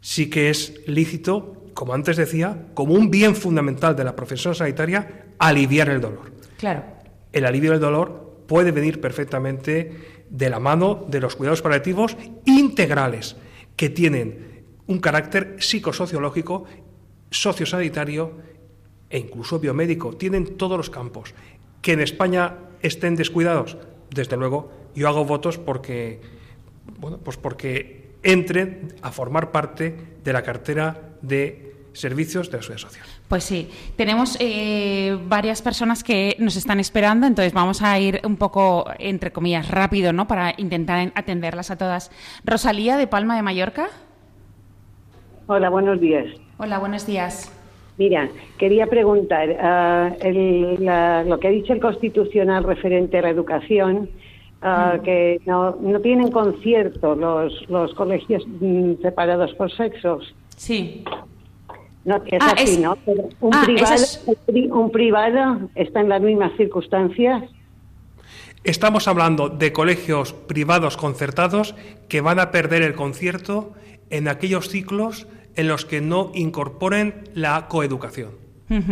sí 0.00 0.28
que 0.28 0.50
es 0.50 0.80
lícito, 0.86 1.66
como 1.74 1.94
antes 1.94 2.16
decía, 2.16 2.66
como 2.74 2.94
un 2.94 3.10
bien 3.10 3.34
fundamental 3.34 3.94
de 3.94 4.04
la 4.04 4.16
profesión 4.16 4.54
sanitaria, 4.54 5.26
aliviar 5.38 5.88
el 5.88 6.00
dolor. 6.00 6.32
Claro. 6.58 6.84
El 7.32 7.44
alivio 7.44 7.72
del 7.72 7.80
dolor 7.80 8.42
puede 8.46 8.72
venir 8.72 9.00
perfectamente 9.00 10.24
de 10.28 10.50
la 10.50 10.58
mano 10.58 11.06
de 11.08 11.20
los 11.20 11.36
cuidados 11.36 11.62
paliativos 11.62 12.16
integrales, 12.44 13.36
que 13.76 13.90
tienen 13.90 14.64
un 14.86 14.98
carácter 14.98 15.56
psicosociológico, 15.58 16.64
sociosanitario 17.30 18.32
e 19.10 19.18
incluso 19.18 19.58
biomédico. 19.58 20.12
Tienen 20.14 20.56
todos 20.56 20.76
los 20.76 20.90
campos. 20.90 21.34
Que 21.82 21.92
en 21.92 22.00
España 22.00 22.54
estén 22.82 23.16
descuidados, 23.16 23.76
desde 24.10 24.36
luego, 24.36 24.70
yo 24.94 25.08
hago 25.08 25.24
votos 25.24 25.58
porque, 25.58 26.20
bueno, 26.98 27.18
pues 27.18 27.36
porque 27.36 28.10
entren 28.22 28.94
a 29.02 29.10
formar 29.10 29.52
parte 29.52 29.94
de 30.24 30.32
la 30.32 30.42
cartera 30.42 31.14
de 31.22 31.68
servicios 31.92 32.50
de 32.50 32.58
la 32.58 32.62
seguridad 32.62 32.88
social. 32.88 33.06
Pues 33.28 33.44
sí, 33.44 33.68
tenemos 33.96 34.36
eh, 34.40 35.18
varias 35.26 35.62
personas 35.62 36.04
que 36.04 36.36
nos 36.38 36.56
están 36.56 36.80
esperando, 36.80 37.26
entonces 37.26 37.52
vamos 37.52 37.82
a 37.82 37.98
ir 37.98 38.20
un 38.24 38.36
poco, 38.36 38.86
entre 38.98 39.32
comillas, 39.32 39.70
rápido, 39.70 40.12
¿no? 40.12 40.26
Para 40.26 40.54
intentar 40.56 41.12
atenderlas 41.14 41.70
a 41.70 41.76
todas. 41.76 42.10
Rosalía, 42.44 42.96
de 42.96 43.06
Palma 43.06 43.36
de 43.36 43.42
Mallorca. 43.42 43.88
Hola, 45.46 45.68
buenos 45.70 46.00
días. 46.00 46.26
Hola, 46.58 46.78
buenos 46.78 47.06
días. 47.06 47.50
Mira, 47.98 48.28
quería 48.58 48.86
preguntar, 48.86 49.56
ah, 49.60 50.10
el- 50.20 50.84
la- 50.84 51.24
lo 51.24 51.38
que 51.40 51.48
ha 51.48 51.50
dicho 51.50 51.72
el 51.72 51.80
Constitucional 51.80 52.64
referente 52.64 53.18
a 53.18 53.22
la 53.22 53.30
educación, 53.30 54.08
ah, 54.62 54.98
que 55.02 55.40
no, 55.46 55.76
no 55.80 56.00
tienen 56.00 56.30
concierto 56.30 57.14
los, 57.14 57.68
los 57.68 57.94
colegios 57.94 58.44
mm, 58.60 58.94
separados 59.02 59.52
por 59.54 59.70
sexos. 59.72 60.34
Sí. 60.56 61.04
No, 62.04 62.16
es 62.26 62.40
Ah, 62.40 62.54
así, 62.56 62.72
es- 62.74 62.78
¿no? 62.80 62.96
Pero 63.04 63.28
un, 63.40 63.54
ah, 63.54 63.62
privado, 63.64 63.94
eso 63.94 64.04
es- 64.04 64.22
un 64.26 64.36
pri- 64.46 64.70
un 64.70 64.90
privado 64.90 65.68
está 65.74 66.00
en 66.00 66.08
las 66.08 66.22
mismas 66.22 66.52
circunstancias. 66.56 67.44
Estamos 68.64 69.06
hablando 69.08 69.48
de 69.48 69.72
colegios 69.72 70.32
privados 70.32 70.96
concertados 70.96 71.74
que 72.08 72.20
van 72.20 72.38
a 72.40 72.50
perder 72.50 72.82
el 72.82 72.94
concierto 72.94 73.72
en 74.10 74.26
aquellos 74.28 74.68
ciclos 74.68 75.26
en 75.58 75.66
los 75.68 75.84
que 75.84 76.00
no 76.00 76.30
incorporen 76.34 77.24
la 77.34 77.66
coeducación. 77.68 78.30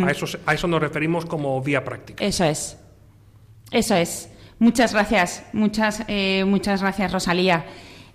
a, 0.05 0.11
eso, 0.11 0.27
a 0.47 0.53
eso 0.55 0.67
nos 0.67 0.81
referimos 0.81 1.25
como 1.25 1.63
vía 1.63 1.85
práctica. 1.85 2.25
Eso 2.25 2.45
es. 2.45 2.77
Eso 3.71 3.95
es. 3.95 4.33
Muchas 4.59 4.93
gracias. 4.93 5.49
Muchas, 5.53 6.05
eh, 6.09 6.45
muchas 6.45 6.83
gracias, 6.83 7.13
Rosalía. 7.13 7.65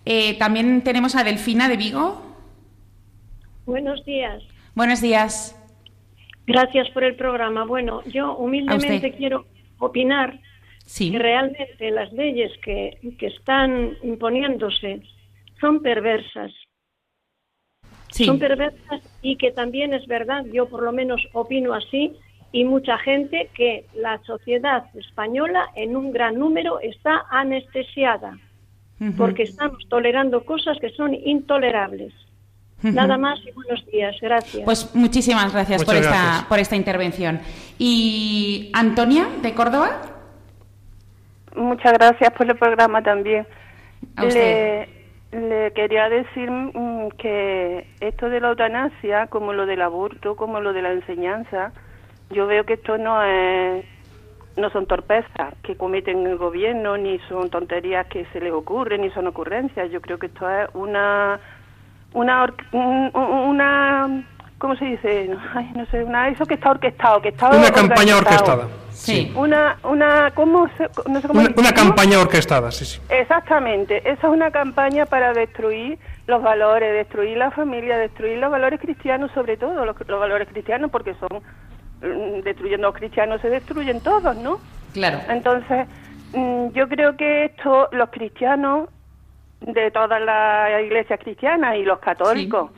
Eh, 0.05 0.37
también 0.37 0.81
tenemos 0.83 1.15
a 1.15 1.23
Delfina 1.23 1.69
de 1.69 1.77
Vigo. 1.77 2.21
Buenos 3.65 4.03
días. 4.05 4.43
Buenos 4.75 5.01
días. 5.01 5.55
Gracias 6.45 6.89
por 6.89 7.03
el 7.05 7.15
programa. 7.15 7.63
Bueno, 7.65 8.03
yo 8.05 8.35
humildemente 8.35 9.13
quiero 9.13 9.45
opinar 9.79 10.39
Sí. 10.85 11.11
que 11.11 11.19
realmente 11.19 11.91
las 11.91 12.11
leyes 12.11 12.51
que, 12.65 12.97
que 13.17 13.27
están 13.27 13.95
imponiéndose 14.03 15.01
son 15.61 15.81
perversas. 15.81 16.51
Sí. 18.11 18.25
Son 18.25 18.39
perversas 18.39 19.01
y 19.21 19.37
que 19.37 19.51
también 19.51 19.93
es 19.93 20.05
verdad, 20.05 20.45
yo 20.53 20.67
por 20.67 20.83
lo 20.83 20.91
menos 20.91 21.21
opino 21.33 21.73
así, 21.73 22.13
y 22.51 22.65
mucha 22.65 22.97
gente 22.97 23.49
que 23.53 23.85
la 23.95 24.19
sociedad 24.23 24.85
española 24.95 25.69
en 25.75 25.95
un 25.95 26.11
gran 26.11 26.37
número 26.37 26.79
está 26.79 27.25
anestesiada 27.29 28.37
porque 29.17 29.43
estamos 29.43 29.79
tolerando 29.89 30.45
cosas 30.45 30.77
que 30.79 30.91
son 30.91 31.15
intolerables. 31.15 32.13
Nada 32.83 33.17
más 33.17 33.39
y 33.45 33.51
buenos 33.51 33.83
días. 33.87 34.15
Gracias. 34.21 34.63
Pues 34.63 34.93
muchísimas 34.93 35.51
gracias, 35.51 35.81
Muchas 35.81 35.85
por, 35.85 36.03
Esta, 36.03 36.45
por 36.47 36.59
esta 36.59 36.75
intervención. 36.75 37.39
Y 37.79 38.69
Antonia, 38.73 39.27
de 39.41 39.53
Córdoba. 39.55 40.01
Muchas 41.55 41.93
gracias 41.93 42.31
por 42.33 42.49
el 42.49 42.57
programa 42.57 43.01
también. 43.01 43.47
A 44.15 44.25
usted. 44.25 44.87
Le, 44.87 45.00
le 45.31 45.71
quería 45.73 46.09
decir 46.09 46.49
mm, 46.51 47.09
que 47.17 47.87
esto 47.99 48.29
de 48.29 48.39
la 48.39 48.49
eutanasia, 48.49 49.27
como 49.27 49.53
lo 49.53 49.65
del 49.65 49.81
aborto, 49.81 50.35
como 50.35 50.59
lo 50.59 50.73
de 50.73 50.81
la 50.81 50.91
enseñanza, 50.91 51.71
yo 52.29 52.47
veo 52.47 52.65
que 52.65 52.73
esto 52.73 52.97
no 52.97 53.23
es 53.23 53.85
no 54.57 54.69
son 54.69 54.85
torpezas 54.85 55.53
que 55.63 55.77
cometen 55.77 56.27
el 56.27 56.37
gobierno, 56.37 56.97
ni 56.97 57.19
son 57.29 57.49
tonterías 57.49 58.05
que 58.07 58.25
se 58.33 58.41
les 58.41 58.51
ocurren, 58.51 59.01
ni 59.01 59.09
son 59.11 59.27
ocurrencias. 59.27 59.89
Yo 59.91 60.01
creo 60.01 60.19
que 60.19 60.27
esto 60.27 60.49
es 60.49 60.69
una 60.73 61.39
una 62.13 62.53
una 62.73 64.23
¿cómo 64.61 64.75
se 64.75 64.85
dice? 64.85 65.29
Ay, 65.55 65.71
no 65.75 65.85
sé, 65.87 66.03
una 66.03 66.29
eso 66.29 66.45
que 66.45 66.53
está 66.53 66.69
orquestado, 66.71 67.21
que 67.21 67.29
está 67.29 67.49
Una 67.49 67.71
campaña 67.71 68.15
orquestada. 68.15 68.67
Sí. 68.91 69.33
Una 69.35 69.77
una 69.83 70.31
¿cómo 70.35 70.69
se, 70.77 70.87
no 71.09 71.19
sé 71.19 71.27
cómo 71.27 71.41
Una, 71.57 71.71
campaña 71.73 72.19
orquestada, 72.19 72.71
sí, 72.71 72.85
sí. 72.85 73.01
Exactamente, 73.09 73.97
esa 73.97 74.27
es 74.27 74.33
una 74.33 74.51
campaña 74.51 75.07
para 75.07 75.33
destruir 75.33 75.97
los 76.27 76.43
valores, 76.43 76.93
destruir 76.93 77.37
la 77.37 77.49
familia, 77.49 77.97
destruir 77.97 78.37
los 78.37 78.51
valores 78.51 78.79
cristianos, 78.79 79.31
sobre 79.33 79.57
todo 79.57 79.83
los, 79.83 79.95
los 80.07 80.19
valores 80.19 80.47
cristianos, 80.47 80.91
porque 80.91 81.15
son 81.15 81.41
mm, 82.01 82.43
destruyendo 82.43 82.87
a 82.87 82.89
los 82.91 82.99
cristianos 82.99 83.41
se 83.41 83.49
destruyen 83.49 84.01
todos, 84.01 84.37
¿no? 84.37 84.59
Claro. 84.93 85.19
Entonces, 85.29 85.87
mm, 86.33 86.67
yo 86.73 86.87
creo 86.87 87.17
que 87.17 87.45
esto, 87.45 87.89
los 87.91 88.09
cristianos 88.11 88.89
de 89.61 89.89
todas 89.89 90.21
las 90.21 90.83
iglesias 90.83 91.19
cristianas 91.19 91.75
y 91.77 91.83
los 91.83 91.99
católicos, 91.99 92.71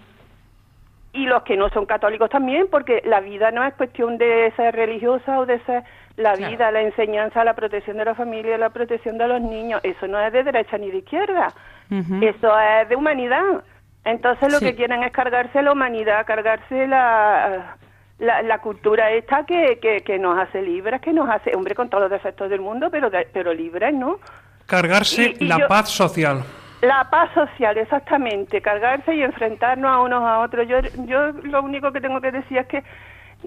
y 1.13 1.25
los 1.25 1.43
que 1.43 1.55
no 1.55 1.69
son 1.69 1.85
católicos 1.85 2.29
también, 2.29 2.67
porque 2.69 3.01
la 3.05 3.19
vida 3.21 3.51
no 3.51 3.63
es 3.63 3.73
cuestión 3.75 4.17
de 4.17 4.51
ser 4.55 4.75
religiosa 4.75 5.39
o 5.39 5.45
de 5.45 5.59
ser 5.59 5.83
la 6.17 6.33
Claro. 6.33 6.51
vida, 6.51 6.71
la 6.71 6.81
enseñanza, 6.81 7.43
la 7.43 7.53
protección 7.53 7.97
de 7.97 8.05
la 8.05 8.15
familia, 8.15 8.57
la 8.57 8.69
protección 8.71 9.17
de 9.17 9.27
los 9.27 9.41
niños, 9.41 9.79
eso 9.83 10.07
no 10.07 10.19
es 10.19 10.33
de 10.33 10.43
derecha 10.43 10.77
ni 10.77 10.91
de 10.91 10.97
izquierda, 10.97 11.47
eso 11.89 12.59
es 12.59 12.89
de 12.89 12.95
humanidad. 12.95 13.63
Entonces 14.05 14.51
lo 14.51 14.59
Sí. 14.59 14.65
que 14.65 14.75
quieren 14.75 15.01
es 15.03 15.11
cargarse 15.11 15.61
la 15.61 15.71
humanidad, 15.71 16.25
cargarse 16.25 16.87
la, 16.87 17.77
la, 18.19 18.41
la 18.41 18.57
cultura 18.59 19.11
esta 19.11 19.45
que, 19.45 19.79
que, 19.81 20.01
que 20.01 20.19
nos 20.19 20.37
hace 20.37 20.61
libres, 20.61 20.99
que 21.01 21.13
nos 21.13 21.29
hace, 21.29 21.55
hombre, 21.55 21.73
con 21.75 21.89
todos 21.89 22.03
los 22.03 22.11
defectos 22.11 22.49
del 22.49 22.59
mundo, 22.61 22.89
pero, 22.91 23.09
de- 23.09 23.27
pero 23.31 23.53
libres, 23.53 23.93
¿no? 23.93 24.19
Cargarse 24.65 25.35
Y- 25.39 25.45
y 25.45 25.47
la 25.47 25.59
yo- 25.59 25.67
paz 25.67 25.89
social. 25.89 26.41
La 26.83 27.09
paz 27.09 27.29
social, 27.33 27.77
exactamente, 27.77 28.61
cargarse 28.61 29.15
y 29.15 29.23
enfrentarnos 29.23 29.89
a 29.89 30.01
unos 30.01 30.21
a 30.21 30.39
otros. 30.39 30.67
Yo, 30.67 30.81
yo 31.05 31.31
lo 31.31 31.61
único 31.61 31.93
que 31.93 32.01
tengo 32.01 32.19
que 32.19 32.33
decir 32.33 32.57
es 32.57 32.67
que 32.67 32.83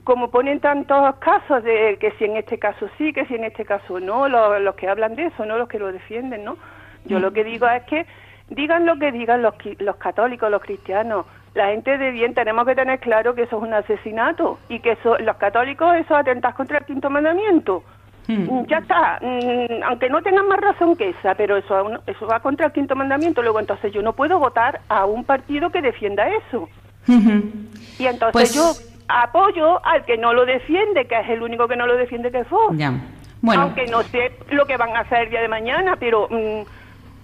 como 0.05 0.31
ponen 0.31 0.59
tantos 0.59 1.17
casos 1.17 1.63
de 1.63 1.99
que 2.01 2.13
si 2.13 2.25
en 2.25 2.39
este 2.39 2.59
caso 2.59 2.89
sí, 2.97 3.13
que 3.13 3.27
si 3.27 3.35
en 3.35 3.45
este 3.45 3.67
caso 3.67 4.01
no, 4.01 4.27
los, 4.27 4.59
los 4.63 4.75
que 4.75 4.89
hablan 4.89 5.17
de 5.17 5.27
eso, 5.27 5.45
no 5.45 5.59
los 5.59 5.69
que 5.69 5.79
lo 5.79 5.93
defienden, 5.93 6.45
¿no? 6.45 6.57
Yo 7.05 7.19
lo 7.19 7.31
que 7.35 7.45
digo 7.45 7.69
es 7.69 7.83
que 7.83 8.07
digan 8.49 8.87
lo 8.87 8.99
que 8.99 9.13
digan 9.13 9.43
los, 9.43 9.55
los 9.81 9.97
católicos, 9.97 10.51
los 10.51 10.63
cristianos, 10.63 11.27
la 11.53 11.67
gente 11.67 11.99
de 11.99 12.13
bien 12.13 12.33
tenemos 12.33 12.67
que 12.67 12.75
tener 12.75 13.01
claro 13.01 13.35
que 13.35 13.43
eso 13.43 13.59
es 13.59 13.63
un 13.63 13.75
asesinato 13.75 14.59
y 14.71 14.81
que 14.81 14.93
eso, 14.93 15.19
los 15.19 15.37
católicos 15.37 15.95
eso 15.97 16.17
atentas 16.17 16.55
contra 16.55 16.79
el 16.79 16.87
quinto 16.87 17.11
mandamiento. 17.11 17.85
Mm, 18.29 18.67
Ya 18.67 18.79
está, 18.79 19.19
mm, 19.23 19.83
aunque 19.85 20.09
no 20.11 20.21
tengan 20.23 20.49
más 20.49 20.59
razón 20.61 20.97
que 20.97 21.11
esa, 21.11 21.35
pero 21.35 21.57
eso, 21.57 22.01
eso 22.07 22.27
va 22.27 22.41
contra 22.41 22.67
el 22.67 22.73
quinto 22.73 22.97
mandamiento. 22.97 23.41
Luego, 23.43 23.61
entonces 23.61 23.93
yo 23.93 24.03
no 24.03 24.15
puedo 24.15 24.39
votar 24.39 24.81
a 24.89 25.05
un 25.07 25.25
partido 25.25 25.71
que 25.71 25.81
defienda 25.83 26.29
eso. 26.29 26.69
Y 27.07 28.07
entonces 28.07 28.33
Pues- 28.33 28.55
yo 28.55 28.73
apoyo 29.09 29.85
al 29.87 30.05
que 30.05 30.17
no 30.19 30.33
lo 30.33 30.45
defiende, 30.45 31.07
que 31.07 31.21
es 31.21 31.29
el 31.29 31.43
único 31.43 31.69
que 31.69 31.77
no 31.77 31.87
lo 31.87 31.97
defiende, 31.97 32.31
que 32.33 32.41
es. 32.41 32.47
Ya. 32.73 32.93
Bueno, 33.43 33.63
Aunque 33.63 33.87
no 33.87 34.03
sé 34.03 34.33
lo 34.51 34.67
que 34.67 34.77
van 34.77 34.97
a 34.97 35.01
hacer 35.01 35.23
el 35.25 35.31
día 35.31 35.41
de 35.43 35.49
mañana, 35.49 35.95
pero 36.01 36.27
mm, 36.29 36.63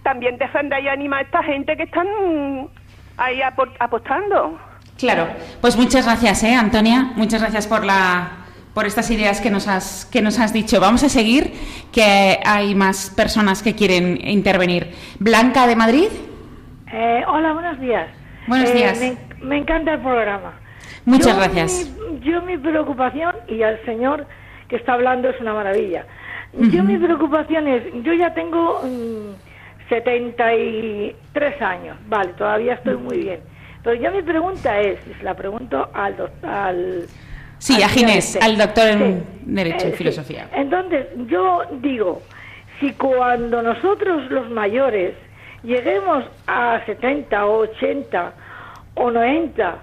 también 0.05 0.39
defender 0.39 0.85
y 0.85 0.89
animar 0.89 1.21
a 1.21 1.23
esta 1.23 1.43
gente 1.43 1.77
que 1.77 1.83
están 1.85 2.07
mm, 2.07 2.67
ahí 3.17 3.41
apo- 3.43 3.67
apostando. 3.81 4.57
claro. 4.99 5.27
Pues 5.61 5.77
muchas 5.77 6.07
gracias, 6.07 6.45
¿eh, 6.45 6.55
Antonia? 6.55 7.11
Muchas 7.17 7.41
gracias 7.41 7.67
por 7.67 7.85
la 7.85 8.29
por 8.75 8.87
estas 8.87 9.11
ideas 9.11 9.41
que 9.41 9.51
nos 9.51 9.69
has 9.69 10.07
que 10.07 10.23
nos 10.23 10.39
has 10.39 10.53
dicho. 10.53 10.81
Vamos 10.81 11.03
a 11.05 11.09
seguir, 11.09 11.53
que 11.93 12.39
hay 12.45 12.75
más 12.75 13.11
personas 13.11 13.63
que 13.63 13.75
quieren 13.75 14.19
intervenir. 14.27 14.93
Blanca 15.19 15.67
de 15.67 15.77
Madrid. 15.77 16.09
Eh, 16.93 17.23
hola, 17.29 17.53
buenos 17.53 17.79
días. 17.81 18.09
Buenos 18.47 18.71
Eh, 18.71 18.75
días. 18.75 18.99
Me, 19.01 19.17
me 19.47 19.57
encanta 19.59 19.95
el 19.95 20.01
programa. 20.01 20.53
Muchas 21.05 21.29
Yo, 21.35 21.37
gracias. 21.37 21.91
Mi, 22.11 22.21
yo 22.21 22.43
mi 22.43 22.57
preocupación, 22.59 23.35
y 23.49 23.63
al 23.63 23.83
señor 23.85 24.27
que 24.69 24.77
está 24.77 24.95
hablando 24.95 25.29
es 25.29 25.41
una 25.41 25.53
maravilla. 25.55 26.07
Yo 26.55 26.85
mi 26.85 26.99
preocupación 26.99 27.67
es, 27.67 27.83
yo 28.05 28.13
ya 28.13 28.35
tengo 28.35 28.83
mm, 28.85 29.89
73 29.89 31.63
años, 31.63 31.97
vale, 32.09 32.33
todavía 32.35 32.75
estoy 32.75 32.97
muy 32.97 33.19
bien. 33.19 33.41
Pero 33.83 33.97
yo 34.01 34.11
mi 34.13 34.23
pregunta 34.23 34.79
es, 34.81 34.99
y 35.11 35.15
se 35.15 35.23
la 35.25 35.35
pregunto 35.35 35.89
al 35.95 36.31
al... 36.43 37.07
Sí, 37.63 37.81
a 37.81 37.89
Ginés, 37.89 38.37
al 38.43 38.59
doctor 38.59 38.89
en 38.89 38.99
Sí. 39.21 39.25
Derecho 39.43 39.87
y 39.87 39.91
Eh, 39.91 39.93
sí. 39.93 39.97
Filosofía. 39.99 40.49
Entonces, 40.53 41.07
yo 41.29 41.63
digo, 41.81 42.21
si 42.81 42.93
cuando 42.95 43.63
nosotros 43.63 44.29
los 44.33 44.51
mayores 44.51 45.15
lleguemos 45.63 46.25
a 46.49 46.81
70 46.87 47.47
o 47.47 47.59
80 47.59 48.33
o 48.95 49.11
90, 49.13 49.77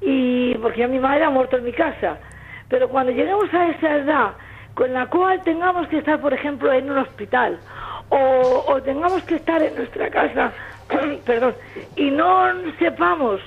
y 0.00 0.54
porque 0.56 0.80
ya 0.80 0.88
mi 0.88 0.98
madre 0.98 1.22
ha 1.24 1.30
muerto 1.30 1.56
en 1.58 1.64
mi 1.64 1.72
casa, 1.72 2.16
pero 2.68 2.88
cuando 2.88 3.12
lleguemos 3.12 3.52
a 3.54 3.68
esa 3.68 3.94
edad 3.96 4.30
con 4.74 4.92
la 4.92 5.06
cual 5.06 5.40
tengamos 5.44 5.86
que 5.88 5.98
estar, 5.98 6.20
por 6.20 6.32
ejemplo, 6.34 6.72
en 6.72 6.90
un 6.90 6.98
hospital, 6.98 7.58
o, 8.08 8.64
o 8.66 8.82
tengamos 8.82 9.22
que 9.22 9.36
estar 9.36 9.62
en 9.62 9.76
nuestra 9.76 10.10
casa, 10.10 10.52
perdón, 11.24 11.54
y 11.94 12.10
no 12.10 12.46
sepamos 12.80 13.40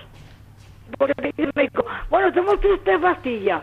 dice 1.21 1.43
el 1.43 1.51
médico, 1.55 1.85
bueno, 2.09 2.31
toma 2.33 2.53
usted 2.53 2.73
esta 2.73 2.99
pastilla. 2.99 3.61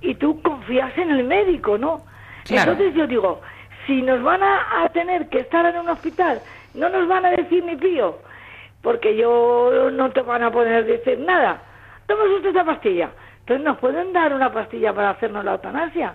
Y 0.00 0.14
tú 0.14 0.40
confías 0.42 0.96
en 0.98 1.10
el 1.10 1.24
médico, 1.24 1.78
¿no? 1.78 2.02
Claro. 2.44 2.72
Entonces 2.72 2.94
yo 2.94 3.06
digo, 3.06 3.40
si 3.86 4.02
nos 4.02 4.22
van 4.22 4.42
a, 4.42 4.82
a 4.82 4.88
tener 4.90 5.28
que 5.28 5.40
estar 5.40 5.64
en 5.66 5.78
un 5.80 5.88
hospital, 5.88 6.40
no 6.74 6.88
nos 6.88 7.08
van 7.08 7.24
a 7.24 7.30
decir 7.30 7.64
ni 7.64 7.76
pío, 7.76 8.18
porque 8.82 9.16
yo 9.16 9.90
no 9.92 10.10
te 10.10 10.20
van 10.22 10.42
a 10.42 10.50
poder 10.50 10.84
decir 10.84 11.18
nada. 11.18 11.62
Toma 12.06 12.24
usted 12.24 12.50
esta 12.50 12.64
pastilla. 12.64 13.10
Entonces 13.40 13.64
nos 13.64 13.78
pueden 13.78 14.12
dar 14.12 14.32
una 14.32 14.52
pastilla 14.52 14.92
para 14.92 15.10
hacernos 15.10 15.44
la 15.44 15.52
eutanasia. 15.52 16.14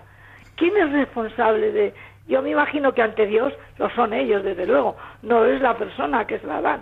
¿Quién 0.56 0.76
es 0.78 0.92
responsable 0.92 1.72
de...? 1.72 1.94
Yo 2.28 2.42
me 2.42 2.52
imagino 2.52 2.94
que 2.94 3.02
ante 3.02 3.26
Dios 3.26 3.52
lo 3.78 3.90
son 3.90 4.14
ellos, 4.14 4.44
desde 4.44 4.66
luego. 4.66 4.96
No 5.24 5.44
es 5.46 5.60
la 5.60 5.76
persona 5.76 6.28
que 6.28 6.40
se 6.40 6.48
la 6.48 6.62
dan. 6.62 6.82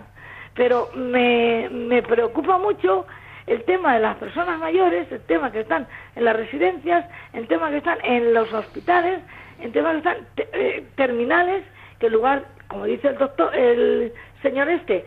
Pero 0.54 0.90
me, 0.94 1.68
me 1.70 2.02
preocupa 2.02 2.58
mucho 2.58 3.06
el 3.50 3.64
tema 3.64 3.94
de 3.94 4.00
las 4.00 4.16
personas 4.16 4.58
mayores, 4.60 5.10
el 5.10 5.20
tema 5.22 5.50
que 5.50 5.60
están 5.60 5.86
en 6.16 6.24
las 6.24 6.36
residencias, 6.36 7.04
el 7.32 7.46
tema 7.48 7.68
que 7.70 7.78
están 7.78 7.98
en 8.04 8.32
los 8.32 8.52
hospitales, 8.52 9.20
el 9.60 9.72
tema 9.72 9.90
que 9.92 9.98
están 9.98 10.16
te- 10.36 10.48
eh, 10.52 10.84
terminales, 10.96 11.64
que 11.98 12.06
en 12.06 12.12
lugar, 12.12 12.44
como 12.68 12.84
dice 12.84 13.08
el 13.08 13.18
doctor, 13.18 13.54
el 13.54 14.12
señor 14.42 14.68
este, 14.70 15.04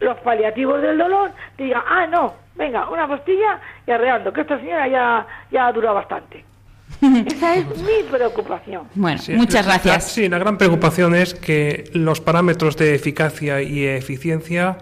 los 0.00 0.16
paliativos 0.18 0.82
del 0.82 0.98
dolor, 0.98 1.30
te 1.56 1.64
digan, 1.64 1.82
ah, 1.88 2.06
no, 2.06 2.34
venga, 2.56 2.90
una 2.90 3.06
pastilla 3.08 3.60
y 3.86 3.90
arreando, 3.92 4.32
que 4.32 4.40
esta 4.42 4.58
señora 4.58 4.88
ya, 4.88 5.26
ya 5.50 5.70
dura 5.72 5.92
bastante. 5.92 6.44
Esa 7.26 7.56
es 7.56 7.66
mi 7.82 8.02
preocupación. 8.10 8.88
Bueno, 8.94 9.18
Sí, 9.18 9.32
muchas 9.34 9.64
la- 9.66 9.72
gracias. 9.74 10.10
Sí, 10.12 10.28
la 10.28 10.38
gran 10.38 10.58
preocupación 10.58 11.14
es 11.14 11.34
que 11.34 11.84
los 11.94 12.20
parámetros 12.20 12.76
de 12.76 12.94
eficacia 12.94 13.62
y 13.62 13.86
eficiencia 13.86 14.76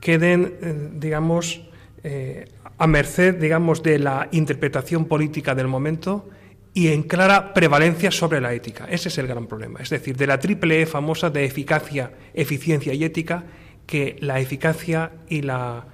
queden, 0.00 0.54
eh, 0.62 0.88
digamos, 0.94 1.60
eh, 2.04 2.46
a 2.78 2.86
merced, 2.86 3.36
digamos, 3.36 3.82
de 3.82 3.98
la 3.98 4.28
interpretación 4.32 5.06
política 5.06 5.54
del 5.54 5.68
momento 5.68 6.28
y 6.74 6.88
en 6.88 7.02
clara 7.02 7.52
prevalencia 7.54 8.10
sobre 8.10 8.40
la 8.40 8.54
ética. 8.54 8.86
Ese 8.88 9.08
es 9.08 9.18
el 9.18 9.26
gran 9.26 9.46
problema. 9.46 9.80
Es 9.80 9.90
decir, 9.90 10.16
de 10.16 10.26
la 10.26 10.40
triple 10.40 10.82
E 10.82 10.86
famosa 10.86 11.30
de 11.30 11.44
eficacia, 11.44 12.12
eficiencia 12.34 12.94
y 12.94 13.04
ética, 13.04 13.44
que 13.86 14.16
la 14.20 14.40
eficacia 14.40 15.12
y 15.28 15.42
la 15.42 15.86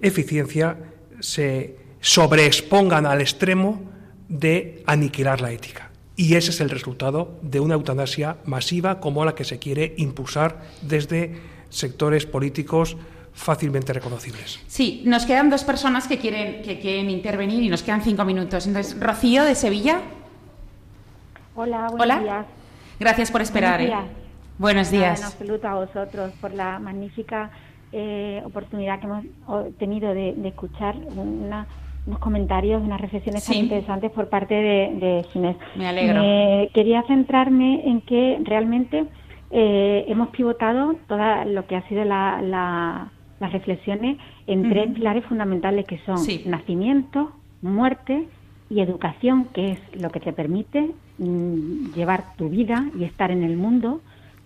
eficiencia 0.00 0.76
se 1.20 1.76
sobreexpongan 2.00 3.06
al 3.06 3.20
extremo 3.20 3.82
de 4.28 4.82
aniquilar 4.86 5.40
la 5.40 5.52
ética. 5.52 5.90
Y 6.14 6.34
ese 6.34 6.50
es 6.50 6.60
el 6.60 6.70
resultado 6.70 7.38
de 7.42 7.60
una 7.60 7.74
eutanasia 7.74 8.36
masiva 8.44 9.00
como 9.00 9.24
la 9.24 9.34
que 9.34 9.44
se 9.44 9.58
quiere 9.58 9.94
impulsar 9.96 10.62
desde 10.82 11.36
sectores 11.70 12.26
políticos 12.26 12.96
fácilmente 13.38 13.92
reconocibles. 13.92 14.60
Sí, 14.66 15.02
nos 15.06 15.24
quedan 15.24 15.48
dos 15.48 15.64
personas 15.64 16.08
que 16.08 16.18
quieren, 16.18 16.62
que 16.62 16.78
quieren 16.80 17.08
intervenir 17.08 17.62
y 17.62 17.68
nos 17.68 17.82
quedan 17.82 18.02
cinco 18.02 18.24
minutos. 18.24 18.66
Entonces, 18.66 18.98
Rocío 19.00 19.44
de 19.44 19.54
Sevilla. 19.54 20.00
Hola, 21.54 21.86
buenos 21.88 22.00
Hola. 22.00 22.18
días. 22.20 22.46
Gracias 23.00 23.30
por 23.30 23.40
esperar. 23.40 23.80
Buenos 23.80 23.92
¿eh? 24.02 24.02
días. 24.02 24.18
Buenos 24.58 24.92
Nada, 24.92 25.04
días. 25.06 25.20
En 25.20 25.26
absoluto 25.26 25.68
a 25.68 25.74
vosotros 25.74 26.32
por 26.40 26.52
la 26.52 26.78
magnífica 26.78 27.50
eh, 27.92 28.42
oportunidad 28.44 28.98
que 29.00 29.06
hemos 29.06 29.24
tenido 29.78 30.12
de, 30.14 30.34
de 30.36 30.48
escuchar 30.48 30.96
una- 31.16 31.66
unos 32.06 32.18
comentarios, 32.20 32.82
unas 32.82 33.00
reflexiones 33.00 33.44
tan 33.44 33.54
Sí. 33.54 33.60
interesantes 33.60 34.10
por 34.10 34.28
parte 34.28 34.54
de, 34.54 34.90
de 34.98 35.26
Ginés. 35.32 35.56
Me 35.76 35.86
alegro. 35.86 36.20
Me- 36.22 36.70
quería 36.74 37.02
centrarme 37.06 37.82
en 37.88 38.00
que 38.02 38.38
realmente 38.44 39.04
eh, 39.50 40.04
hemos 40.08 40.28
pivotado 40.30 40.94
todo 41.06 41.44
lo 41.46 41.66
que 41.66 41.76
ha 41.76 41.86
sido 41.88 42.04
la- 42.04 42.40
la- 42.42 43.10
las 43.40 43.52
reflexiones 43.52 44.18
en 44.46 44.68
tres 44.68 44.92
pilares 44.94 45.24
fundamentales 45.26 45.86
que 45.86 45.98
son 45.98 46.18
Sí. 46.18 46.42
nacimiento, 46.46 47.32
muerte 47.62 48.28
y 48.70 48.80
educación, 48.80 49.46
que 49.54 49.72
es 49.72 50.00
lo 50.00 50.10
que 50.10 50.20
te 50.20 50.32
permite 50.32 50.90
mm, 51.18 51.92
llevar 51.94 52.36
tu 52.36 52.48
vida 52.48 52.84
y 52.98 53.04
estar 53.04 53.30
en 53.30 53.42
el 53.42 53.56
mundo 53.56 54.00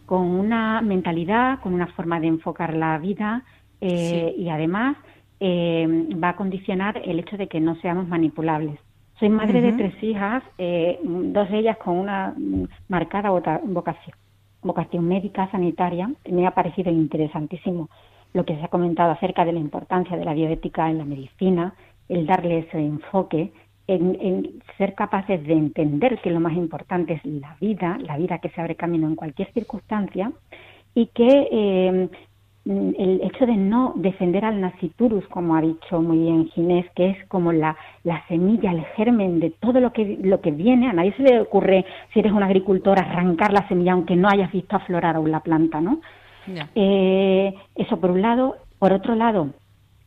con 0.07 0.23
una 0.27 0.81
mentalidad, 0.81 1.61
con 1.61 1.75
una 1.75 1.87
forma 1.89 2.21
de 2.21 2.29
enfocar 2.29 2.75
la 2.75 2.99
vida 2.99 3.45
eh, 3.81 4.35
y 4.37 4.49
además 4.49 4.97
eh, 5.41 6.07
va 6.23 6.31
a 6.31 6.37
condicionar 6.37 7.01
el 7.05 7.19
hecho 7.19 7.37
de 7.37 7.49
que 7.49 7.61
no 7.61 7.75
seamos 7.77 8.07
manipulables. 8.09 8.79
Soy 9.19 9.29
madre 9.29 9.61
de 9.61 9.73
tres 9.73 10.03
hijas, 10.03 10.43
eh, 10.59 10.99
dos 11.03 11.51
de 11.51 11.59
ellas 11.59 11.77
con 11.79 11.97
una 11.97 12.35
mm, 12.37 12.65
marcada 12.89 13.31
vocación, 13.31 14.17
vocación 14.63 15.07
médica, 15.07 15.51
sanitaria. 15.51 16.11
Me 16.31 16.47
ha 16.47 16.53
parecido 16.53 16.91
interesantísimo 16.91 17.89
lo 18.33 18.45
que 18.45 18.57
se 18.57 18.65
ha 18.65 18.69
comentado 18.69 19.13
acerca 19.13 19.45
de 19.45 19.53
la 19.53 19.61
importancia 19.61 20.17
de 20.17 20.25
la 20.25 20.35
bioética 20.35 20.91
en 20.91 20.99
la 20.99 21.05
medicina, 21.05 21.75
el 22.09 22.27
darle 22.27 22.61
ese 22.61 22.79
enfoque, 22.79 23.53
en, 23.87 24.63
ser 24.79 24.95
capaces 24.95 25.43
de 25.45 25.53
entender 25.53 26.21
que 26.21 26.31
lo 26.31 26.41
más 26.41 26.55
importante 26.55 27.15
es 27.15 27.25
la 27.25 27.57
vida, 27.61 27.99
la 28.01 28.17
vida 28.17 28.39
que 28.39 28.49
se 28.51 28.61
abre 28.61 28.77
camino 28.77 29.07
en 29.07 29.17
cualquier 29.17 29.53
circunstancia, 29.53 30.33
y 30.95 31.07
que 31.07 31.49
eh, 31.51 32.09
el 32.65 33.21
hecho 33.25 33.45
de 33.45 33.57
no 33.57 33.93
defender 33.97 34.45
al 34.45 34.61
naciturus, 34.61 35.27
como 35.29 35.57
ha 35.57 35.61
dicho 35.61 36.01
muy 36.01 36.19
bien 36.19 36.49
Ginés, 36.49 36.87
que 36.95 37.11
es 37.11 37.27
como 37.27 37.53
la, 37.53 37.77
la 38.05 38.25
semilla, 38.29 38.71
el 38.71 38.85
germen 38.97 39.41
de 39.41 39.51
todo 39.51 39.81
lo 39.81 39.93
que, 39.93 40.19
lo 40.23 40.41
que 40.41 40.53
viene, 40.53 40.89
a 40.89 40.93
nadie 40.93 41.13
se 41.15 41.23
le 41.23 41.41
ocurre, 41.41 41.85
si 42.13 42.21
eres 42.21 42.33
un 42.33 42.43
agricultor, 42.43 42.99
arrancar 42.99 43.53
la 43.53 43.67
semilla 43.67 43.93
aunque 43.93 44.17
no 44.17 44.29
hayas 44.29 44.53
visto 44.53 44.77
aflorar 44.77 45.17
aún 45.17 45.33
la 45.33 45.41
planta, 45.41 45.81
¿no? 45.81 46.01
Eh, 46.75 47.55
eso 47.77 47.99
por 48.01 48.11
un 48.11 48.23
lado. 48.23 48.57
Por 48.79 48.93
otro 48.93 49.15
lado, 49.15 49.49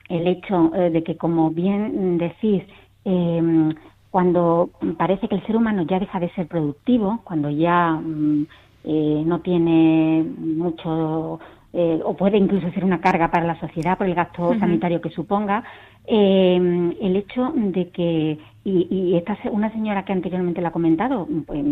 el 0.10 0.28
hecho 0.28 0.72
eh, 0.76 0.90
de 0.90 1.04
que, 1.04 1.16
como 1.18 1.50
bien 1.52 2.18
decís, 2.18 2.64
eh, 3.06 3.74
cuando 4.12 4.70
parece 4.98 5.28
que 5.28 5.36
el 5.36 5.46
ser 5.46 5.56
humano 5.56 5.84
ya 5.84 6.00
deja 6.00 6.20
de 6.20 6.30
ser 6.32 6.48
productivo, 6.48 7.20
cuando 7.24 7.50
ya 7.50 7.92
mm, 7.94 8.48
eh, 8.86 9.24
no 9.26 9.40
tiene 9.40 10.24
mucho 10.38 11.40
eh, 11.74 12.00
o 12.04 12.16
puede 12.16 12.38
incluso 12.38 12.72
ser 12.72 12.86
una 12.86 13.02
carga 13.02 13.30
para 13.30 13.46
la 13.46 13.60
sociedad 13.60 13.98
por 13.98 14.08
el 14.08 14.16
gasto 14.16 14.54
sanitario 14.60 15.02
que 15.02 15.10
suponga, 15.10 15.64
eh, 16.08 16.94
el 17.02 17.16
hecho 17.18 17.52
de 17.56 17.90
que, 17.90 18.38
y, 18.64 18.88
y 18.90 19.16
esta 19.18 19.38
una 19.52 19.72
señora 19.72 20.06
que 20.06 20.14
anteriormente 20.14 20.62
la 20.62 20.70
ha 20.70 20.72
comentado, 20.72 21.28
pues, 21.46 21.64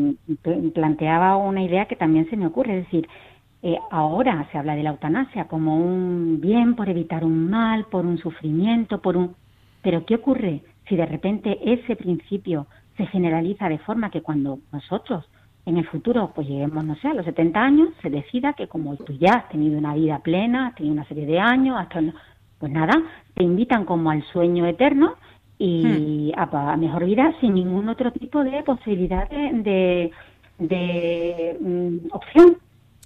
pl- 0.42 0.72
planteaba 0.72 1.38
una 1.38 1.64
idea 1.64 1.86
que 1.86 1.96
también 1.96 2.30
se 2.30 2.36
me 2.36 2.48
ocurre, 2.48 2.80
es 2.80 2.84
decir, 2.86 3.08
eh, 3.64 3.80
ahora 3.92 4.48
se 4.52 4.58
habla 4.58 4.76
de 4.76 4.84
la 4.84 4.92
eutanasia 4.92 5.46
como 5.46 5.78
un 5.78 6.42
bien 6.42 6.76
por 6.76 6.90
evitar 6.90 7.24
un 7.24 7.50
mal, 7.50 7.86
por 7.86 8.06
un 8.06 8.18
sufrimiento, 8.18 9.02
por 9.02 9.16
un... 9.18 9.36
Pero 9.82 10.06
¿qué 10.06 10.16
ocurre 10.16 10.62
si 10.88 10.96
de 10.98 11.06
repente 11.06 11.58
ese 11.64 11.96
principio 11.96 12.68
se 12.98 13.06
generaliza 13.08 13.70
de 13.70 13.80
forma 13.80 14.12
que 14.12 14.22
cuando 14.22 14.60
nosotros 14.72 15.26
en 15.66 15.78
el 15.78 15.88
futuro, 15.88 16.32
pues 16.36 16.48
lleguemos, 16.48 16.84
no 16.84 16.96
sé, 16.96 17.08
a 17.08 17.14
los 17.14 17.26
70 17.26 17.60
años, 17.60 17.90
se 18.02 18.10
decida 18.10 18.52
que 18.52 18.68
como 18.68 18.98
tú 18.98 19.14
ya 19.14 19.32
has 19.32 19.50
tenido 19.50 19.78
una 19.78 19.94
vida 19.94 20.20
plena, 20.20 20.68
has 20.68 20.76
tenido 20.76 20.94
una 20.94 21.06
serie 21.06 21.26
de 21.26 21.40
años, 21.40 21.78
hasta 21.80 22.02
pues 22.60 22.72
nada, 22.72 22.94
te 23.34 23.44
invitan 23.44 23.86
como 23.86 24.10
al 24.10 24.24
sueño 24.24 24.66
eterno 24.66 25.16
y 25.58 26.34
a, 26.36 26.74
a 26.74 26.78
mejor 26.78 27.06
vida 27.06 27.34
sin 27.40 27.54
ningún 27.56 27.88
otro 27.88 28.12
tipo 28.12 28.44
de 28.44 28.62
posibilidad 28.64 29.30
de, 29.30 29.52
de, 29.54 30.12
de, 30.60 31.58
mm, 31.62 32.14
opción. 32.14 32.58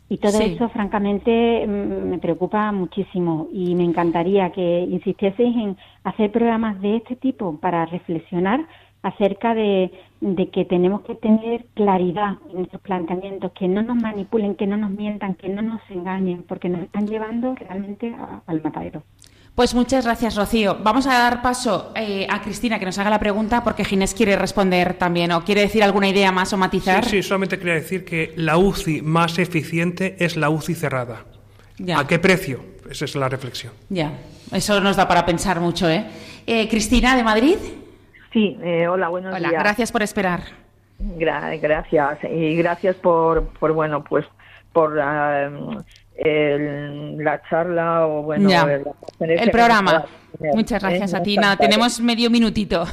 Y 0.10 0.18
todo 0.20 0.32
Sí. 0.40 0.54
eso, 0.54 0.70
francamente, 0.70 1.66
mm, 1.68 2.10
me 2.10 2.18
preocupa 2.20 2.72
muchísimo 2.72 3.48
y 3.52 3.76
me 3.76 3.84
encantaría 3.84 4.52
que 4.52 4.82
insistieseis 4.90 5.56
en 5.56 5.78
hacer 6.04 6.32
programas 6.32 6.80
de 6.82 6.98
este 6.98 7.16
tipo 7.18 7.58
para 7.60 7.86
reflexionar 7.86 8.66
acerca 9.04 9.54
de, 9.54 9.92
de 10.22 10.50
que 10.50 10.66
tenemos 10.66 11.02
que 11.02 11.16
tener 11.16 11.66
claridad 11.76 12.36
en 12.50 12.56
nuestros 12.58 12.82
planteamientos, 12.82 13.52
que 13.52 13.68
no 13.68 13.82
nos 13.82 13.96
manipulen, 13.98 14.56
que 14.56 14.66
no 14.66 14.76
nos 14.78 14.92
mientan, 14.92 15.36
que 15.36 15.50
no 15.50 15.62
nos 15.62 15.82
engañen, 15.90 16.44
porque 16.48 16.70
nos 16.70 16.82
están 16.82 17.06
llevando 17.08 17.54
realmente 17.56 18.14
a- 18.14 18.42
al 18.48 18.62
matadero. 18.64 19.04
Pues 19.58 19.74
muchas 19.74 20.06
gracias, 20.06 20.36
Rocío. 20.36 20.78
Vamos 20.84 21.08
a 21.08 21.14
dar 21.18 21.42
paso 21.42 21.92
eh, 21.96 22.28
a 22.30 22.44
Cristina 22.44 22.78
que 22.78 22.86
nos 22.86 23.00
haga 23.00 23.10
la 23.10 23.18
pregunta 23.18 23.64
porque 23.64 23.84
Ginés 23.84 24.14
quiere 24.14 24.36
responder 24.36 24.94
también 24.94 25.32
o 25.32 25.44
quiere 25.44 25.62
decir 25.62 25.84
alguna 25.84 26.08
idea 26.08 26.32
más 26.32 26.54
o 26.54 26.58
matizar. 26.58 27.04
Sí, 27.06 27.10
sí, 27.10 27.24
solamente 27.24 27.58
quería 27.58 27.74
decir 27.74 28.06
que 28.06 28.34
la 28.36 28.58
UCI 28.58 29.02
más 29.02 29.40
eficiente 29.40 30.16
es 30.20 30.38
la 30.38 30.52
UCI 30.52 30.76
cerrada. 30.76 31.24
Ya. 31.80 31.98
¿A 31.98 32.06
qué 32.06 32.20
precio? 32.20 32.64
Esa 32.88 33.06
es 33.06 33.16
la 33.16 33.30
reflexión. 33.30 33.74
Ya, 33.90 34.12
eso 34.52 34.80
nos 34.80 34.96
da 34.96 35.08
para 35.08 35.26
pensar 35.26 35.60
mucho, 35.60 35.90
¿eh? 35.90 36.06
Eh, 36.46 36.70
Cristina, 36.70 37.16
de 37.18 37.24
Madrid. 37.24 37.58
Sí, 38.32 38.60
eh, 38.62 38.88
hola, 38.88 39.08
buenos 39.10 39.34
Hola, 39.34 39.50
días. 39.50 39.64
gracias 39.64 39.92
por 39.92 40.04
esperar. 40.04 40.42
Gra- 41.00 41.60
gracias 41.60 42.20
y 42.32 42.56
gracias 42.58 42.96
por, 42.98 43.46
por 43.60 43.74
bueno, 43.74 44.04
pues 44.04 44.24
por 44.72 45.00
ah, 45.00 45.50
el- 46.18 47.18
la 47.24 47.42
charla 47.50 48.06
o 48.08 48.24
bueno, 48.24 48.50
Ya. 48.50 48.64
el, 49.20 49.52
programa. 49.52 50.06
tener, 50.40 50.54
Muchas 50.56 50.82
gracias 50.84 51.14
a 51.16 51.24
ti. 51.24 51.36
Nada, 51.36 51.58
tenemos 51.58 52.00
medio 52.00 52.30
minutito. 52.30 52.86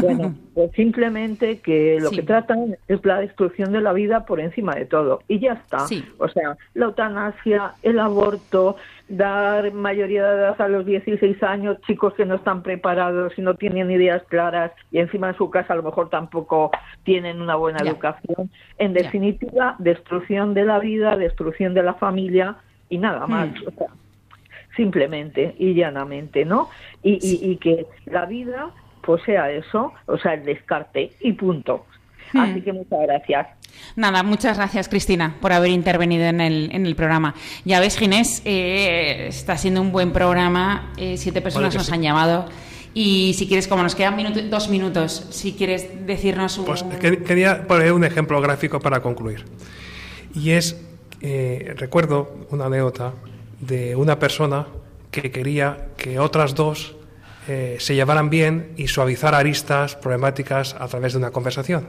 Bueno, 0.00 0.34
pues 0.54 0.70
simplemente 0.76 1.58
que 1.60 1.98
lo 2.00 2.10
Sí. 2.10 2.16
que 2.16 2.22
tratan 2.22 2.76
es 2.86 3.04
la 3.04 3.18
destrucción 3.20 3.72
de 3.72 3.80
la 3.80 3.92
vida 3.92 4.24
por 4.24 4.38
encima 4.38 4.74
de 4.76 4.84
todo. 4.86 5.20
Y 5.26 5.40
ya 5.40 5.54
está. 5.54 5.80
Sí. 5.80 6.04
O 6.18 6.28
sea, 6.28 6.56
la 6.74 6.84
eutanasia, 6.86 7.72
el 7.82 7.98
aborto, 7.98 8.76
dar 9.08 9.72
mayoría 9.72 10.24
de 10.26 10.34
edad 10.36 10.60
a 10.60 10.68
los 10.68 10.86
16 10.86 11.42
años, 11.42 11.78
chicos 11.86 12.14
que 12.14 12.24
no 12.24 12.36
están 12.36 12.62
preparados 12.62 13.32
y 13.36 13.42
no 13.42 13.54
tienen 13.54 13.90
ideas 13.90 14.22
claras 14.28 14.70
y 14.92 14.98
encima 14.98 15.30
en 15.30 15.36
su 15.36 15.50
casa 15.50 15.72
a 15.72 15.76
lo 15.76 15.82
mejor 15.82 16.08
tampoco 16.08 16.70
tienen 17.04 17.40
una 17.42 17.56
buena 17.56 17.80
Ya. 17.82 17.90
educación. 17.90 18.48
En 18.78 18.94
Ya. 18.94 19.02
definitiva, 19.02 19.74
destrucción 19.80 20.54
de 20.54 20.64
la 20.64 20.78
vida, 20.78 21.16
destrucción 21.16 21.74
de 21.74 21.82
la 21.82 21.94
familia 21.94 22.56
y 22.94 22.98
nada 22.98 23.26
más. 23.26 23.48
Hmm. 23.48 23.68
O 23.68 23.70
sea, 23.78 23.86
simplemente 24.76 25.54
y 25.58 25.74
llanamente, 25.74 26.44
¿no? 26.44 26.68
Y, 27.02 27.12
y, 27.20 27.50
y 27.52 27.56
que 27.56 27.86
la 28.06 28.24
vida 28.26 28.70
pues 29.02 29.22
sea 29.24 29.50
eso, 29.50 29.92
o 30.06 30.16
sea, 30.18 30.34
el 30.34 30.44
descarte 30.44 31.10
y 31.20 31.32
punto. 31.32 31.84
Hmm. 32.32 32.38
Así 32.40 32.60
que 32.62 32.72
muchas 32.72 33.00
gracias. 33.02 33.46
Nada, 33.96 34.22
muchas 34.22 34.56
gracias, 34.58 34.88
Cristina, 34.88 35.34
por 35.40 35.52
haber 35.52 35.70
intervenido 35.70 36.24
en 36.24 36.40
el, 36.40 36.70
en 36.72 36.86
el 36.86 36.94
programa. 36.94 37.34
Ya 37.64 37.80
ves, 37.80 37.98
Ginés, 37.98 38.42
eh, 38.44 39.26
está 39.28 39.56
siendo 39.56 39.80
un 39.80 39.92
buen 39.92 40.12
programa. 40.12 40.92
eh, 40.96 41.16
siete 41.16 41.40
personas 41.40 41.74
nos 41.74 41.86
sí. 41.86 41.92
han 41.94 42.02
llamado. 42.02 42.46
Y 42.94 43.32
si 43.34 43.46
quieres, 43.48 43.66
como 43.68 43.82
nos 43.82 43.94
quedan 43.94 44.14
minuto- 44.16 44.42
dos 44.50 44.68
minutos, 44.68 45.26
si 45.30 45.54
quieres 45.54 46.06
decirnos 46.06 46.58
un... 46.58 46.66
Pues 46.66 46.82
que- 46.82 47.22
quería 47.24 47.66
poner 47.66 47.92
un 47.92 48.04
ejemplo 48.04 48.40
gráfico 48.40 48.78
para 48.80 49.00
concluir. 49.00 49.44
Y 50.34 50.50
es, 50.50 50.78
eh, 51.22 51.74
recuerdo 51.76 52.46
una 52.50 52.66
anécdota 52.66 53.14
de 53.60 53.94
una 53.94 54.18
persona 54.18 54.66
que 55.10 55.30
quería 55.30 55.88
que 55.96 56.18
otras 56.18 56.54
dos 56.54 56.96
eh, 57.48 57.76
se 57.80 57.94
llevaran 57.94 58.28
bien 58.30 58.72
y 58.76 58.88
suavizar 58.88 59.34
aristas 59.34 59.96
problemáticas 59.96 60.74
a 60.78 60.88
través 60.88 61.12
de 61.12 61.18
una 61.18 61.30
conversación. 61.30 61.88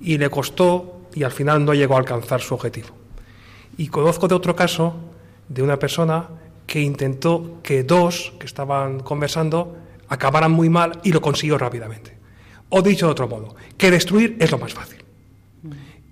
Y 0.00 0.18
le 0.18 0.30
costó 0.30 1.02
y 1.14 1.22
al 1.22 1.32
final 1.32 1.64
no 1.64 1.74
llegó 1.74 1.94
a 1.94 1.98
alcanzar 1.98 2.40
su 2.40 2.54
objetivo. 2.54 2.88
Y 3.76 3.88
conozco 3.88 4.28
de 4.28 4.34
otro 4.34 4.56
caso 4.56 4.96
de 5.48 5.62
una 5.62 5.78
persona 5.78 6.28
que 6.66 6.80
intentó 6.80 7.60
que 7.62 7.82
dos 7.82 8.32
que 8.38 8.46
estaban 8.46 9.00
conversando 9.00 9.76
acabaran 10.08 10.52
muy 10.52 10.68
mal 10.68 11.00
y 11.02 11.12
lo 11.12 11.20
consiguió 11.20 11.58
rápidamente. 11.58 12.16
O 12.68 12.82
dicho 12.82 13.06
de 13.06 13.12
otro 13.12 13.28
modo, 13.28 13.56
que 13.76 13.90
destruir 13.90 14.36
es 14.38 14.50
lo 14.50 14.58
más 14.58 14.72
fácil. 14.72 14.99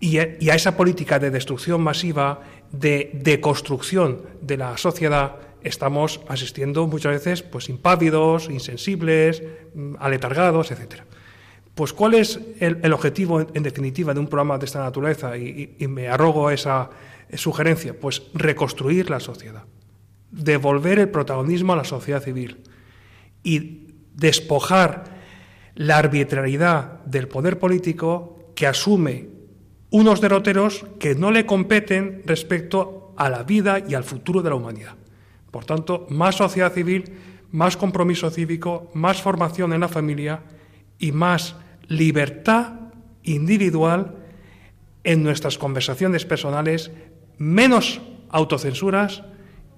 Y 0.01 0.18
a, 0.18 0.55
esa 0.55 0.76
política 0.76 1.18
de 1.18 1.30
destrucción 1.30 1.80
masiva, 1.80 2.40
de 2.70 3.11
deconstrucción 3.14 4.22
de 4.40 4.57
la 4.57 4.76
sociedad, 4.76 5.36
estamos 5.62 6.20
asistiendo 6.28 6.86
muchas 6.86 7.12
veces 7.12 7.42
pues 7.42 7.68
impávidos, 7.68 8.49
insensibles, 8.49 9.42
mm, 9.74 9.96
aletargados, 9.99 10.70
etcétera. 10.70 11.05
Pues 11.74 11.92
¿cuál 11.92 12.14
es 12.14 12.40
el, 12.59 12.92
objetivo, 12.92 13.40
en, 13.40 13.62
definitiva, 13.62 14.14
de 14.14 14.20
un 14.20 14.26
programa 14.26 14.59
de 14.59 14.66
esta 14.66 14.80
naturaleza? 14.80 15.36
Y, 15.36 15.76
y- 15.78 15.88
me 15.88 16.09
arrogo 16.09 16.51
esa 16.51 16.90
sugerencia. 17.34 17.94
Pues 17.99 18.22
reconstruir 18.34 19.11
la 19.11 19.20
sociedad, 19.20 19.64
devolver 20.30 20.99
el 20.99 21.09
protagonismo 21.09 21.72
a 21.72 21.76
la 21.76 21.84
sociedad 21.84 22.22
civil 22.22 22.62
y 23.44 23.94
despojar 24.14 25.18
la 25.76 25.99
arbitrariedad 25.99 27.05
del 27.05 27.28
poder 27.28 27.61
político 27.61 28.53
que 28.57 28.66
asume 28.66 29.38
unos 29.91 30.20
derroteros 30.20 30.84
que 30.99 31.14
no 31.14 31.30
le 31.30 31.47
competen 31.47 32.22
respecto 32.26 33.12
a 33.16 33.28
la 33.28 33.43
vida 33.43 33.82
y 33.86 33.95
al 33.95 34.05
futuro 34.05 34.43
de 34.43 34.51
la 34.51 34.57
humanidad. 34.57 34.95
Por 35.51 35.64
tanto, 35.64 36.07
más 36.11 36.36
sociedad 36.36 36.72
civil, 36.72 37.05
más 37.51 37.76
compromiso 37.76 38.30
cívico, 38.30 38.91
más 38.95 39.22
formación 39.22 39.72
en 39.72 39.80
la 39.80 39.89
familia 39.89 40.43
y 40.99 41.12
más 41.12 41.57
libertad 41.89 42.72
individual 43.22 44.16
en 45.05 45.22
nuestras 45.22 45.57
conversaciones 45.57 46.26
personales, 46.26 46.91
menos 47.39 48.01
autocensuras 48.30 49.22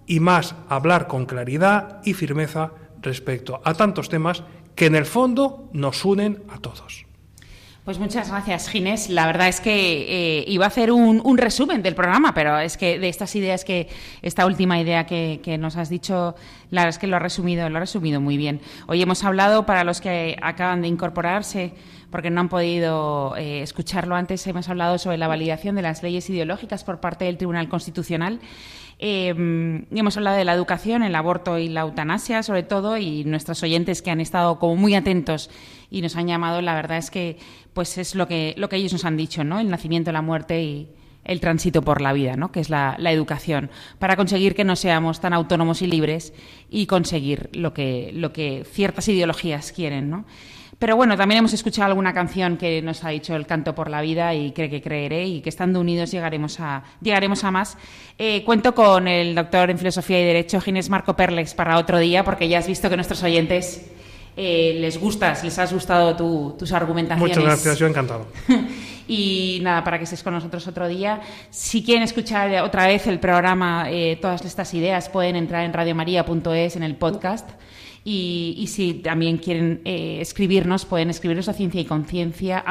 y 0.06 0.18
más 0.18 0.56
hablar 0.68 1.06
con 1.06 1.26
claridad 1.26 2.00
y 2.04 2.14
firmeza 2.14 2.72
respecto 3.00 3.60
a 3.64 3.74
tantos 3.74 4.08
temas 4.08 4.42
que 4.74 4.86
en 4.86 4.96
el 4.96 5.06
fondo 5.06 5.68
nos 5.72 6.04
unen 6.04 6.42
a 6.48 6.58
todos. 6.58 7.06
Pues 7.84 7.98
muchas 7.98 8.28
gracias, 8.28 8.68
Ginés. 8.68 9.08
La 9.08 9.24
verdad 9.24 9.48
es 9.48 9.62
que 9.62 10.40
eh, 10.40 10.44
iba 10.46 10.66
a 10.66 10.68
hacer 10.68 10.92
un, 10.92 11.38
resumen 11.38 11.82
del 11.82 11.94
programa, 11.94 12.34
pero 12.34 12.58
es 12.58 12.76
que 12.76 12.98
de 12.98 13.08
estas 13.08 13.34
ideas 13.36 13.64
que, 13.64 13.88
esta 14.20 14.44
última 14.44 14.78
idea 14.78 15.06
que, 15.06 15.56
nos 15.58 15.76
has 15.76 15.88
dicho, 15.88 16.34
la 16.70 16.82
verdad 16.82 16.96
es 16.96 16.98
que 16.98 17.06
lo 17.06 17.16
ha 17.16 17.20
resumido, 17.20 17.66
lo 17.70 17.78
ha 17.78 17.80
resumido 17.80 18.20
muy 18.20 18.36
bien. 18.36 18.60
Hoy 18.86 19.00
hemos 19.00 19.24
hablado, 19.24 19.64
para 19.64 19.82
los 19.84 20.02
que 20.02 20.36
acaban 20.42 20.82
de 20.82 20.88
incorporarse, 20.88 21.72
porque 22.10 22.28
no 22.28 22.42
han 22.42 22.50
podido 22.50 23.34
eh, 23.38 23.62
escucharlo 23.62 24.14
antes, 24.14 24.46
hemos 24.46 24.68
hablado 24.68 24.98
sobre 24.98 25.16
la 25.16 25.26
validación 25.26 25.74
de 25.74 25.82
las 25.82 26.02
leyes 26.02 26.28
ideológicas 26.28 26.84
por 26.84 27.00
parte 27.00 27.24
del 27.24 27.38
Tribunal 27.38 27.70
Constitucional. 27.70 28.40
Eh, 28.98 29.30
hemos 29.90 30.16
hablado 30.18 30.36
de 30.36 30.44
la 30.44 30.52
educación, 30.52 31.02
el 31.02 31.14
aborto 31.14 31.56
y 31.56 31.70
la 31.70 31.80
eutanasia, 31.80 32.42
sobre 32.42 32.62
todo, 32.62 32.98
y 32.98 33.24
nuestros 33.24 33.62
oyentes 33.62 34.02
que 34.02 34.10
han 34.10 34.20
estado 34.20 34.58
como 34.58 34.76
muy 34.76 34.94
atentos 34.94 35.48
y 35.90 36.02
nos 36.02 36.16
han 36.16 36.28
llamado, 36.28 36.62
la 36.62 36.74
verdad 36.74 36.98
es 36.98 37.10
que 37.10 37.38
pues 37.72 37.98
es 37.98 38.14
lo 38.14 38.26
que, 38.28 38.54
lo 38.56 38.68
que 38.68 38.76
ellos 38.76 38.92
nos 38.92 39.04
han 39.04 39.16
dicho, 39.16 39.44
¿no? 39.44 39.60
El 39.60 39.70
nacimiento, 39.70 40.12
la 40.12 40.22
muerte 40.22 40.62
y 40.62 40.88
el 41.24 41.40
tránsito 41.40 41.82
por 41.82 42.00
la 42.00 42.12
vida, 42.12 42.36
¿no? 42.36 42.50
que 42.50 42.60
es 42.60 42.70
la, 42.70 42.96
la 42.98 43.12
educación, 43.12 43.70
para 43.98 44.16
conseguir 44.16 44.54
que 44.54 44.64
no 44.64 44.74
seamos 44.74 45.20
tan 45.20 45.32
autónomos 45.32 45.82
y 45.82 45.86
libres 45.86 46.32
y 46.70 46.86
conseguir 46.86 47.50
lo 47.52 47.74
que, 47.74 48.10
lo 48.14 48.32
que 48.32 48.64
ciertas 48.64 49.06
ideologías 49.08 49.72
quieren. 49.72 50.10
¿no? 50.10 50.24
Pero 50.78 50.96
bueno, 50.96 51.16
también 51.16 51.40
hemos 51.40 51.52
escuchado 51.52 51.88
alguna 51.88 52.14
canción 52.14 52.56
que 52.56 52.80
nos 52.80 53.04
ha 53.04 53.10
dicho 53.10 53.36
el 53.36 53.46
canto 53.46 53.74
por 53.74 53.90
la 53.90 54.00
vida 54.00 54.34
y 54.34 54.52
cree 54.52 54.70
que 54.70 54.80
creeré 54.80 55.26
y 55.26 55.42
que 55.42 55.50
estando 55.50 55.78
unidos 55.78 56.10
llegaremos 56.10 56.58
a, 56.58 56.84
llegaremos 57.02 57.44
a 57.44 57.50
más. 57.50 57.76
Eh, 58.16 58.42
cuento 58.44 58.74
con 58.74 59.06
el 59.06 59.34
doctor 59.34 59.68
en 59.68 59.76
Filosofía 59.76 60.22
y 60.22 60.24
Derecho, 60.24 60.58
Ginés 60.58 60.88
Marco 60.88 61.14
Perlex, 61.14 61.52
para 61.52 61.76
otro 61.76 61.98
día, 61.98 62.24
porque 62.24 62.48
ya 62.48 62.58
has 62.58 62.66
visto 62.66 62.88
que 62.88 62.96
nuestros 62.96 63.22
oyentes 63.22 63.90
eh, 64.42 64.78
les 64.80 64.98
gustas, 64.98 65.44
les 65.44 65.58
has 65.58 65.70
gustado 65.72 66.16
tu- 66.16 66.56
tus 66.58 66.72
argumentaciones. 66.72 67.36
Muchas 67.36 67.44
gracias, 67.44 67.78
yo 67.78 67.86
encantado. 67.86 68.26
Y 69.12 69.58
nada, 69.62 69.82
para 69.82 69.98
que 69.98 70.04
estés 70.04 70.22
con 70.22 70.34
nosotros 70.34 70.68
otro 70.68 70.86
día. 70.86 71.20
Si 71.50 71.82
quieren 71.82 72.04
escuchar 72.04 72.62
otra 72.62 72.86
vez 72.86 73.08
el 73.08 73.18
programa, 73.18 73.86
eh, 73.90 74.16
todas 74.22 74.44
estas 74.44 74.72
ideas, 74.72 75.08
pueden 75.08 75.34
entrar 75.34 75.64
en 75.64 75.72
radiomaria.es 75.72 76.76
en 76.76 76.84
el 76.84 76.94
podcast. 76.94 77.50
Y, 78.04 78.54
y 78.56 78.68
si 78.68 78.94
también 78.94 79.38
quieren 79.38 79.80
eh, 79.84 80.18
escribirnos, 80.20 80.84
pueden 80.84 81.10
escribirnos 81.10 81.48
a 81.48 81.54
ciencia 81.54 81.80
y 81.80 81.86
conciencia. 81.86 82.62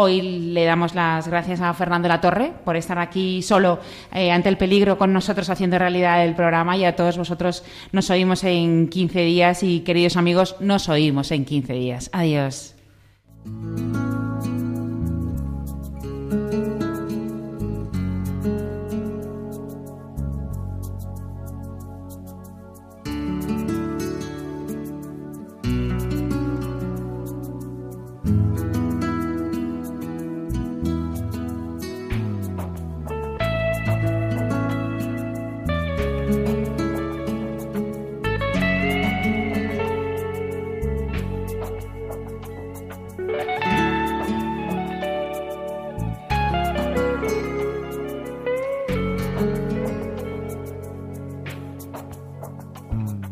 Hoy 0.00 0.22
le 0.22 0.64
damos 0.64 0.94
las 0.94 1.26
gracias 1.26 1.60
a 1.60 1.74
Fernando 1.74 2.06
Latorre 2.06 2.52
por 2.64 2.76
estar 2.76 3.00
aquí 3.00 3.42
solo 3.42 3.80
eh, 4.14 4.30
ante 4.30 4.48
el 4.48 4.56
peligro 4.56 4.96
con 4.96 5.12
nosotros 5.12 5.50
haciendo 5.50 5.76
realidad 5.76 6.24
el 6.24 6.36
programa 6.36 6.76
y 6.76 6.84
a 6.84 6.94
todos 6.94 7.18
vosotros 7.18 7.64
nos 7.90 8.08
oímos 8.08 8.44
en 8.44 8.86
15 8.90 9.20
días 9.22 9.64
y 9.64 9.80
queridos 9.80 10.16
amigos, 10.16 10.54
nos 10.60 10.88
oímos 10.88 11.32
en 11.32 11.44
15 11.44 11.72
días. 11.72 12.10
Adiós. 12.12 12.76